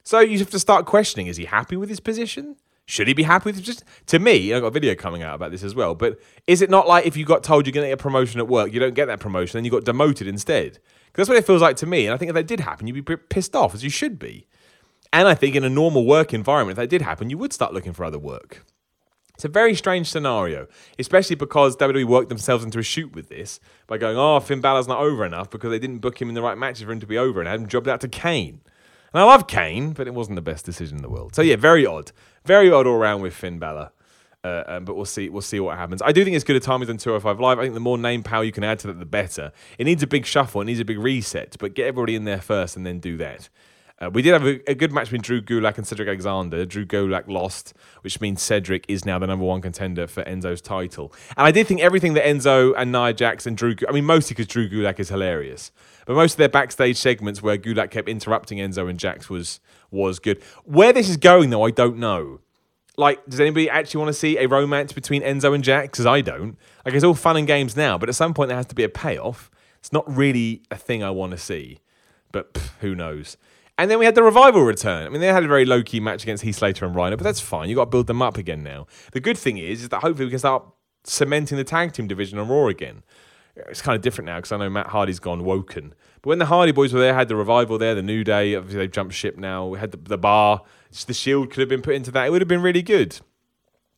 So 0.04 0.20
you 0.20 0.40
have 0.40 0.50
to 0.52 0.60
start 0.60 0.86
questioning: 0.86 1.28
Is 1.28 1.38
he 1.38 1.46
happy 1.46 1.76
with 1.76 1.90
his 1.90 2.00
position? 2.00 2.56
Should 2.88 3.08
he 3.08 3.14
be 3.14 3.24
happy 3.24 3.50
with 3.50 3.64
just 3.64 3.84
to 4.08 4.20
me? 4.20 4.54
I've 4.54 4.62
got 4.62 4.68
a 4.68 4.72
video 4.72 4.94
coming 4.94 5.24
out 5.24 5.34
about 5.34 5.52
this 5.52 5.64
as 5.64 5.74
well. 5.74 5.96
But 5.96 6.20
is 6.46 6.62
it 6.62 6.70
not 6.70 6.88
like 6.88 7.06
if 7.06 7.18
you 7.18 7.26
got 7.26 7.44
told 7.44 7.66
you're 7.66 7.74
going 7.74 7.86
to 7.86 7.90
get 7.90 8.00
a 8.00 8.04
promotion 8.04 8.40
at 8.40 8.48
work, 8.48 8.72
you 8.72 8.80
don't 8.80 8.94
get 8.94 9.08
that 9.08 9.20
promotion, 9.20 9.58
and 9.58 9.66
you 9.66 9.72
got 9.72 9.86
demoted 9.86 10.28
instead? 10.28 10.80
Because 11.08 11.28
that's 11.28 11.30
what 11.30 11.38
it 11.38 11.48
feels 11.48 11.62
like 11.62 11.78
to 11.78 11.88
me. 11.88 12.06
And 12.06 12.14
I 12.14 12.18
think 12.18 12.30
if 12.30 12.36
that 12.36 12.48
did 12.48 12.60
happen, 12.60 12.86
you'd 12.86 13.04
be 13.04 13.18
pissed 13.18 13.56
off 13.56 13.74
as 13.74 13.84
you 13.84 13.90
should 13.90 14.20
be. 14.20 14.48
And 15.12 15.28
I 15.28 15.34
think 15.34 15.56
in 15.56 15.64
a 15.64 15.70
normal 15.70 16.06
work 16.06 16.34
environment, 16.34 16.78
if 16.78 16.84
that 16.84 16.90
did 16.90 17.02
happen, 17.02 17.30
you 17.30 17.38
would 17.38 17.54
start 17.54 17.74
looking 17.74 17.94
for 17.94 18.04
other 18.04 18.20
work. 18.20 18.66
It's 19.36 19.46
a 19.46 19.50
very 19.50 19.76
strange 19.76 20.10
scenario, 20.10 20.68
especially 20.98 21.36
because 21.36 21.76
WWE 21.78 22.06
worked 22.06 22.30
themselves 22.30 22.64
into 22.64 22.80
a 22.80 22.84
shoot 22.84 23.14
with 23.14 23.30
this 23.30 23.60
by 23.88 23.98
going, 23.98 24.18
oh, 24.18 24.40
Finn 24.40 24.62
Balor's 24.62 24.88
not 24.88 25.00
over 25.00 25.26
enough 25.26 25.50
because 25.50 25.70
they 25.70 25.80
didn't 25.80 26.00
book 26.00 26.22
him 26.22 26.30
in 26.30 26.36
the 26.36 26.42
right 26.42 26.58
matches 26.58 26.84
for 26.84 26.92
him 26.92 27.00
to 27.02 27.08
be 27.08 27.18
over 27.18 27.40
and 27.40 27.48
had 27.48 27.60
him 27.60 27.68
jobbed 27.68 27.88
out 27.88 28.02
to 28.02 28.08
Kane. 28.08 28.62
And 29.14 29.22
I 29.22 29.24
love 29.24 29.48
Kane, 29.48 29.94
but 29.94 30.08
it 30.08 30.14
wasn't 30.14 30.36
the 30.36 30.42
best 30.42 30.66
decision 30.66 30.98
in 30.98 31.02
the 31.02 31.10
world. 31.10 31.36
So 31.36 31.42
yeah, 31.42 31.56
very 31.56 31.86
odd, 31.86 32.12
very 32.44 32.72
odd 32.72 32.88
all 32.88 32.96
around 32.96 33.22
with 33.22 33.34
Finn 33.34 33.60
Balor. 33.60 33.92
Uh, 34.44 34.64
um, 34.68 34.86
but 34.86 34.96
we'll 34.96 35.06
see. 35.06 35.28
We'll 35.28 35.42
see 35.42 35.60
what 35.60 35.76
happens. 35.76 36.04
I 36.04 36.12
do 36.12 36.24
think 36.24 36.36
it's 36.36 36.46
good 36.46 36.56
a 36.56 36.58
at 36.58 36.64
times 36.64 36.86
than 36.86 36.98
205 36.98 37.40
Live. 37.40 37.58
I 37.58 37.64
think 37.64 37.74
the 37.74 37.80
more 37.80 37.98
name 37.98 38.22
power 38.22 38.44
you 38.44 38.52
can 38.52 38.64
add 38.64 38.78
to 38.80 38.88
that, 38.88 39.00
the 39.00 39.06
better. 39.06 39.52
It 39.80 39.86
needs 39.86 40.04
a 40.04 40.08
big 40.08 40.26
shuffle. 40.26 40.62
It 40.62 40.66
needs 40.66 40.80
a 40.80 40.86
big 40.86 41.00
reset. 41.00 41.56
But 41.60 41.74
get 41.74 41.88
everybody 41.88 42.14
in 42.14 42.26
there 42.26 42.42
first, 42.42 42.78
and 42.78 42.86
then 42.86 43.00
do 43.00 43.18
that. 43.18 43.50
Uh, 43.98 44.10
we 44.10 44.22
did 44.22 44.34
have 44.34 44.46
a, 44.46 44.72
a, 44.72 44.76
good 44.76 44.92
match 44.92 45.06
between 45.06 45.22
Drew 45.22 45.42
Gulak 45.42 45.78
and 45.78 45.88
Cedric 45.88 46.10
Alexander. 46.10 46.66
Drew 46.66 46.86
Gulak 46.86 47.30
lost, 47.30 47.74
which 48.02 48.20
means 48.20 48.42
Cedric 48.42 48.84
is 48.90 49.06
now 49.06 49.18
the 49.20 49.28
number 49.28 49.46
one 49.46 49.62
contender 49.62 50.06
for 50.06 50.22
Enzo's 50.26 50.60
title. 50.62 51.14
And 51.38 51.48
I 51.48 51.52
did 51.52 51.66
think 51.66 51.80
everything 51.80 52.14
that 52.16 52.26
Enzo 52.26 52.74
and 52.76 52.92
Nia 52.92 53.14
Jax 53.14 53.46
and 53.48 53.56
Drew, 53.56 53.74
I 53.88 53.94
mean, 53.94 54.04
mostly 54.04 54.34
because 54.34 54.48
Drew 54.48 54.70
Gulak 54.70 55.00
is 55.00 55.08
hilarious, 55.08 55.72
but 56.06 56.16
most 56.16 56.34
of 56.34 56.38
their 56.40 56.50
backstage 56.50 56.98
segments 56.98 57.42
where 57.42 57.58
Gulak 57.58 57.90
kept 57.90 58.10
interrupting 58.10 58.58
Enzo 58.58 58.90
and 58.90 59.00
Jax 59.00 59.30
was 59.30 59.62
was 59.92 60.20
good. 60.20 60.44
Where 60.66 60.92
this 60.92 61.08
is 61.08 61.16
going, 61.16 61.50
though, 61.50 61.64
I 61.64 61.72
don't 61.72 61.98
know. 61.98 62.42
Like, 62.98 63.26
does 63.28 63.40
anybody 63.40 63.70
actually 63.70 64.00
want 64.00 64.10
to 64.10 64.14
see 64.14 64.38
a 64.38 64.48
romance 64.48 64.92
between 64.92 65.22
Enzo 65.22 65.56
and 65.56 65.64
Jax? 65.64 65.88
Because 65.92 66.06
I 66.06 66.20
don't. 66.20 66.58
Like, 66.86 66.96
it's 66.96 67.04
all 67.04 67.14
fun 67.14 67.38
and 67.38 67.48
games 67.48 67.78
now, 67.78 67.98
but 67.98 68.10
at 68.10 68.16
some 68.16 68.34
point 68.34 68.50
there 68.50 68.58
has 68.58 68.66
to 68.68 68.76
be 68.76 68.84
a 68.84 68.90
payoff. 68.90 69.50
It's 69.80 69.94
not 69.94 70.04
really 70.14 70.64
a 70.70 70.76
thing 70.76 71.02
I 71.02 71.12
want 71.12 71.32
to 71.32 71.38
see, 71.38 71.80
but 72.34 72.54
pff, 72.54 72.72
who 72.82 72.94
knows? 72.94 73.38
And 73.78 73.92
then 73.92 74.00
we 74.00 74.06
had 74.06 74.16
the 74.16 74.24
revival 74.24 74.62
return. 74.62 75.06
I 75.06 75.10
mean, 75.10 75.20
they 75.20 75.28
had 75.28 75.44
a 75.44 75.48
very 75.48 75.66
low 75.66 75.84
key 75.84 76.00
match 76.00 76.24
against 76.24 76.44
Heath 76.44 76.56
Slater 76.56 76.86
and 76.86 76.96
Rhino, 76.96 77.18
but 77.18 77.24
that's 77.24 77.42
fine. 77.42 77.68
You've 77.68 77.76
got 77.76 77.86
to 77.86 77.92
build 77.92 78.08
them 78.08 78.22
up 78.22 78.38
again 78.38 78.64
now. 78.64 78.88
The 79.12 79.20
good 79.20 79.38
thing 79.38 79.58
is, 79.58 79.84
is 79.84 79.90
that 79.90 80.02
hopefully 80.02 80.26
we 80.26 80.30
can 80.30 80.40
start 80.40 80.66
cementing 81.04 81.58
the 81.58 81.64
tag 81.64 81.92
team 81.92 82.08
division 82.08 82.40
on 82.40 82.48
Raw 82.48 82.68
again. 82.68 83.04
It's 83.56 83.82
kind 83.82 83.96
of 83.96 84.02
different 84.02 84.28
now 84.28 84.38
because 84.38 84.52
I 84.52 84.58
know 84.58 84.70
Matt 84.70 84.88
Hardy's 84.88 85.20
gone 85.20 85.44
woken. 85.44 85.94
But 86.22 86.30
when 86.30 86.40
the 86.40 86.46
Hardy 86.46 86.72
Boys 86.72 86.94
were 86.94 87.00
there, 87.00 87.14
had 87.14 87.28
the 87.28 87.36
revival 87.36 87.78
there, 87.78 87.96
the 87.96 88.02
New 88.02 88.24
Day. 88.24 88.56
Obviously, 88.56 88.80
they've 88.80 88.92
jumped 88.92 89.14
ship 89.14 89.38
now. 89.38 89.68
We 89.68 89.80
had 89.80 89.92
the, 89.92 89.98
the 89.98 90.18
bar. 90.18 90.62
The 91.08 91.14
Shield 91.14 91.52
could 91.52 91.60
have 91.60 91.70
been 91.70 91.82
put 91.82 91.96
into 91.96 92.12
that. 92.12 92.28
It 92.28 92.30
would 92.32 92.42
have 92.42 92.48
been 92.48 92.62
really 92.62 92.82
good. 92.82 93.20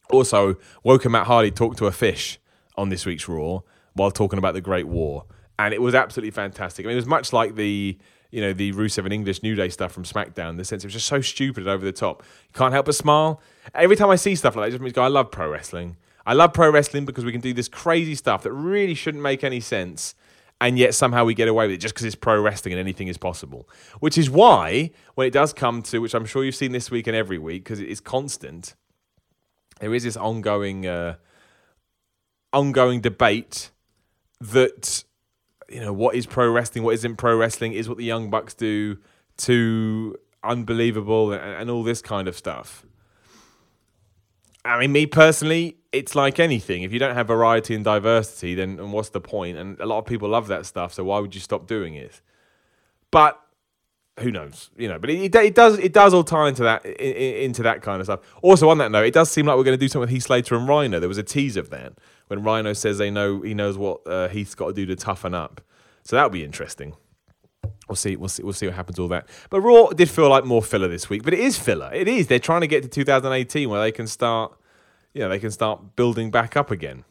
Also, 0.09 0.55
woken 0.83 1.11
Matt 1.11 1.27
Hardy 1.27 1.51
talked 1.51 1.77
to 1.77 1.85
a 1.85 1.91
fish 1.91 2.39
on 2.75 2.89
this 2.89 3.05
week's 3.05 3.27
Raw 3.27 3.59
while 3.93 4.11
talking 4.11 4.39
about 4.39 4.53
the 4.53 4.61
Great 4.61 4.87
War, 4.87 5.25
and 5.59 5.73
it 5.73 5.81
was 5.81 5.95
absolutely 5.95 6.31
fantastic. 6.31 6.85
I 6.85 6.87
mean, 6.87 6.93
it 6.93 6.97
was 6.97 7.07
much 7.07 7.33
like 7.33 7.55
the 7.55 7.97
you 8.31 8.41
know, 8.41 8.53
the 8.53 8.73
Rusev 8.73 9.05
and 9.05 9.13
English 9.13 9.43
New 9.43 9.55
Day 9.55 9.69
stuff 9.69 9.91
from 9.91 10.03
SmackDown. 10.03 10.57
The 10.57 10.65
sense 10.65 10.83
it 10.83 10.87
was 10.87 10.93
just 10.93 11.07
so 11.07 11.21
stupid 11.21 11.63
and 11.63 11.69
over 11.69 11.85
the 11.85 11.91
top. 11.91 12.23
You 12.47 12.53
can't 12.53 12.73
help 12.73 12.85
but 12.87 12.95
smile. 12.95 13.41
Every 13.73 13.95
time 13.95 14.09
I 14.09 14.15
see 14.15 14.35
stuff 14.35 14.55
like 14.55 14.71
that, 14.71 14.75
it 14.75 14.83
just 14.83 14.95
go, 14.95 15.01
I 15.01 15.07
love 15.07 15.31
pro 15.31 15.49
wrestling. 15.49 15.97
I 16.25 16.33
love 16.33 16.53
pro 16.53 16.69
wrestling 16.69 17.05
because 17.05 17.23
we 17.23 17.31
can 17.31 17.41
do 17.41 17.53
this 17.53 17.69
crazy 17.69 18.15
stuff 18.15 18.43
that 18.43 18.51
really 18.51 18.93
shouldn't 18.93 19.23
make 19.23 19.43
any 19.43 19.61
sense. 19.61 20.13
And 20.59 20.77
yet 20.77 20.93
somehow 20.95 21.23
we 21.23 21.33
get 21.33 21.47
away 21.47 21.67
with 21.67 21.75
it 21.75 21.77
just 21.77 21.93
because 21.93 22.05
it's 22.05 22.15
pro 22.15 22.41
wrestling 22.41 22.73
and 22.73 22.79
anything 22.79 23.07
is 23.07 23.17
possible. 23.17 23.69
Which 23.99 24.17
is 24.17 24.29
why, 24.29 24.91
when 25.15 25.27
it 25.27 25.31
does 25.31 25.53
come 25.53 25.81
to, 25.83 25.99
which 25.99 26.13
I'm 26.13 26.25
sure 26.25 26.43
you've 26.43 26.55
seen 26.55 26.71
this 26.71 26.91
week 26.91 27.07
and 27.07 27.15
every 27.15 27.37
week, 27.37 27.63
because 27.63 27.79
it 27.79 27.87
is 27.87 28.01
constant, 28.01 28.75
there 29.79 29.93
is 29.93 30.03
this 30.03 30.17
ongoing, 30.17 30.87
uh, 30.87 31.15
ongoing 32.51 33.01
debate 33.01 33.69
that 34.41 35.03
you 35.69 35.79
know 35.79 35.93
what 35.93 36.15
is 36.15 36.25
pro 36.25 36.49
wrestling, 36.49 36.83
what 36.83 36.93
isn't 36.95 37.17
pro 37.17 37.35
wrestling, 37.35 37.73
is 37.73 37.89
what 37.89 37.97
the 37.97 38.05
Young 38.05 38.29
Bucks 38.29 38.53
do 38.53 38.97
to 39.37 40.15
unbelievable 40.43 41.31
and, 41.31 41.41
and 41.41 41.69
all 41.69 41.83
this 41.83 42.01
kind 42.01 42.27
of 42.27 42.35
stuff. 42.35 42.85
I 44.63 44.79
mean, 44.79 44.91
me 44.91 45.05
personally, 45.05 45.77
it's 45.91 46.15
like 46.15 46.39
anything. 46.39 46.83
If 46.83 46.91
you 46.91 46.99
don't 46.99 47.15
have 47.15 47.27
variety 47.27 47.73
and 47.73 47.83
diversity, 47.83 48.55
then 48.55 48.79
and 48.79 48.91
what's 48.91 49.09
the 49.09 49.21
point? 49.21 49.57
And 49.57 49.79
a 49.79 49.85
lot 49.85 49.99
of 49.99 50.05
people 50.05 50.29
love 50.29 50.47
that 50.47 50.65
stuff, 50.65 50.93
so 50.93 51.05
why 51.05 51.19
would 51.19 51.33
you 51.33 51.41
stop 51.41 51.67
doing 51.67 51.95
it? 51.95 52.21
But 53.11 53.41
who 54.19 54.31
knows, 54.31 54.69
you 54.77 54.87
know? 54.87 54.99
But 54.99 55.09
it, 55.09 55.33
it, 55.35 55.55
does 55.55 55.77
it 55.77 55.93
does 55.93 56.13
all 56.13 56.23
tie 56.23 56.49
into 56.49 56.63
that 56.63 56.85
into 56.85 57.63
that 57.63 57.81
kind 57.81 58.01
of 58.01 58.07
stuff. 58.07 58.19
Also, 58.41 58.69
on 58.69 58.77
that 58.79 58.91
note, 58.91 59.05
it 59.05 59.13
does 59.13 59.31
seem 59.31 59.45
like 59.45 59.57
we're 59.57 59.63
going 59.63 59.77
to 59.77 59.83
do 59.83 59.87
something 59.87 60.01
with 60.01 60.09
Heath 60.09 60.23
Slater 60.23 60.55
and 60.55 60.67
Rhino. 60.67 60.99
There 60.99 61.09
was 61.09 61.17
a 61.17 61.23
tease 61.23 61.55
of 61.55 61.69
that 61.69 61.93
when 62.27 62.43
Rhino 62.43 62.73
says 62.73 62.97
they 62.97 63.11
know 63.11 63.41
he 63.41 63.53
knows 63.53 63.77
what 63.77 64.01
uh, 64.05 64.27
Heath's 64.27 64.55
got 64.55 64.67
to 64.67 64.73
do 64.73 64.85
to 64.85 64.95
toughen 64.95 65.33
up. 65.33 65.61
So 66.03 66.15
that'll 66.15 66.29
be 66.29 66.43
interesting. 66.43 66.95
We'll 67.87 67.95
see. 67.95 68.15
We'll 68.15 68.29
see. 68.29 68.43
We'll 68.43 68.53
see 68.53 68.67
what 68.67 68.75
happens. 68.75 68.99
All 68.99 69.07
that. 69.09 69.27
But 69.49 69.61
Raw 69.61 69.89
did 69.89 70.09
feel 70.09 70.29
like 70.29 70.45
more 70.45 70.61
filler 70.61 70.87
this 70.87 71.09
week. 71.09 71.23
But 71.23 71.33
it 71.33 71.39
is 71.39 71.57
filler. 71.57 71.89
It 71.93 72.07
is. 72.07 72.27
They're 72.27 72.39
trying 72.39 72.61
to 72.61 72.67
get 72.67 72.83
to 72.83 72.89
2018 72.89 73.69
where 73.69 73.81
they 73.81 73.91
can 73.91 74.07
start. 74.07 74.57
You 75.13 75.21
know, 75.21 75.29
they 75.29 75.39
can 75.39 75.51
start 75.51 75.95
building 75.95 76.29
back 76.29 76.55
up 76.55 76.69
again. 76.69 77.05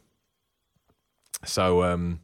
So, 1.45 1.83
um, 1.83 2.21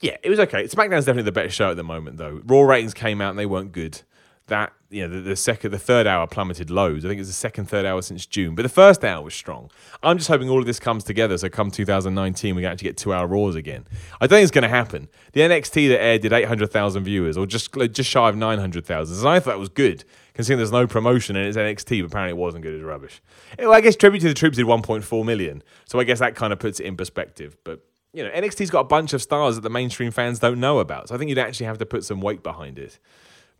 yeah, 0.00 0.16
it 0.22 0.28
was 0.28 0.40
okay. 0.40 0.64
SmackDown's 0.64 1.04
definitely 1.04 1.22
the 1.24 1.32
better 1.32 1.50
show 1.50 1.70
at 1.70 1.76
the 1.76 1.84
moment, 1.84 2.16
though. 2.16 2.40
Raw 2.44 2.62
ratings 2.62 2.94
came 2.94 3.20
out 3.20 3.30
and 3.30 3.38
they 3.38 3.46
weren't 3.46 3.72
good 3.72 4.02
that 4.46 4.72
you 4.90 5.06
know 5.06 5.14
the, 5.14 5.20
the, 5.20 5.36
second 5.36 5.70
the 5.70 5.78
third 5.78 6.06
hour 6.06 6.26
plummeted 6.26 6.70
loads. 6.70 7.04
I 7.04 7.08
think 7.08 7.20
it's 7.20 7.28
the 7.28 7.34
second 7.34 7.66
third 7.66 7.86
hour 7.86 8.02
since 8.02 8.26
June, 8.26 8.54
but 8.54 8.62
the 8.62 8.68
first 8.68 9.04
hour 9.04 9.22
was 9.22 9.34
strong. 9.34 9.70
I'm 10.02 10.18
just 10.18 10.28
hoping 10.28 10.48
all 10.48 10.58
of 10.58 10.66
this 10.66 10.80
comes 10.80 11.04
together. 11.04 11.38
So 11.38 11.48
come 11.48 11.70
2019, 11.70 12.54
we 12.54 12.62
can 12.62 12.72
actually 12.72 12.88
get 12.88 12.96
two 12.96 13.12
hour 13.12 13.26
Raws 13.26 13.54
again. 13.54 13.86
I 14.20 14.26
don't 14.26 14.36
think 14.36 14.42
it's 14.42 14.50
going 14.50 14.62
to 14.62 14.68
happen. 14.68 15.08
The 15.32 15.40
NXT 15.40 15.88
that 15.88 16.02
aired 16.02 16.22
did 16.22 16.32
800,000 16.32 17.04
viewers, 17.04 17.36
or 17.36 17.46
just 17.46 17.76
like, 17.76 17.92
just 17.92 18.10
shy 18.10 18.28
of 18.28 18.36
900,000. 18.36 19.18
And 19.18 19.28
I 19.28 19.40
thought 19.40 19.50
that 19.52 19.58
was 19.58 19.68
good, 19.68 20.04
considering 20.34 20.58
there's 20.58 20.72
no 20.72 20.86
promotion 20.86 21.36
and 21.36 21.46
it's 21.46 21.56
NXT. 21.56 22.02
But 22.02 22.06
apparently, 22.06 22.38
it 22.38 22.42
wasn't 22.42 22.62
good. 22.62 22.74
It's 22.74 22.84
rubbish. 22.84 23.22
Well, 23.58 23.72
I 23.72 23.80
guess 23.80 23.96
Tribute 23.96 24.20
to 24.20 24.28
the 24.28 24.34
Troops 24.34 24.56
did 24.56 24.66
1.4 24.66 25.24
million, 25.24 25.62
so 25.86 26.00
I 26.00 26.04
guess 26.04 26.18
that 26.18 26.34
kind 26.34 26.52
of 26.52 26.58
puts 26.58 26.80
it 26.80 26.86
in 26.86 26.96
perspective. 26.96 27.56
But 27.64 27.80
you 28.12 28.22
know, 28.22 28.30
NXT's 28.30 28.70
got 28.70 28.80
a 28.80 28.84
bunch 28.84 29.14
of 29.14 29.22
stars 29.22 29.54
that 29.54 29.62
the 29.62 29.70
mainstream 29.70 30.10
fans 30.10 30.38
don't 30.38 30.60
know 30.60 30.80
about. 30.80 31.08
So 31.08 31.14
I 31.14 31.18
think 31.18 31.30
you'd 31.30 31.38
actually 31.38 31.66
have 31.66 31.78
to 31.78 31.86
put 31.86 32.04
some 32.04 32.20
weight 32.20 32.42
behind 32.42 32.78
it. 32.78 32.98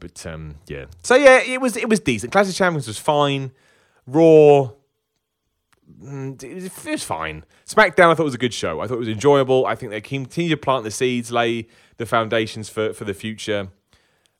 But 0.02 0.26
um, 0.26 0.56
yeah, 0.66 0.86
so 1.04 1.14
yeah, 1.14 1.40
it 1.40 1.60
was 1.60 1.76
it 1.76 1.88
was 1.88 2.00
decent. 2.00 2.32
Clash 2.32 2.48
of 2.48 2.56
Champions 2.56 2.88
was 2.88 2.98
fine. 2.98 3.52
Raw, 4.04 4.72
mm, 6.02 6.42
it 6.42 6.90
was 6.90 7.04
fine. 7.04 7.44
SmackDown, 7.64 8.10
I 8.10 8.14
thought 8.14 8.24
was 8.24 8.34
a 8.34 8.38
good 8.38 8.52
show. 8.52 8.80
I 8.80 8.88
thought 8.88 8.96
it 8.96 9.06
was 9.06 9.08
enjoyable. 9.08 9.64
I 9.64 9.76
think 9.76 9.92
they 9.92 10.00
continue 10.00 10.50
to 10.50 10.56
plant 10.56 10.82
the 10.82 10.90
seeds, 10.90 11.30
lay 11.30 11.68
the 11.98 12.06
foundations 12.06 12.68
for 12.68 12.92
for 12.92 13.04
the 13.04 13.14
future. 13.14 13.68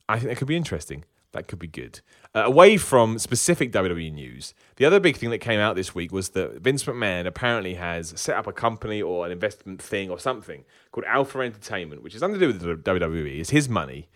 I 0.09 0.19
think 0.19 0.31
that 0.31 0.35
could 0.35 0.49
be 0.49 0.57
interesting. 0.57 1.05
That 1.31 1.47
could 1.47 1.59
be 1.59 1.67
good. 1.67 2.01
Uh, 2.35 2.41
away 2.41 2.75
from 2.75 3.17
specific 3.17 3.71
WWE 3.71 4.11
news, 4.11 4.53
the 4.75 4.83
other 4.83 4.99
big 4.99 5.15
thing 5.15 5.29
that 5.29 5.37
came 5.37 5.61
out 5.61 5.77
this 5.77 5.95
week 5.95 6.11
was 6.11 6.29
that 6.31 6.59
Vince 6.59 6.83
McMahon 6.83 7.25
apparently 7.25 7.75
has 7.75 8.13
set 8.17 8.35
up 8.35 8.47
a 8.47 8.51
company 8.51 9.01
or 9.01 9.25
an 9.25 9.31
investment 9.31 9.81
thing 9.81 10.09
or 10.09 10.19
something 10.19 10.65
called 10.91 11.05
Alpha 11.05 11.39
Entertainment, 11.39 12.03
which 12.03 12.15
is 12.15 12.21
nothing 12.21 12.37
to 12.37 12.51
do 12.51 12.67
with 12.67 12.83
WWE. 12.83 13.39
It's 13.39 13.51
his 13.51 13.69
money. 13.69 14.09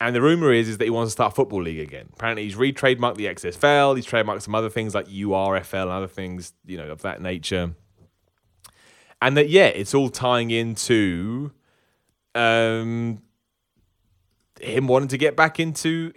And 0.00 0.14
the 0.14 0.20
rumor 0.20 0.52
is, 0.52 0.68
is 0.68 0.78
that 0.78 0.84
he 0.84 0.90
wants 0.90 1.10
to 1.10 1.12
start 1.12 1.34
football 1.34 1.62
league 1.62 1.80
again. 1.80 2.10
Apparently, 2.12 2.44
he's 2.44 2.54
re-trademarked 2.54 3.16
the 3.16 3.26
XFL. 3.26 3.96
He's 3.96 4.06
trademarked 4.06 4.42
some 4.42 4.54
other 4.54 4.68
things 4.68 4.94
like 4.94 5.06
URFL 5.06 5.82
and 5.82 5.90
other 5.90 6.06
things, 6.06 6.52
you 6.66 6.76
know, 6.76 6.90
of 6.90 7.02
that 7.02 7.22
nature. 7.22 7.74
And 9.22 9.36
that 9.38 9.48
yeah, 9.48 9.66
it's 9.66 9.94
all 9.94 10.10
tying 10.10 10.50
into 10.50 11.50
um, 12.34 13.22
him 14.60 14.86
wanting 14.86 15.08
to 15.08 15.18
get 15.18 15.36
back 15.36 15.58
into 15.58 16.12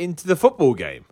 into 0.00 0.26
the 0.26 0.34
football 0.36 0.72
game, 0.72 1.04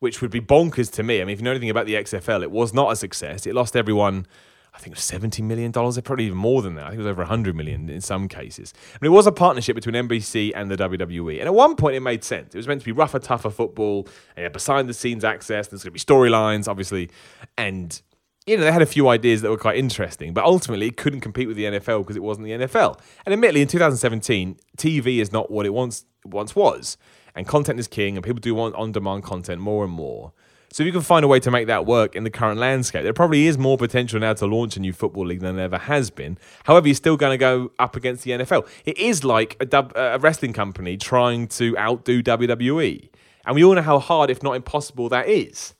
which 0.00 0.20
would 0.20 0.32
be 0.32 0.40
bonkers 0.40 0.90
to 0.94 1.04
me. 1.04 1.20
I 1.20 1.24
mean, 1.24 1.34
if 1.34 1.38
you 1.38 1.44
know 1.44 1.52
anything 1.52 1.70
about 1.70 1.86
the 1.86 1.94
XFL, 1.94 2.42
it 2.42 2.50
was 2.50 2.74
not 2.74 2.90
a 2.92 2.96
success. 2.96 3.46
It 3.46 3.54
lost 3.54 3.76
everyone. 3.76 4.26
I 4.74 4.78
think 4.78 4.92
it 4.92 4.96
was 4.96 5.04
seventy 5.04 5.42
million 5.42 5.70
dollars. 5.70 6.00
Probably 6.00 6.26
even 6.26 6.38
more 6.38 6.62
than 6.62 6.76
that. 6.76 6.86
I 6.86 6.88
think 6.90 7.00
it 7.00 7.04
was 7.04 7.10
over 7.10 7.24
hundred 7.24 7.54
million 7.54 7.90
in 7.90 8.00
some 8.00 8.26
cases. 8.26 8.72
Mean, 9.00 9.12
it 9.12 9.14
was 9.14 9.26
a 9.26 9.32
partnership 9.32 9.74
between 9.74 9.94
NBC 9.94 10.52
and 10.54 10.70
the 10.70 10.76
WWE, 10.76 11.38
and 11.38 11.46
at 11.46 11.54
one 11.54 11.76
point 11.76 11.94
it 11.94 12.00
made 12.00 12.24
sense. 12.24 12.54
It 12.54 12.58
was 12.58 12.66
meant 12.66 12.80
to 12.80 12.84
be 12.84 12.92
rougher, 12.92 13.18
tougher 13.18 13.50
football, 13.50 14.08
and 14.36 14.50
behind 14.52 14.88
the 14.88 14.94
scenes 14.94 15.24
access. 15.24 15.68
There's 15.68 15.84
going 15.84 15.94
to 15.94 15.98
be 15.98 16.00
storylines, 16.00 16.68
obviously, 16.68 17.10
and 17.58 18.00
you 18.46 18.56
know, 18.56 18.64
they 18.64 18.72
had 18.72 18.82
a 18.82 18.86
few 18.86 19.08
ideas 19.08 19.42
that 19.42 19.50
were 19.50 19.58
quite 19.58 19.76
interesting, 19.76 20.32
but 20.32 20.44
ultimately 20.44 20.88
it 20.88 20.96
couldn't 20.96 21.20
compete 21.20 21.46
with 21.46 21.56
the 21.56 21.64
NFL 21.64 22.00
because 22.00 22.16
it 22.16 22.22
wasn't 22.22 22.46
the 22.46 22.52
NFL. 22.52 22.98
And 23.24 23.32
admittedly, 23.32 23.62
in 23.62 23.68
2017, 23.68 24.56
TV 24.76 25.18
is 25.18 25.32
not 25.32 25.50
what 25.50 25.66
it 25.66 25.70
once 25.70 26.04
once 26.24 26.56
was, 26.56 26.96
and 27.34 27.46
content 27.46 27.78
is 27.78 27.88
king, 27.88 28.16
and 28.16 28.24
people 28.24 28.40
do 28.40 28.54
want 28.54 28.74
on-demand 28.74 29.22
content 29.22 29.60
more 29.60 29.84
and 29.84 29.92
more. 29.92 30.32
So 30.72 30.82
if 30.82 30.86
you 30.86 30.92
can 30.92 31.02
find 31.02 31.22
a 31.22 31.28
way 31.28 31.38
to 31.40 31.50
make 31.50 31.66
that 31.66 31.84
work 31.84 32.16
in 32.16 32.24
the 32.24 32.30
current 32.30 32.58
landscape, 32.58 33.02
there 33.02 33.12
probably 33.12 33.46
is 33.46 33.58
more 33.58 33.76
potential 33.76 34.18
now 34.18 34.32
to 34.32 34.46
launch 34.46 34.74
a 34.74 34.80
new 34.80 34.94
football 34.94 35.26
league 35.26 35.40
than 35.40 35.56
there 35.56 35.66
ever 35.66 35.76
has 35.76 36.08
been. 36.08 36.38
However, 36.64 36.88
you're 36.88 36.94
still 36.94 37.18
going 37.18 37.34
to 37.34 37.38
go 37.38 37.72
up 37.78 37.94
against 37.94 38.24
the 38.24 38.30
NFL. 38.30 38.66
It 38.86 38.96
is 38.96 39.22
like 39.22 39.54
a, 39.60 39.66
dub, 39.66 39.92
a 39.94 40.18
wrestling 40.18 40.54
company 40.54 40.96
trying 40.96 41.48
to 41.48 41.76
outdo 41.76 42.22
WWE, 42.22 43.10
and 43.44 43.54
we 43.54 43.62
all 43.62 43.74
know 43.74 43.82
how 43.82 43.98
hard, 43.98 44.30
if 44.30 44.42
not 44.42 44.56
impossible, 44.56 45.10
that 45.10 45.28
is. 45.28 45.74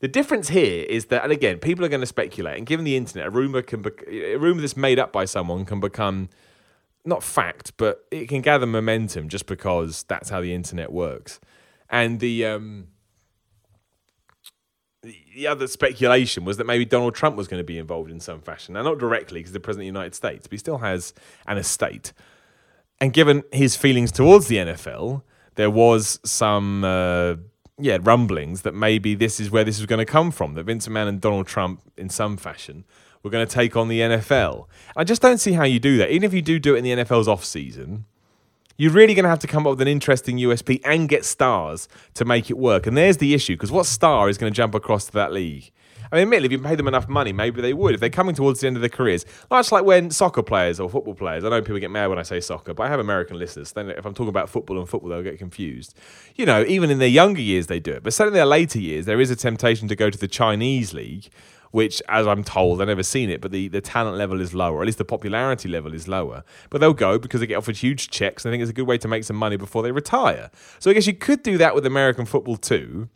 The 0.00 0.08
difference 0.08 0.48
here 0.48 0.86
is 0.88 1.06
that, 1.06 1.22
and 1.22 1.30
again, 1.30 1.58
people 1.58 1.84
are 1.84 1.88
going 1.88 2.00
to 2.00 2.06
speculate, 2.06 2.58
and 2.58 2.66
given 2.66 2.84
the 2.84 2.96
internet, 2.96 3.28
a 3.28 3.30
rumor 3.30 3.62
can 3.62 3.82
be, 3.82 3.90
a 4.10 4.38
rumor 4.38 4.60
that's 4.60 4.76
made 4.76 4.98
up 4.98 5.12
by 5.12 5.24
someone 5.24 5.64
can 5.64 5.78
become 5.78 6.28
not 7.04 7.22
fact, 7.22 7.76
but 7.76 8.04
it 8.10 8.28
can 8.28 8.40
gather 8.40 8.66
momentum 8.66 9.28
just 9.28 9.46
because 9.46 10.02
that's 10.08 10.30
how 10.30 10.40
the 10.40 10.52
internet 10.52 10.90
works. 10.90 11.38
And 11.88 12.18
the 12.18 12.46
um, 12.46 12.88
the 15.02 15.46
other 15.46 15.66
speculation 15.66 16.44
was 16.44 16.56
that 16.58 16.66
maybe 16.66 16.84
Donald 16.84 17.14
Trump 17.14 17.36
was 17.36 17.48
going 17.48 17.60
to 17.60 17.64
be 17.64 17.78
involved 17.78 18.10
in 18.10 18.20
some 18.20 18.40
fashion. 18.40 18.74
Now, 18.74 18.82
not 18.82 18.98
directly 18.98 19.40
because 19.40 19.52
the 19.52 19.60
president 19.60 19.88
of 19.88 19.94
the 19.94 19.98
United 19.98 20.14
States, 20.14 20.46
but 20.46 20.52
he 20.52 20.58
still 20.58 20.78
has 20.78 21.12
an 21.46 21.58
estate. 21.58 22.12
And 23.00 23.12
given 23.12 23.42
his 23.52 23.74
feelings 23.74 24.12
towards 24.12 24.46
the 24.46 24.56
NFL, 24.56 25.22
there 25.56 25.70
was 25.70 26.20
some. 26.24 26.84
Uh, 26.84 27.34
yeah, 27.78 27.98
rumblings 28.00 28.62
that 28.62 28.74
maybe 28.74 29.14
this 29.14 29.40
is 29.40 29.50
where 29.50 29.64
this 29.64 29.80
is 29.80 29.86
going 29.86 29.98
to 29.98 30.04
come 30.04 30.30
from. 30.30 30.54
That 30.54 30.64
Vince 30.64 30.86
McMahon 30.86 31.08
and 31.08 31.20
Donald 31.20 31.48
Trump, 31.48 31.80
in 31.96 32.10
some 32.10 32.36
fashion, 32.36 32.84
were 33.22 33.30
going 33.30 33.44
to 33.44 33.52
take 33.52 33.76
on 33.76 33.88
the 33.88 34.00
NFL. 34.00 34.66
I 34.94 35.02
just 35.04 35.22
don't 35.22 35.38
see 35.38 35.52
how 35.52 35.64
you 35.64 35.80
do 35.80 35.96
that. 35.96 36.10
Even 36.10 36.24
if 36.24 36.34
you 36.34 36.42
do 36.42 36.60
do 36.60 36.74
it 36.74 36.78
in 36.78 36.84
the 36.84 37.02
NFL's 37.02 37.26
off 37.26 37.44
season, 37.44 38.04
you're 38.76 38.92
really 38.92 39.14
going 39.14 39.24
to 39.24 39.30
have 39.30 39.38
to 39.40 39.46
come 39.46 39.66
up 39.66 39.70
with 39.70 39.82
an 39.82 39.88
interesting 39.88 40.38
USP 40.38 40.80
and 40.84 41.08
get 41.08 41.24
stars 41.24 41.88
to 42.14 42.24
make 42.24 42.50
it 42.50 42.58
work. 42.58 42.86
And 42.86 42.96
there's 42.96 43.18
the 43.18 43.34
issue 43.34 43.54
because 43.54 43.70
what 43.70 43.86
star 43.86 44.28
is 44.28 44.38
going 44.38 44.52
to 44.52 44.56
jump 44.56 44.74
across 44.74 45.06
to 45.06 45.12
that 45.12 45.32
league? 45.32 45.70
I 46.12 46.16
mean, 46.16 46.22
admittedly, 46.24 46.46
if 46.46 46.52
you 46.52 46.58
pay 46.58 46.74
them 46.74 46.88
enough 46.88 47.08
money, 47.08 47.32
maybe 47.32 47.62
they 47.62 47.72
would. 47.72 47.94
If 47.94 48.00
they're 48.00 48.10
coming 48.10 48.34
towards 48.34 48.60
the 48.60 48.66
end 48.66 48.76
of 48.76 48.82
their 48.82 48.90
careers, 48.90 49.24
much 49.50 49.72
like 49.72 49.84
when 49.84 50.10
soccer 50.10 50.42
players 50.42 50.78
or 50.78 50.90
football 50.90 51.14
players, 51.14 51.42
I 51.42 51.48
know 51.48 51.62
people 51.62 51.78
get 51.78 51.90
mad 51.90 52.08
when 52.08 52.18
I 52.18 52.22
say 52.22 52.38
soccer, 52.38 52.74
but 52.74 52.82
I 52.82 52.88
have 52.90 53.00
American 53.00 53.38
listeners. 53.38 53.72
Then 53.72 53.88
if 53.88 54.04
I'm 54.04 54.12
talking 54.12 54.28
about 54.28 54.50
football 54.50 54.78
and 54.78 54.86
football, 54.86 55.08
they'll 55.08 55.22
get 55.22 55.38
confused. 55.38 55.94
You 56.34 56.44
know, 56.44 56.64
even 56.68 56.90
in 56.90 56.98
their 56.98 57.08
younger 57.08 57.40
years, 57.40 57.68
they 57.68 57.80
do 57.80 57.92
it. 57.92 58.02
But 58.02 58.12
certainly 58.12 58.38
in 58.38 58.42
their 58.42 58.46
later 58.46 58.78
years, 58.78 59.06
there 59.06 59.22
is 59.22 59.30
a 59.30 59.36
temptation 59.36 59.88
to 59.88 59.96
go 59.96 60.10
to 60.10 60.18
the 60.18 60.28
Chinese 60.28 60.92
league 60.92 61.30
which, 61.72 62.00
as 62.08 62.26
I'm 62.26 62.44
told, 62.44 62.80
I've 62.80 62.88
never 62.88 63.02
seen 63.02 63.28
it, 63.28 63.40
but 63.40 63.50
the, 63.50 63.68
the 63.68 63.80
talent 63.80 64.16
level 64.16 64.40
is 64.40 64.54
lower, 64.54 64.80
at 64.80 64.86
least 64.86 64.98
the 64.98 65.04
popularity 65.04 65.68
level 65.68 65.92
is 65.92 66.06
lower. 66.06 66.44
But 66.70 66.80
they'll 66.80 66.94
go 66.94 67.18
because 67.18 67.40
they 67.40 67.46
get 67.46 67.56
offered 67.56 67.76
huge 67.76 68.08
checks, 68.08 68.44
and 68.44 68.50
I 68.50 68.54
think 68.54 68.62
it's 68.62 68.70
a 68.70 68.74
good 68.74 68.86
way 68.86 68.98
to 68.98 69.08
make 69.08 69.24
some 69.24 69.36
money 69.36 69.56
before 69.56 69.82
they 69.82 69.90
retire. 69.90 70.50
So 70.78 70.90
I 70.90 70.94
guess 70.94 71.06
you 71.06 71.14
could 71.14 71.42
do 71.42 71.58
that 71.58 71.74
with 71.74 71.84
American 71.84 72.24
football 72.24 72.56
too 72.56 73.08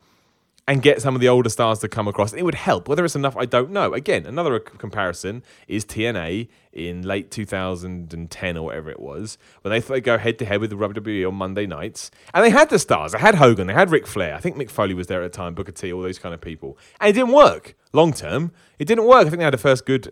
and 0.69 0.83
get 0.83 1.01
some 1.01 1.15
of 1.15 1.21
the 1.21 1.29
older 1.29 1.49
stars 1.49 1.79
to 1.79 1.89
come 1.89 2.09
across. 2.09 2.33
It 2.33 2.43
would 2.43 2.57
help. 2.57 2.89
Whether 2.89 3.05
it's 3.05 3.15
enough, 3.15 3.37
I 3.37 3.45
don't 3.45 3.71
know. 3.71 3.95
Again, 3.95 4.27
another 4.27 4.59
comparison 4.59 5.43
is 5.69 5.85
TNA 5.85 6.49
in 6.73 7.03
late 7.03 7.31
2010 7.31 8.57
or 8.57 8.63
whatever 8.65 8.91
it 8.91 9.01
was, 9.01 9.39
when 9.63 9.71
they 9.71 9.81
thought 9.81 9.95
they'd 9.95 10.05
go 10.05 10.19
head 10.19 10.39
to 10.41 10.45
head 10.45 10.61
with 10.61 10.71
the 10.71 10.77
WWE 10.77 11.29
on 11.29 11.35
Monday 11.35 11.67
nights. 11.67 12.11
And 12.35 12.45
they 12.45 12.51
had 12.51 12.69
the 12.69 12.79
stars. 12.79 13.13
They 13.13 13.19
had 13.19 13.37
Hogan, 13.37 13.69
they 13.69 13.75
had 13.75 13.91
Ric 13.91 14.07
Flair. 14.07 14.35
I 14.35 14.41
think 14.41 14.57
Mick 14.57 14.71
Foley 14.71 14.95
was 14.95 15.07
there 15.07 15.23
at 15.23 15.33
the 15.33 15.37
time, 15.37 15.55
Booker 15.55 15.73
T, 15.73 15.93
all 15.93 16.03
those 16.03 16.19
kind 16.19 16.35
of 16.35 16.41
people. 16.41 16.77
And 17.01 17.11
it 17.11 17.13
didn't 17.13 17.33
work 17.33 17.77
long 17.93 18.13
term. 18.13 18.53
It 18.79 18.87
didn't 18.87 19.07
work. 19.07 19.27
I 19.27 19.31
think 19.31 19.39
they 19.39 19.45
had 19.45 19.55
a 19.55 19.59
first 19.59 19.87
good 19.87 20.11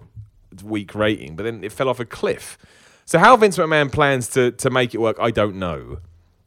week 0.62 0.94
rating, 0.94 1.36
but 1.36 1.42
then 1.42 1.64
it 1.64 1.72
fell 1.72 1.88
off 1.88 1.98
a 2.00 2.04
cliff. 2.04 2.56
So 3.04 3.18
how 3.18 3.36
Vince 3.36 3.58
McMahon 3.58 3.92
plans 3.92 4.28
to, 4.28 4.52
to 4.52 4.70
make 4.70 4.94
it 4.94 4.98
work, 4.98 5.16
I 5.20 5.30
don't 5.30 5.56
know. 5.56 5.98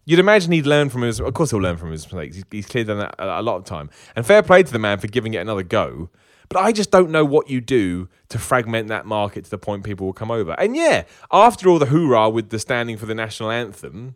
You'd 0.08 0.20
imagine 0.20 0.54
he'd 0.54 0.65
learn 0.65 0.88
from 0.88 1.02
his. 1.02 1.20
Of 1.20 1.34
course, 1.34 1.52
he'll 1.52 1.60
learn 1.60 1.76
from 1.76 1.91
his 1.91 2.10
mistakes. 2.10 2.38
He's, 2.38 2.46
he's 2.50 2.65
clearly 2.65 2.88
done 2.88 3.00
that 3.00 3.15
a, 3.20 3.41
a 3.41 3.43
lot 3.43 3.58
of 3.58 3.65
time. 3.65 3.89
And 4.15 4.26
fair 4.26 4.41
play 4.41 4.63
to 4.63 4.72
the 4.72 4.80
man 4.80 5.00
for 5.00 5.08
giving 5.08 5.34
it 5.34 5.39
another 5.39 5.63
go. 5.63 6.10
But 6.48 6.60
I 6.60 6.72
just 6.72 6.91
don't 6.91 7.12
know 7.12 7.26
what 7.26 7.50
you 7.50 7.60
do 7.60 8.08
to 8.30 8.39
fragment 8.39 8.88
that 8.88 9.06
market 9.06 9.43
to 9.43 9.50
the 9.50 9.58
point 9.58 9.84
people 9.84 10.06
will 10.06 10.13
come 10.13 10.32
over. 10.32 10.56
And 10.58 10.78
yeah, 10.78 11.04
after 11.30 11.67
all 11.67 11.78
the 11.78 11.88
hoorah 11.88 12.30
with 12.30 12.52
the 12.52 12.58
standing 12.58 12.96
for 12.96 13.06
the 13.06 13.13
national 13.13 13.52
anthem, 13.52 14.15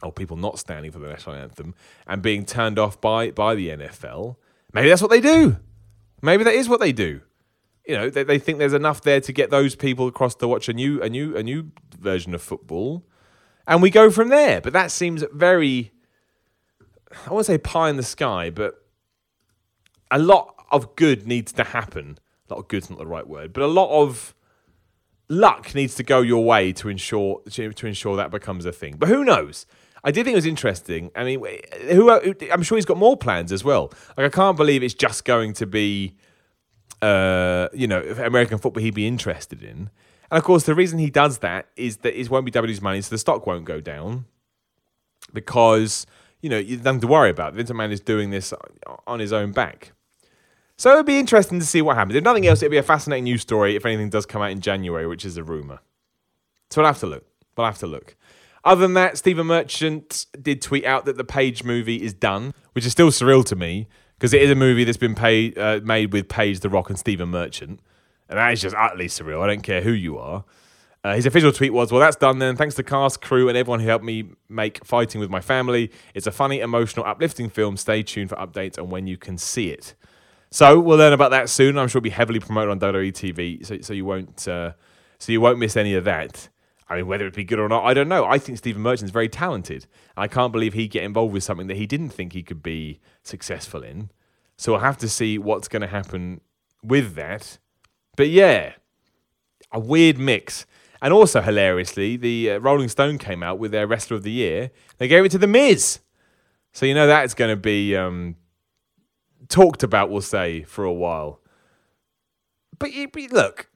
or 0.00 0.12
people 0.12 0.36
not 0.36 0.60
standing 0.60 0.92
for 0.92 1.00
the 1.00 1.08
national 1.08 1.34
anthem, 1.34 1.74
and 2.06 2.22
being 2.22 2.46
turned 2.46 2.78
off 2.78 3.00
by, 3.00 3.32
by 3.32 3.56
the 3.56 3.70
NFL, 3.70 4.36
maybe 4.72 4.88
that's 4.88 5.02
what 5.02 5.10
they 5.10 5.20
do. 5.20 5.56
Maybe 6.22 6.44
that 6.44 6.54
is 6.54 6.68
what 6.68 6.78
they 6.78 6.92
do. 6.92 7.20
You 7.84 7.96
know, 7.96 8.10
they, 8.10 8.22
they 8.22 8.38
think 8.38 8.60
there's 8.60 8.72
enough 8.72 9.02
there 9.02 9.20
to 9.22 9.32
get 9.32 9.50
those 9.50 9.74
people 9.74 10.06
across 10.06 10.36
to 10.36 10.46
watch 10.46 10.68
a 10.68 10.72
new 10.72 11.02
a 11.02 11.08
new 11.08 11.36
a 11.36 11.42
new 11.42 11.72
version 11.98 12.32
of 12.32 12.40
football 12.40 13.04
and 13.66 13.82
we 13.82 13.90
go 13.90 14.10
from 14.10 14.28
there. 14.28 14.60
But 14.60 14.72
that 14.72 14.90
seems 14.90 15.24
very, 15.32 15.92
I 17.26 17.32
won't 17.32 17.46
say 17.46 17.58
pie 17.58 17.90
in 17.90 17.96
the 17.96 18.02
sky, 18.02 18.50
but 18.50 18.84
a 20.10 20.18
lot 20.18 20.54
of 20.70 20.96
good 20.96 21.26
needs 21.26 21.52
to 21.52 21.64
happen. 21.64 22.18
A 22.48 22.54
lot 22.54 22.60
of 22.60 22.68
good's 22.68 22.90
not 22.90 22.98
the 22.98 23.06
right 23.06 23.26
word, 23.26 23.52
but 23.52 23.62
a 23.62 23.66
lot 23.66 23.90
of 23.90 24.34
luck 25.28 25.74
needs 25.74 25.94
to 25.94 26.02
go 26.02 26.20
your 26.20 26.44
way 26.44 26.72
to 26.72 26.88
ensure 26.88 27.40
to 27.50 27.86
ensure 27.86 28.16
that 28.16 28.30
becomes 28.30 28.66
a 28.66 28.72
thing. 28.72 28.96
But 28.98 29.08
who 29.08 29.24
knows? 29.24 29.66
I 30.02 30.10
did 30.10 30.24
think 30.24 30.34
it 30.34 30.36
was 30.36 30.46
interesting. 30.46 31.10
I 31.16 31.24
mean, 31.24 31.42
who 31.90 32.10
I'm 32.10 32.62
sure 32.62 32.76
he's 32.76 32.84
got 32.84 32.98
more 32.98 33.16
plans 33.16 33.50
as 33.52 33.64
well. 33.64 33.90
Like 34.18 34.26
I 34.26 34.28
can't 34.28 34.56
believe 34.56 34.82
it's 34.82 34.92
just 34.92 35.24
going 35.24 35.54
to 35.54 35.66
be, 35.66 36.16
uh, 37.00 37.68
you 37.72 37.86
know, 37.86 38.02
American 38.02 38.58
football 38.58 38.82
he'd 38.82 38.94
be 38.94 39.06
interested 39.06 39.62
in. 39.62 39.88
And 40.30 40.38
of 40.38 40.44
course, 40.44 40.64
the 40.64 40.74
reason 40.74 40.98
he 40.98 41.10
does 41.10 41.38
that 41.38 41.68
is 41.76 41.98
that 41.98 42.18
it 42.18 42.30
won't 42.30 42.44
be 42.44 42.50
W's 42.50 42.80
money, 42.80 43.00
so 43.00 43.10
the 43.10 43.18
stock 43.18 43.46
won't 43.46 43.64
go 43.64 43.80
down 43.80 44.26
because 45.32 46.06
you 46.40 46.50
know 46.50 46.58
you 46.58 46.76
don't 46.76 46.94
have 46.94 47.00
to 47.02 47.06
worry 47.06 47.30
about. 47.30 47.52
It. 47.52 47.56
Vince 47.56 47.70
McMahon 47.70 47.92
is 47.92 48.00
doing 48.00 48.30
this 48.30 48.52
on 49.06 49.20
his 49.20 49.32
own 49.32 49.52
back. 49.52 49.92
So 50.76 50.92
it'd 50.92 51.06
be 51.06 51.18
interesting 51.18 51.60
to 51.60 51.66
see 51.66 51.82
what 51.82 51.96
happens. 51.96 52.16
If 52.16 52.24
nothing 52.24 52.46
else, 52.46 52.60
it'd 52.60 52.70
be 52.70 52.78
a 52.78 52.82
fascinating 52.82 53.24
news 53.24 53.42
story 53.42 53.76
if 53.76 53.86
anything 53.86 54.10
does 54.10 54.26
come 54.26 54.42
out 54.42 54.50
in 54.50 54.60
January, 54.60 55.06
which 55.06 55.24
is 55.24 55.36
a 55.36 55.44
rumor. 55.44 55.78
So 56.70 56.80
we'll 56.80 56.88
have 56.88 56.98
to 57.00 57.06
look. 57.06 57.24
We'll 57.56 57.66
have 57.66 57.78
to 57.78 57.86
look. 57.86 58.16
Other 58.64 58.80
than 58.80 58.94
that, 58.94 59.18
Stephen 59.18 59.46
Merchant 59.46 60.26
did 60.40 60.62
tweet 60.62 60.84
out 60.84 61.04
that 61.04 61.16
the 61.16 61.24
Paige 61.24 61.62
movie 61.62 62.02
is 62.02 62.14
done, 62.14 62.54
which 62.72 62.86
is 62.86 62.92
still 62.92 63.10
surreal 63.10 63.44
to 63.44 63.54
me 63.54 63.86
because 64.18 64.32
it 64.32 64.42
is 64.42 64.50
a 64.50 64.54
movie 64.54 64.84
that's 64.84 64.96
been 64.96 65.14
paid, 65.14 65.56
uh, 65.58 65.80
made 65.84 66.12
with 66.12 66.28
Paige 66.28 66.60
the 66.60 66.70
Rock 66.70 66.88
and 66.88 66.98
Stephen 66.98 67.28
Merchant. 67.28 67.80
And 68.28 68.38
that 68.38 68.52
is 68.52 68.62
just 68.62 68.74
utterly 68.76 69.06
surreal. 69.06 69.42
I 69.42 69.46
don't 69.46 69.62
care 69.62 69.82
who 69.82 69.92
you 69.92 70.18
are. 70.18 70.44
Uh, 71.02 71.14
his 71.14 71.26
official 71.26 71.52
tweet 71.52 71.72
was, 71.72 71.92
Well, 71.92 72.00
that's 72.00 72.16
done 72.16 72.38
then. 72.38 72.56
Thanks 72.56 72.74
to 72.76 72.82
cast, 72.82 73.20
crew, 73.20 73.48
and 73.48 73.58
everyone 73.58 73.80
who 73.80 73.86
helped 73.86 74.04
me 74.04 74.30
make 74.48 74.84
Fighting 74.84 75.20
with 75.20 75.28
My 75.28 75.40
Family. 75.40 75.90
It's 76.14 76.26
a 76.26 76.32
funny, 76.32 76.60
emotional, 76.60 77.04
uplifting 77.04 77.50
film. 77.50 77.76
Stay 77.76 78.02
tuned 78.02 78.30
for 78.30 78.36
updates 78.36 78.78
on 78.78 78.88
when 78.88 79.06
you 79.06 79.18
can 79.18 79.36
see 79.36 79.68
it. 79.68 79.94
So 80.50 80.80
we'll 80.80 80.98
learn 80.98 81.12
about 81.12 81.32
that 81.32 81.50
soon. 81.50 81.76
I'm 81.76 81.88
sure 81.88 81.98
it'll 81.98 82.04
be 82.04 82.10
heavily 82.10 82.40
promoted 82.40 82.70
on 82.70 82.80
WWE 82.80 83.12
TV, 83.12 83.66
so, 83.66 83.80
so 83.80 83.92
you 83.92 84.04
won't 84.04 84.46
uh, 84.48 84.72
so 85.18 85.32
you 85.32 85.40
won't 85.40 85.58
miss 85.58 85.76
any 85.76 85.94
of 85.94 86.04
that. 86.04 86.48
I 86.88 86.96
mean, 86.96 87.06
whether 87.06 87.26
it 87.26 87.34
be 87.34 87.44
good 87.44 87.58
or 87.58 87.68
not, 87.68 87.84
I 87.84 87.94
don't 87.94 88.08
know. 88.08 88.24
I 88.24 88.38
think 88.38 88.58
Stephen 88.58 88.82
Merchant's 88.82 89.10
very 89.10 89.28
talented. 89.28 89.86
I 90.16 90.28
can't 90.28 90.52
believe 90.52 90.74
he'd 90.74 90.88
get 90.88 91.02
involved 91.02 91.32
with 91.32 91.42
something 91.42 91.66
that 91.66 91.76
he 91.76 91.86
didn't 91.86 92.10
think 92.10 92.34
he 92.34 92.42
could 92.42 92.62
be 92.62 93.00
successful 93.22 93.82
in. 93.82 94.10
So 94.56 94.72
we'll 94.72 94.82
have 94.82 94.98
to 94.98 95.08
see 95.08 95.38
what's 95.38 95.66
going 95.66 95.82
to 95.82 95.88
happen 95.88 96.40
with 96.82 97.14
that. 97.14 97.58
But 98.16 98.28
yeah, 98.28 98.74
a 99.72 99.78
weird 99.78 100.18
mix. 100.18 100.66
And 101.02 101.12
also, 101.12 101.42
hilariously, 101.42 102.16
the 102.16 102.52
uh, 102.52 102.58
Rolling 102.58 102.88
Stone 102.88 103.18
came 103.18 103.42
out 103.42 103.58
with 103.58 103.72
their 103.72 103.86
Wrestler 103.86 104.16
of 104.16 104.22
the 104.22 104.30
Year. 104.30 104.70
They 104.98 105.08
gave 105.08 105.24
it 105.24 105.30
to 105.32 105.38
The 105.38 105.46
Miz. 105.46 106.00
So 106.72 106.86
you 106.86 106.94
know 106.94 107.06
that's 107.06 107.34
going 107.34 107.50
to 107.50 107.60
be 107.60 107.94
um, 107.94 108.36
talked 109.48 109.82
about, 109.82 110.10
we'll 110.10 110.22
say, 110.22 110.62
for 110.62 110.84
a 110.84 110.92
while. 110.92 111.40
But, 112.78 112.90
but 113.12 113.32
look, 113.32 113.68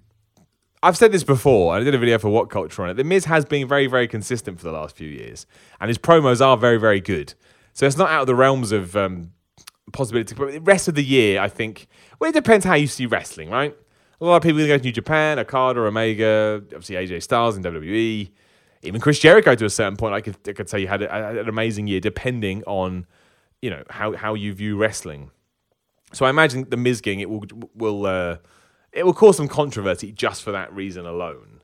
I've 0.82 0.96
said 0.96 1.12
this 1.12 1.24
before. 1.24 1.74
I 1.74 1.80
did 1.80 1.94
a 1.94 1.98
video 1.98 2.18
for 2.18 2.28
WhatCulture 2.28 2.80
on 2.80 2.90
it. 2.90 2.94
The 2.94 3.04
Miz 3.04 3.26
has 3.26 3.44
been 3.44 3.68
very, 3.68 3.86
very 3.86 4.08
consistent 4.08 4.58
for 4.58 4.64
the 4.64 4.72
last 4.72 4.96
few 4.96 5.08
years, 5.08 5.46
and 5.80 5.88
his 5.88 5.98
promos 5.98 6.44
are 6.44 6.56
very, 6.56 6.78
very 6.78 7.00
good. 7.00 7.34
So 7.72 7.86
it's 7.86 7.96
not 7.96 8.10
out 8.10 8.22
of 8.22 8.26
the 8.26 8.34
realms 8.34 8.72
of 8.72 8.96
um, 8.96 9.32
possibility. 9.92 10.34
But 10.34 10.52
the 10.52 10.60
rest 10.60 10.88
of 10.88 10.94
the 10.94 11.04
year, 11.04 11.40
I 11.40 11.48
think, 11.48 11.88
well, 12.18 12.30
it 12.30 12.34
depends 12.34 12.64
how 12.64 12.74
you 12.74 12.86
see 12.86 13.06
wrestling, 13.06 13.50
right? 13.50 13.76
A 14.20 14.24
lot 14.24 14.36
of 14.36 14.42
people 14.42 14.58
going 14.58 14.68
to 14.68 14.74
go 14.74 14.78
to 14.78 14.84
New 14.84 14.92
Japan, 14.92 15.38
Okada, 15.38 15.80
Omega, 15.80 16.62
obviously 16.74 16.96
AJ 16.96 17.22
Styles 17.22 17.56
in 17.56 17.62
WWE. 17.62 18.30
even 18.82 19.00
Chris 19.00 19.18
Jericho 19.18 19.54
to 19.54 19.64
a 19.64 19.70
certain 19.70 19.96
point, 19.96 20.14
I 20.14 20.20
could 20.20 20.36
I 20.46 20.52
could 20.52 20.68
say 20.68 20.80
you 20.80 20.88
had, 20.88 21.02
a, 21.02 21.40
an 21.40 21.48
amazing 21.48 21.86
year, 21.86 22.00
depending 22.00 22.64
on 22.64 23.06
you 23.62 23.70
know 23.70 23.82
how 23.90 24.14
how 24.16 24.34
you 24.34 24.52
view 24.52 24.76
wrestling. 24.76 25.30
So 26.12 26.24
I 26.24 26.30
imagine 26.30 26.68
the 26.68 26.76
Miz 26.76 27.00
getting 27.00 27.20
it 27.20 27.30
will 27.30 27.44
will 27.74 28.06
uh, 28.06 28.36
it 28.92 29.04
will 29.04 29.14
cause 29.14 29.36
some 29.36 29.48
controversy 29.48 30.12
just 30.12 30.42
for 30.42 30.52
that 30.52 30.72
reason 30.72 31.06
alone. 31.06 31.60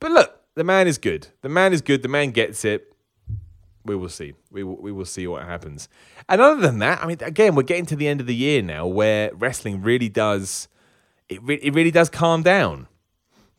But 0.00 0.12
look, 0.12 0.40
the 0.54 0.64
man 0.64 0.86
is 0.86 0.98
good. 0.98 1.28
The 1.42 1.48
man 1.48 1.72
is 1.72 1.80
good. 1.80 2.02
The 2.02 2.08
man 2.08 2.30
gets 2.30 2.64
it. 2.64 2.92
We 3.84 3.94
will 3.94 4.08
see. 4.08 4.34
We 4.50 4.64
will, 4.64 4.76
we 4.76 4.90
will 4.90 5.04
see 5.04 5.28
what 5.28 5.44
happens. 5.44 5.88
And 6.28 6.40
other 6.40 6.60
than 6.60 6.80
that, 6.80 7.02
I 7.02 7.06
mean, 7.06 7.18
again, 7.20 7.54
we're 7.54 7.62
getting 7.62 7.86
to 7.86 7.96
the 7.96 8.08
end 8.08 8.20
of 8.20 8.26
the 8.26 8.34
year 8.34 8.60
now, 8.60 8.84
where 8.86 9.32
wrestling 9.32 9.80
really 9.80 10.08
does 10.08 10.66
it. 11.28 11.42
Re- 11.42 11.60
it 11.62 11.74
really 11.74 11.90
does 11.90 12.08
calm 12.08 12.42
down 12.42 12.88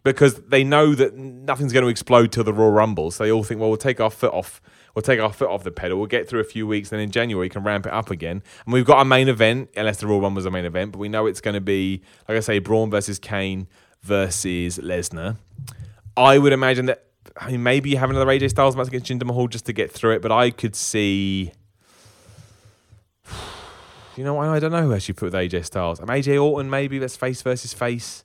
because 0.03 0.35
they 0.35 0.63
know 0.63 0.95
that 0.95 1.15
nothing's 1.15 1.73
going 1.73 1.83
to 1.83 1.89
explode 1.89 2.31
till 2.31 2.43
the 2.43 2.53
Royal 2.53 2.71
Rumble. 2.71 3.11
So 3.11 3.25
they 3.25 3.31
all 3.31 3.43
think, 3.43 3.59
well, 3.59 3.69
we'll 3.69 3.77
take 3.77 3.99
our 3.99 4.09
foot 4.09 4.33
off. 4.33 4.61
We'll 4.95 5.03
take 5.03 5.19
our 5.19 5.33
foot 5.33 5.49
off 5.49 5.63
the 5.63 5.71
pedal. 5.71 5.97
We'll 5.97 6.07
get 6.07 6.29
through 6.29 6.39
a 6.39 6.45
few 6.45 6.65
weeks, 6.65 6.89
then 6.89 6.99
in 6.99 7.11
January 7.11 7.47
we 7.47 7.49
can 7.49 7.63
ramp 7.63 7.85
it 7.85 7.91
up 7.91 8.09
again. 8.09 8.41
And 8.65 8.73
we've 8.73 8.85
got 8.85 8.97
our 8.99 9.05
main 9.05 9.27
event, 9.27 9.69
unless 9.75 9.97
the 9.97 10.07
Royal 10.07 10.21
Rumble 10.21 10.37
was 10.37 10.45
a 10.45 10.51
main 10.51 10.65
event, 10.65 10.93
but 10.93 10.99
we 10.99 11.09
know 11.09 11.25
it's 11.25 11.41
going 11.41 11.55
to 11.55 11.61
be, 11.61 12.01
like 12.27 12.37
I 12.37 12.39
say, 12.39 12.59
Braun 12.59 12.89
versus 12.89 13.19
Kane 13.19 13.67
versus 14.01 14.77
Lesnar. 14.79 15.37
I 16.15 16.37
would 16.37 16.53
imagine 16.53 16.85
that. 16.85 17.03
I 17.35 17.51
mean, 17.51 17.61
maybe 17.61 17.89
you 17.89 17.97
have 17.97 18.09
another 18.09 18.25
AJ 18.25 18.49
Styles 18.51 18.75
match 18.75 18.87
against 18.87 19.11
Jinder 19.11 19.25
Mahal 19.25 19.47
just 19.47 19.65
to 19.65 19.73
get 19.73 19.91
through 19.91 20.13
it, 20.13 20.21
but 20.21 20.31
I 20.31 20.49
could 20.51 20.75
see. 20.75 21.51
You 24.17 24.23
know, 24.23 24.39
I 24.39 24.59
don't 24.59 24.71
know 24.71 24.81
who 24.89 24.95
you 24.95 25.13
put 25.13 25.31
with 25.31 25.33
AJ 25.35 25.65
Styles. 25.65 25.99
I'm 25.99 26.07
AJ 26.07 26.43
Orton, 26.43 26.71
maybe 26.71 26.97
that's 26.97 27.15
face 27.15 27.43
versus 27.43 27.71
face. 27.71 28.23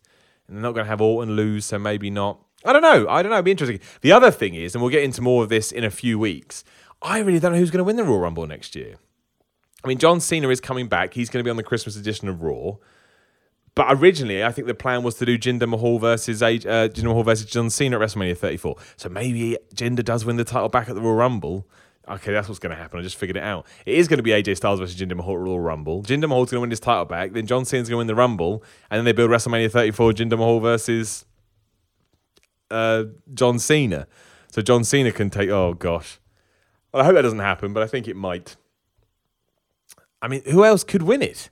And 0.49 0.57
they're 0.57 0.63
not 0.63 0.73
going 0.73 0.87
to 0.87 0.89
have 0.89 1.03
Orton 1.03 1.37
lose, 1.37 1.67
so 1.67 1.79
maybe 1.79 2.09
not. 2.09 2.41
I 2.65 2.73
don't 2.73 2.81
know. 2.81 3.07
I 3.09 3.23
don't 3.23 3.29
know. 3.29 3.37
It'd 3.37 3.45
be 3.45 3.51
interesting. 3.51 3.81
The 4.01 4.13
other 4.13 4.31
thing 4.31 4.55
is, 4.55 4.75
and 4.75 4.81
we'll 4.81 4.91
get 4.91 5.03
into 5.03 5.21
more 5.21 5.43
of 5.43 5.51
this 5.51 5.71
in 5.71 5.85
a 5.85 5.91
few 5.91 6.19
weeks, 6.19 6.65
I 7.03 7.19
really 7.19 7.39
don't 7.39 7.53
know 7.53 7.59
who's 7.59 7.71
going 7.71 7.79
to 7.79 7.85
win 7.85 7.97
the 7.97 8.05
Royal 8.05 8.21
Rumble 8.21 8.47
next 8.47 8.75
year. 8.75 8.97
I 9.85 9.89
mean, 9.89 9.99
John 9.99 10.21
Cena 10.21 10.49
is 10.49 10.61
coming 10.61 10.89
back. 10.89 11.13
He's 11.13 11.29
going 11.29 11.43
to 11.43 11.45
be 11.45 11.51
on 11.51 11.57
the 11.57 11.63
Christmas 11.63 11.97
edition 11.97 12.29
of 12.29 12.43
Raw. 12.43 12.77
But 13.75 13.87
originally, 13.91 14.45
I 14.45 14.53
think 14.53 14.69
the 14.69 14.75
plan 14.75 15.03
was 15.03 15.17
to 15.17 15.27
do 15.27 15.37
Jinder 15.37 15.69
Mahal 15.69 15.99
versus 15.99 16.43
uh, 16.43 16.49
Jinder 16.49 17.05
Mahal 17.05 17.23
versus 17.23 17.47
John 17.47 17.69
Cena 17.69 17.99
at 18.01 18.03
WrestleMania 18.03 18.37
34. 18.37 18.77
So 18.97 19.09
maybe 19.11 19.59
Jinder 19.75 20.05
does 20.05 20.25
win 20.25 20.37
the 20.37 20.45
title 20.45 20.69
back 20.69 20.89
at 20.89 20.95
the 20.95 21.01
Royal 21.03 21.17
Rumble. 21.17 21.67
Okay, 22.09 22.33
that's 22.33 22.49
what's 22.49 22.59
going 22.59 22.75
to 22.75 22.81
happen. 22.81 22.99
I 22.99 23.03
just 23.03 23.17
figured 23.17 23.37
it 23.37 23.45
out. 23.45 23.65
It 23.87 23.97
is 23.97 24.09
going 24.09 24.17
to 24.17 24.25
be 24.25 24.31
AJ 24.31 24.57
Styles 24.57 24.81
versus 24.81 25.01
Jinder 25.01 25.17
Mahal 25.17 25.39
Royal 25.39 25.61
Rumble. 25.61 26.03
Jinder 26.03 26.29
Mahal's 26.29 26.51
going 26.51 26.57
to 26.57 26.61
win 26.63 26.71
his 26.71 26.81
title 26.81 27.05
back. 27.05 27.33
Then 27.33 27.47
John 27.47 27.65
Cena's 27.65 27.89
going 27.89 27.97
to 27.97 27.99
win 27.99 28.07
the 28.09 28.15
Rumble, 28.17 28.65
and 28.91 28.99
then 28.99 29.05
they 29.05 29.13
build 29.13 29.31
WrestleMania 29.31 29.71
34 29.71 30.13
Jinder 30.13 30.37
Mahal 30.37 30.59
versus 30.59 31.27
uh, 32.73 33.05
John 33.33 33.61
Cena. 33.61 34.09
So 34.49 34.63
John 34.63 34.83
Cena 34.83 35.13
can 35.13 35.31
take. 35.31 35.49
Oh 35.49 35.75
gosh, 35.75 36.19
well, 36.93 37.03
I 37.03 37.07
hope 37.07 37.15
that 37.15 37.23
doesn't 37.23 37.39
happen, 37.39 37.73
but 37.73 37.83
I 37.83 37.87
think 37.87 38.09
it 38.09 38.17
might. 38.17 38.57
I 40.21 40.29
mean, 40.29 40.43
who 40.45 40.65
else 40.65 40.85
could 40.85 41.03
win 41.03 41.23
it? 41.23 41.51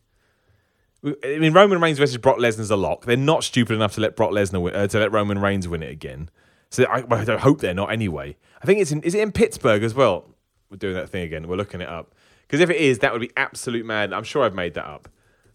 I 1.05 1.39
mean, 1.39 1.53
Roman 1.53 1.81
Reigns 1.81 1.99
versus 1.99 2.19
Brock 2.19 2.37
Lesnar's 2.37 2.71
a 2.71 2.77
lock. 2.77 3.07
They're 3.07 3.17
not 3.17 3.43
stupid 3.43 3.75
enough 3.75 3.95
to 3.95 4.01
let 4.01 4.17
Brock 4.17 4.33
Lesnar 4.33 4.61
win, 4.61 4.75
uh, 4.75 4.87
to 4.87 4.99
let 4.99 5.13
Roman 5.13 5.39
Reigns 5.39 5.67
win 5.67 5.83
it 5.83 5.91
again. 5.91 6.29
So 6.71 6.85
I, 6.85 7.03
I 7.11 7.37
hope 7.39 7.61
they're 7.61 7.73
not 7.73 7.91
anyway. 7.91 8.37
I 8.63 8.67
think 8.67 8.81
it's 8.81 8.93
in, 8.93 9.03
is 9.03 9.15
it 9.15 9.21
in 9.21 9.33
Pittsburgh 9.33 9.83
as 9.83 9.95
well? 9.95 10.29
We're 10.71 10.77
doing 10.77 10.95
that 10.95 11.09
thing 11.09 11.23
again. 11.25 11.49
We're 11.49 11.57
looking 11.57 11.81
it 11.81 11.89
up 11.89 12.15
because 12.47 12.61
if 12.61 12.71
it 12.71 12.77
is, 12.77 13.01
that 13.01 13.13
would 13.13 13.21
be 13.21 13.31
absolute 13.37 13.85
mad. 13.85 14.13
I'm 14.13 14.25
sure 14.25 14.45
I've 14.45 14.55
made 14.55 14.75
that 14.75 14.87
up, 14.87 15.09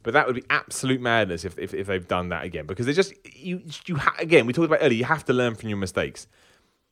but 0.03 0.13
that 0.13 0.27
would 0.27 0.35
be 0.35 0.43
absolute 0.49 1.01
madness 1.01 1.45
if 1.45 1.57
if, 1.57 1.73
if 1.73 1.87
they've 1.87 2.07
done 2.07 2.29
that 2.29 2.43
again 2.43 2.65
because 2.65 2.85
they 2.85 2.93
just 2.93 3.13
you 3.35 3.61
you 3.85 3.95
ha- 3.95 4.15
again 4.19 4.45
we 4.45 4.53
talked 4.53 4.67
about 4.67 4.79
earlier. 4.81 4.97
You 4.97 5.05
have 5.05 5.25
to 5.25 5.33
learn 5.33 5.55
from 5.55 5.69
your 5.69 5.77
mistakes. 5.77 6.27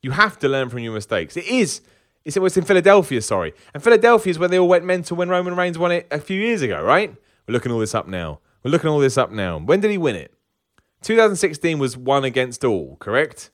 You 0.01 0.11
have 0.11 0.37
to 0.39 0.49
learn 0.49 0.69
from 0.69 0.79
your 0.79 0.93
mistakes. 0.93 1.37
It 1.37 1.45
is. 1.45 1.81
It's, 2.25 2.37
it's 2.37 2.57
in 2.57 2.63
Philadelphia, 2.63 3.21
sorry. 3.21 3.53
And 3.73 3.83
Philadelphia 3.83 4.31
is 4.31 4.39
where 4.39 4.49
they 4.49 4.57
all 4.59 4.67
went 4.67 4.85
mental 4.85 5.17
when 5.17 5.29
Roman 5.29 5.55
Reigns 5.55 5.77
won 5.77 5.91
it 5.91 6.07
a 6.11 6.19
few 6.19 6.39
years 6.39 6.61
ago, 6.61 6.81
right? 6.81 7.13
We're 7.47 7.53
looking 7.53 7.71
all 7.71 7.79
this 7.79 7.95
up 7.95 8.07
now. 8.07 8.39
We're 8.63 8.71
looking 8.71 8.89
all 8.89 8.99
this 8.99 9.17
up 9.17 9.31
now. 9.31 9.57
When 9.59 9.81
did 9.81 9.91
he 9.91 9.97
win 9.97 10.15
it? 10.15 10.33
2016 11.01 11.79
was 11.79 11.97
one 11.97 12.23
against 12.23 12.63
all, 12.63 12.95
correct? 12.97 13.51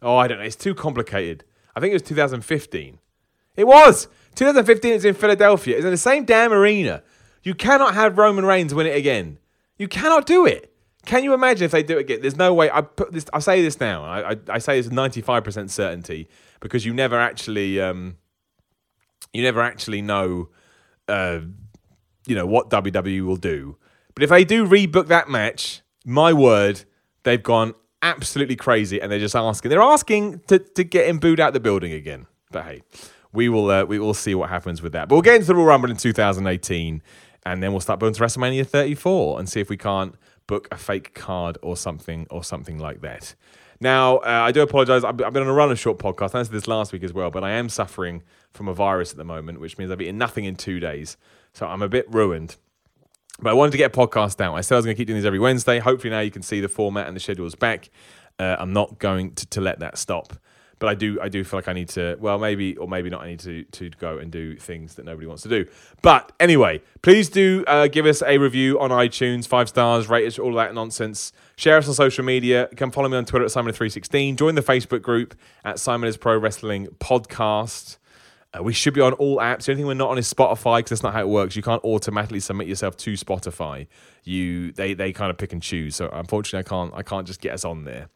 Oh, 0.00 0.16
I 0.16 0.28
don't 0.28 0.38
know. 0.38 0.44
It's 0.44 0.54
too 0.54 0.74
complicated. 0.74 1.44
I 1.74 1.80
think 1.80 1.90
it 1.90 1.94
was 1.94 2.02
2015. 2.02 2.98
It 3.56 3.66
was 3.66 4.08
2015. 4.34 4.92
It's 4.92 5.04
in 5.04 5.14
Philadelphia. 5.14 5.76
It's 5.76 5.84
in 5.84 5.90
the 5.90 5.96
same 5.96 6.24
damn 6.24 6.52
arena. 6.52 7.02
You 7.42 7.54
cannot 7.54 7.94
have 7.94 8.18
Roman 8.18 8.44
Reigns 8.44 8.74
win 8.74 8.86
it 8.86 8.96
again. 8.96 9.38
You 9.78 9.88
cannot 9.88 10.26
do 10.26 10.46
it. 10.46 10.72
Can 11.04 11.22
you 11.22 11.34
imagine 11.34 11.64
if 11.66 11.70
they 11.70 11.82
do 11.82 11.98
it 11.98 12.02
again? 12.02 12.20
There's 12.22 12.36
no 12.36 12.54
way. 12.54 12.70
I 12.70 12.80
put 12.80 13.12
this. 13.12 13.26
I 13.32 13.38
say 13.40 13.60
this 13.62 13.78
now. 13.78 14.04
I, 14.04 14.30
I, 14.32 14.36
I 14.48 14.58
say 14.58 14.80
this 14.80 14.90
95% 14.90 15.70
certainty 15.70 16.28
because 16.60 16.86
you 16.86 16.94
never 16.94 17.18
actually, 17.20 17.80
um, 17.80 18.16
you 19.32 19.42
never 19.42 19.60
actually 19.60 20.00
know, 20.00 20.48
uh, 21.08 21.40
you 22.26 22.34
know 22.34 22.46
what 22.46 22.70
WWE 22.70 23.20
will 23.22 23.36
do. 23.36 23.76
But 24.14 24.22
if 24.22 24.30
they 24.30 24.44
do 24.44 24.66
rebook 24.66 25.08
that 25.08 25.28
match, 25.28 25.82
my 26.06 26.32
word, 26.32 26.84
they've 27.24 27.42
gone 27.42 27.74
absolutely 28.00 28.56
crazy, 28.56 29.00
and 29.00 29.12
they're 29.12 29.18
just 29.18 29.36
asking. 29.36 29.68
They're 29.68 29.82
asking 29.82 30.40
to, 30.46 30.58
to 30.58 30.84
get 30.84 31.06
him 31.06 31.18
booed 31.18 31.40
out 31.40 31.52
the 31.52 31.60
building 31.60 31.92
again. 31.92 32.26
But 32.50 32.64
hey, 32.64 32.82
we 33.34 33.48
will 33.48 33.70
uh, 33.70 33.84
we 33.84 33.98
will 33.98 34.14
see 34.14 34.34
what 34.34 34.48
happens 34.48 34.80
with 34.80 34.92
that. 34.92 35.08
But 35.08 35.16
we'll 35.16 35.22
get 35.22 35.34
into 35.34 35.48
the 35.48 35.54
Royal 35.56 35.66
Rumble 35.66 35.90
in 35.90 35.96
2018, 35.96 37.02
and 37.44 37.62
then 37.62 37.72
we'll 37.72 37.80
start 37.80 38.00
building 38.00 38.14
to 38.14 38.22
WrestleMania 38.22 38.66
34 38.66 39.38
and 39.38 39.48
see 39.48 39.60
if 39.60 39.68
we 39.68 39.76
can't 39.76 40.14
book 40.46 40.68
a 40.70 40.76
fake 40.76 41.14
card 41.14 41.58
or 41.62 41.76
something 41.76 42.26
or 42.30 42.44
something 42.44 42.78
like 42.78 43.00
that. 43.02 43.34
Now, 43.80 44.18
uh, 44.18 44.44
I 44.46 44.52
do 44.52 44.62
apologize. 44.62 45.04
I've 45.04 45.16
been 45.16 45.42
on 45.42 45.48
a 45.48 45.52
run 45.52 45.70
of 45.70 45.78
short 45.78 45.98
podcast. 45.98 46.34
I 46.34 46.38
answered 46.38 46.52
this 46.52 46.68
last 46.68 46.92
week 46.92 47.02
as 47.02 47.12
well, 47.12 47.30
but 47.30 47.42
I 47.42 47.50
am 47.50 47.68
suffering 47.68 48.22
from 48.52 48.68
a 48.68 48.74
virus 48.74 49.10
at 49.10 49.16
the 49.16 49.24
moment, 49.24 49.60
which 49.60 49.78
means 49.78 49.90
I've 49.90 50.00
eaten 50.00 50.16
nothing 50.16 50.44
in 50.44 50.54
two 50.56 50.80
days. 50.80 51.16
So 51.52 51.66
I'm 51.66 51.82
a 51.82 51.88
bit 51.88 52.06
ruined. 52.12 52.56
But 53.40 53.50
I 53.50 53.52
wanted 53.54 53.72
to 53.72 53.78
get 53.78 53.94
a 53.94 53.98
podcast 53.98 54.40
out. 54.40 54.54
I 54.54 54.60
said 54.60 54.76
I 54.76 54.78
was 54.78 54.84
going 54.84 54.94
to 54.94 54.98
keep 54.98 55.08
doing 55.08 55.18
these 55.18 55.26
every 55.26 55.40
Wednesday. 55.40 55.80
Hopefully 55.80 56.10
now 56.10 56.20
you 56.20 56.30
can 56.30 56.42
see 56.42 56.60
the 56.60 56.68
format 56.68 57.08
and 57.08 57.16
the 57.16 57.20
schedule's 57.20 57.56
back. 57.56 57.90
Uh, 58.38 58.56
I'm 58.58 58.72
not 58.72 58.98
going 58.98 59.34
to, 59.34 59.46
to 59.46 59.60
let 59.60 59.80
that 59.80 59.98
stop. 59.98 60.34
But 60.84 60.90
I 60.90 60.94
do 60.96 61.18
I 61.18 61.30
do 61.30 61.42
feel 61.44 61.56
like 61.56 61.68
I 61.68 61.72
need 61.72 61.88
to 61.90 62.18
well 62.20 62.38
maybe 62.38 62.76
or 62.76 62.86
maybe 62.86 63.08
not 63.08 63.22
I 63.22 63.28
need 63.28 63.40
to 63.40 63.64
to 63.64 63.88
go 63.98 64.18
and 64.18 64.30
do 64.30 64.54
things 64.56 64.96
that 64.96 65.06
nobody 65.06 65.26
wants 65.26 65.42
to 65.44 65.48
do. 65.48 65.64
But 66.02 66.30
anyway, 66.38 66.82
please 67.00 67.30
do 67.30 67.64
uh, 67.66 67.88
give 67.88 68.04
us 68.04 68.22
a 68.22 68.36
review 68.36 68.78
on 68.78 68.90
iTunes, 68.90 69.48
five 69.48 69.70
stars, 69.70 70.10
rate 70.10 70.26
us, 70.26 70.38
all 70.38 70.52
that 70.52 70.74
nonsense. 70.74 71.32
Share 71.56 71.78
us 71.78 71.88
on 71.88 71.94
social 71.94 72.22
media. 72.22 72.68
Come 72.76 72.90
follow 72.90 73.08
me 73.08 73.16
on 73.16 73.24
Twitter 73.24 73.46
at 73.46 73.50
Simon316. 73.50 74.36
Join 74.36 74.56
the 74.56 74.60
Facebook 74.60 75.00
group 75.00 75.34
at 75.64 75.78
Simon 75.78 76.06
is 76.06 76.18
Pro 76.18 76.36
Wrestling 76.36 76.88
Podcast. 77.00 77.96
Uh, 78.52 78.62
we 78.62 78.74
should 78.74 78.92
be 78.92 79.00
on 79.00 79.14
all 79.14 79.38
apps. 79.38 79.64
The 79.64 79.72
only 79.72 79.80
thing 79.80 79.86
we're 79.86 79.94
not 79.94 80.10
on 80.10 80.18
is 80.18 80.30
Spotify 80.30 80.80
because 80.80 80.90
that's 80.90 81.02
not 81.02 81.14
how 81.14 81.22
it 81.22 81.28
works. 81.30 81.56
You 81.56 81.62
can't 81.62 81.82
automatically 81.82 82.40
submit 82.40 82.68
yourself 82.68 82.98
to 82.98 83.14
Spotify. 83.14 83.86
You 84.24 84.70
they 84.72 84.92
they 84.92 85.14
kind 85.14 85.30
of 85.30 85.38
pick 85.38 85.54
and 85.54 85.62
choose. 85.62 85.96
So 85.96 86.10
unfortunately, 86.12 86.58
I 86.58 86.68
can't 86.68 86.92
I 86.94 87.02
can't 87.02 87.26
just 87.26 87.40
get 87.40 87.54
us 87.54 87.64
on 87.64 87.84
there. 87.84 88.10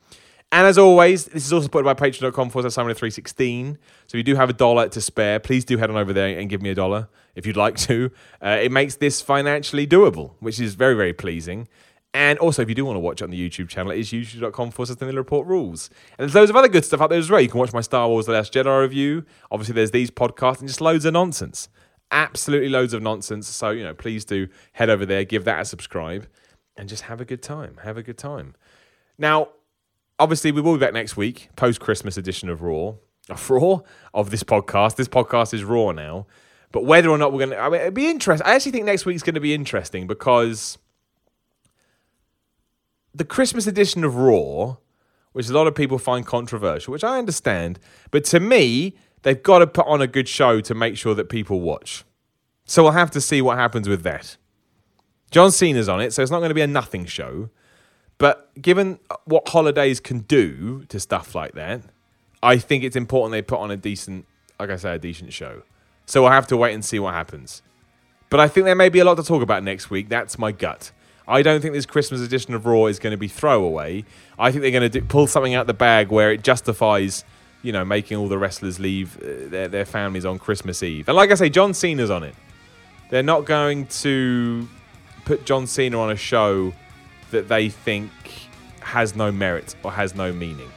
And 0.50 0.66
as 0.66 0.78
always, 0.78 1.26
this 1.26 1.44
is 1.44 1.52
also 1.52 1.64
supported 1.64 1.84
by 1.84 1.94
patreon.com 1.94 2.48
for 2.48 2.62
Simon316. 2.62 3.74
So 3.74 3.78
if 4.08 4.14
you 4.14 4.22
do 4.22 4.34
have 4.34 4.48
a 4.48 4.54
dollar 4.54 4.88
to 4.88 5.00
spare, 5.00 5.38
please 5.38 5.64
do 5.64 5.76
head 5.76 5.90
on 5.90 5.96
over 5.96 6.14
there 6.14 6.38
and 6.38 6.48
give 6.48 6.62
me 6.62 6.70
a 6.70 6.74
dollar 6.74 7.08
if 7.34 7.44
you'd 7.44 7.56
like 7.56 7.76
to. 7.76 8.10
Uh, 8.42 8.58
it 8.62 8.72
makes 8.72 8.96
this 8.96 9.20
financially 9.20 9.86
doable, 9.86 10.32
which 10.40 10.58
is 10.58 10.74
very, 10.74 10.94
very 10.94 11.12
pleasing. 11.12 11.68
And 12.14 12.38
also, 12.38 12.62
if 12.62 12.68
you 12.70 12.74
do 12.74 12.86
want 12.86 12.96
to 12.96 13.00
watch 13.00 13.20
it 13.20 13.24
on 13.24 13.30
the 13.30 13.48
YouTube 13.48 13.68
channel, 13.68 13.92
it 13.92 13.98
is 13.98 14.10
youtube.com 14.10 14.70
for 14.70 14.86
Sustainability 14.86 15.16
Report 15.16 15.46
Rules. 15.46 15.90
And 16.18 16.24
there's 16.24 16.34
loads 16.34 16.48
of 16.50 16.56
other 16.56 16.68
good 16.68 16.84
stuff 16.84 17.02
out 17.02 17.10
there 17.10 17.18
as 17.18 17.28
well. 17.28 17.40
You 17.40 17.50
can 17.50 17.60
watch 17.60 17.74
my 17.74 17.82
Star 17.82 18.08
Wars 18.08 18.24
The 18.24 18.32
Last 18.32 18.52
Jedi 18.52 18.80
review. 18.80 19.26
Obviously, 19.50 19.74
there's 19.74 19.90
these 19.90 20.10
podcasts 20.10 20.60
and 20.60 20.68
just 20.68 20.80
loads 20.80 21.04
of 21.04 21.12
nonsense. 21.12 21.68
Absolutely 22.10 22.70
loads 22.70 22.94
of 22.94 23.02
nonsense. 23.02 23.46
So, 23.48 23.70
you 23.70 23.84
know, 23.84 23.92
please 23.92 24.24
do 24.24 24.48
head 24.72 24.88
over 24.88 25.04
there, 25.04 25.24
give 25.24 25.44
that 25.44 25.60
a 25.60 25.64
subscribe, 25.66 26.26
and 26.78 26.88
just 26.88 27.02
have 27.02 27.20
a 27.20 27.26
good 27.26 27.42
time. 27.42 27.78
Have 27.84 27.98
a 27.98 28.02
good 28.02 28.16
time. 28.16 28.54
Now, 29.18 29.48
obviously, 30.18 30.52
we 30.52 30.60
will 30.60 30.74
be 30.74 30.80
back 30.80 30.92
next 30.92 31.16
week, 31.16 31.48
post 31.56 31.80
Christmas 31.80 32.16
edition 32.16 32.48
of 32.48 32.62
Raw. 32.62 32.94
Of 33.28 33.50
Raw? 33.50 33.80
Of 34.14 34.30
this 34.30 34.42
podcast. 34.42 34.96
This 34.96 35.08
podcast 35.08 35.54
is 35.54 35.64
Raw 35.64 35.92
now. 35.92 36.26
But 36.72 36.84
whether 36.84 37.08
or 37.08 37.16
not 37.16 37.32
we're 37.32 37.46
going 37.46 37.50
to, 37.50 37.58
I 37.58 37.68
mean, 37.70 37.80
it'd 37.80 37.94
be 37.94 38.10
interesting. 38.10 38.46
I 38.46 38.54
actually 38.54 38.72
think 38.72 38.84
next 38.84 39.06
week's 39.06 39.22
going 39.22 39.34
to 39.34 39.40
be 39.40 39.54
interesting 39.54 40.06
because 40.06 40.76
the 43.14 43.24
Christmas 43.24 43.66
edition 43.66 44.04
of 44.04 44.16
Raw, 44.16 44.76
which 45.32 45.48
a 45.48 45.52
lot 45.52 45.66
of 45.66 45.74
people 45.74 45.98
find 45.98 46.26
controversial, 46.26 46.92
which 46.92 47.04
I 47.04 47.18
understand, 47.18 47.78
but 48.10 48.24
to 48.26 48.40
me, 48.40 48.96
they've 49.22 49.42
got 49.42 49.60
to 49.60 49.66
put 49.66 49.86
on 49.86 50.02
a 50.02 50.06
good 50.06 50.28
show 50.28 50.60
to 50.60 50.74
make 50.74 50.96
sure 50.98 51.14
that 51.14 51.30
people 51.30 51.60
watch. 51.60 52.04
So 52.66 52.82
we'll 52.82 52.92
have 52.92 53.10
to 53.12 53.20
see 53.20 53.40
what 53.40 53.56
happens 53.56 53.88
with 53.88 54.02
that. 54.02 54.36
John 55.30 55.50
Cena's 55.50 55.88
on 55.88 56.02
it, 56.02 56.12
so 56.12 56.22
it's 56.22 56.30
not 56.30 56.38
going 56.38 56.50
to 56.50 56.54
be 56.54 56.60
a 56.60 56.66
nothing 56.66 57.06
show. 57.06 57.48
But 58.18 58.50
given 58.60 58.98
what 59.24 59.48
holidays 59.48 60.00
can 60.00 60.20
do 60.20 60.84
to 60.88 60.98
stuff 61.00 61.34
like 61.34 61.52
that, 61.52 61.82
I 62.42 62.58
think 62.58 62.84
it's 62.84 62.96
important 62.96 63.32
they 63.32 63.42
put 63.42 63.60
on 63.60 63.70
a 63.70 63.76
decent, 63.76 64.26
like 64.58 64.70
I 64.70 64.76
say, 64.76 64.94
a 64.94 64.98
decent 64.98 65.32
show. 65.32 65.62
So 66.06 66.22
we'll 66.22 66.32
have 66.32 66.46
to 66.48 66.56
wait 66.56 66.74
and 66.74 66.84
see 66.84 66.98
what 66.98 67.14
happens. 67.14 67.62
But 68.30 68.40
I 68.40 68.48
think 68.48 68.64
there 68.64 68.74
may 68.74 68.88
be 68.88 68.98
a 68.98 69.04
lot 69.04 69.16
to 69.16 69.22
talk 69.22 69.42
about 69.42 69.62
next 69.62 69.90
week. 69.90 70.08
That's 70.08 70.38
my 70.38 70.52
gut. 70.52 70.92
I 71.26 71.42
don't 71.42 71.60
think 71.60 71.74
this 71.74 71.86
Christmas 71.86 72.20
edition 72.20 72.54
of 72.54 72.66
Raw 72.66 72.86
is 72.86 72.98
going 72.98 73.10
to 73.12 73.18
be 73.18 73.28
throwaway. 73.28 74.04
I 74.38 74.50
think 74.50 74.62
they're 74.62 74.70
going 74.70 74.90
to 74.90 75.00
do, 75.00 75.02
pull 75.02 75.26
something 75.26 75.54
out 75.54 75.66
the 75.66 75.74
bag 75.74 76.10
where 76.10 76.32
it 76.32 76.42
justifies 76.42 77.24
you 77.62 77.72
know, 77.72 77.84
making 77.84 78.16
all 78.16 78.28
the 78.28 78.38
wrestlers 78.38 78.78
leave 78.78 79.16
uh, 79.18 79.48
their, 79.48 79.68
their 79.68 79.84
families 79.84 80.24
on 80.24 80.38
Christmas 80.38 80.82
Eve. 80.82 81.08
And 81.08 81.16
like 81.16 81.30
I 81.30 81.34
say, 81.34 81.48
John 81.48 81.74
Cena's 81.74 82.10
on 82.10 82.22
it. 82.22 82.34
They're 83.10 83.22
not 83.22 83.46
going 83.46 83.86
to 83.86 84.68
put 85.24 85.44
John 85.44 85.66
Cena 85.66 85.98
on 85.98 86.10
a 86.10 86.16
show 86.16 86.72
that 87.30 87.48
they 87.48 87.68
think 87.68 88.10
has 88.80 89.14
no 89.14 89.30
merit 89.30 89.74
or 89.82 89.92
has 89.92 90.14
no 90.14 90.32
meaning. 90.32 90.70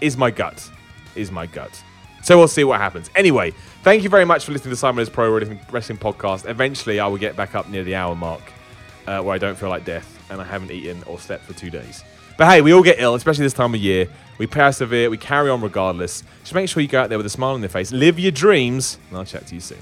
Is 0.00 0.16
my 0.16 0.30
gut. 0.30 0.70
Is 1.14 1.30
my 1.30 1.46
gut. 1.46 1.82
So 2.22 2.36
we'll 2.36 2.48
see 2.48 2.64
what 2.64 2.80
happens. 2.80 3.10
Anyway, 3.14 3.52
thank 3.82 4.02
you 4.02 4.10
very 4.10 4.24
much 4.24 4.44
for 4.44 4.52
listening 4.52 4.72
to 4.72 4.76
Simon's 4.76 5.08
Pro 5.08 5.30
Wrestling 5.32 5.98
Podcast. 5.98 6.48
Eventually, 6.48 7.00
I 7.00 7.06
will 7.06 7.18
get 7.18 7.34
back 7.34 7.54
up 7.54 7.68
near 7.68 7.82
the 7.82 7.94
hour 7.94 8.14
mark 8.14 8.42
uh, 9.06 9.20
where 9.22 9.34
I 9.34 9.38
don't 9.38 9.56
feel 9.56 9.70
like 9.70 9.84
death 9.84 10.18
and 10.30 10.40
I 10.40 10.44
haven't 10.44 10.70
eaten 10.70 11.02
or 11.04 11.18
slept 11.18 11.44
for 11.44 11.54
two 11.54 11.70
days. 11.70 12.04
But 12.36 12.48
hey, 12.48 12.62
we 12.62 12.72
all 12.72 12.82
get 12.82 13.00
ill, 13.00 13.14
especially 13.14 13.44
this 13.44 13.52
time 13.52 13.74
of 13.74 13.80
year. 13.80 14.08
We 14.38 14.46
persevere, 14.46 15.10
we 15.10 15.18
carry 15.18 15.50
on 15.50 15.60
regardless. 15.60 16.22
Just 16.42 16.54
make 16.54 16.68
sure 16.68 16.82
you 16.82 16.88
go 16.88 17.00
out 17.02 17.08
there 17.08 17.18
with 17.18 17.26
a 17.26 17.30
smile 17.30 17.54
on 17.54 17.60
your 17.60 17.68
face, 17.68 17.92
live 17.92 18.18
your 18.18 18.32
dreams, 18.32 18.98
and 19.08 19.18
I'll 19.18 19.24
chat 19.24 19.46
to 19.48 19.54
you 19.54 19.60
soon. 19.60 19.78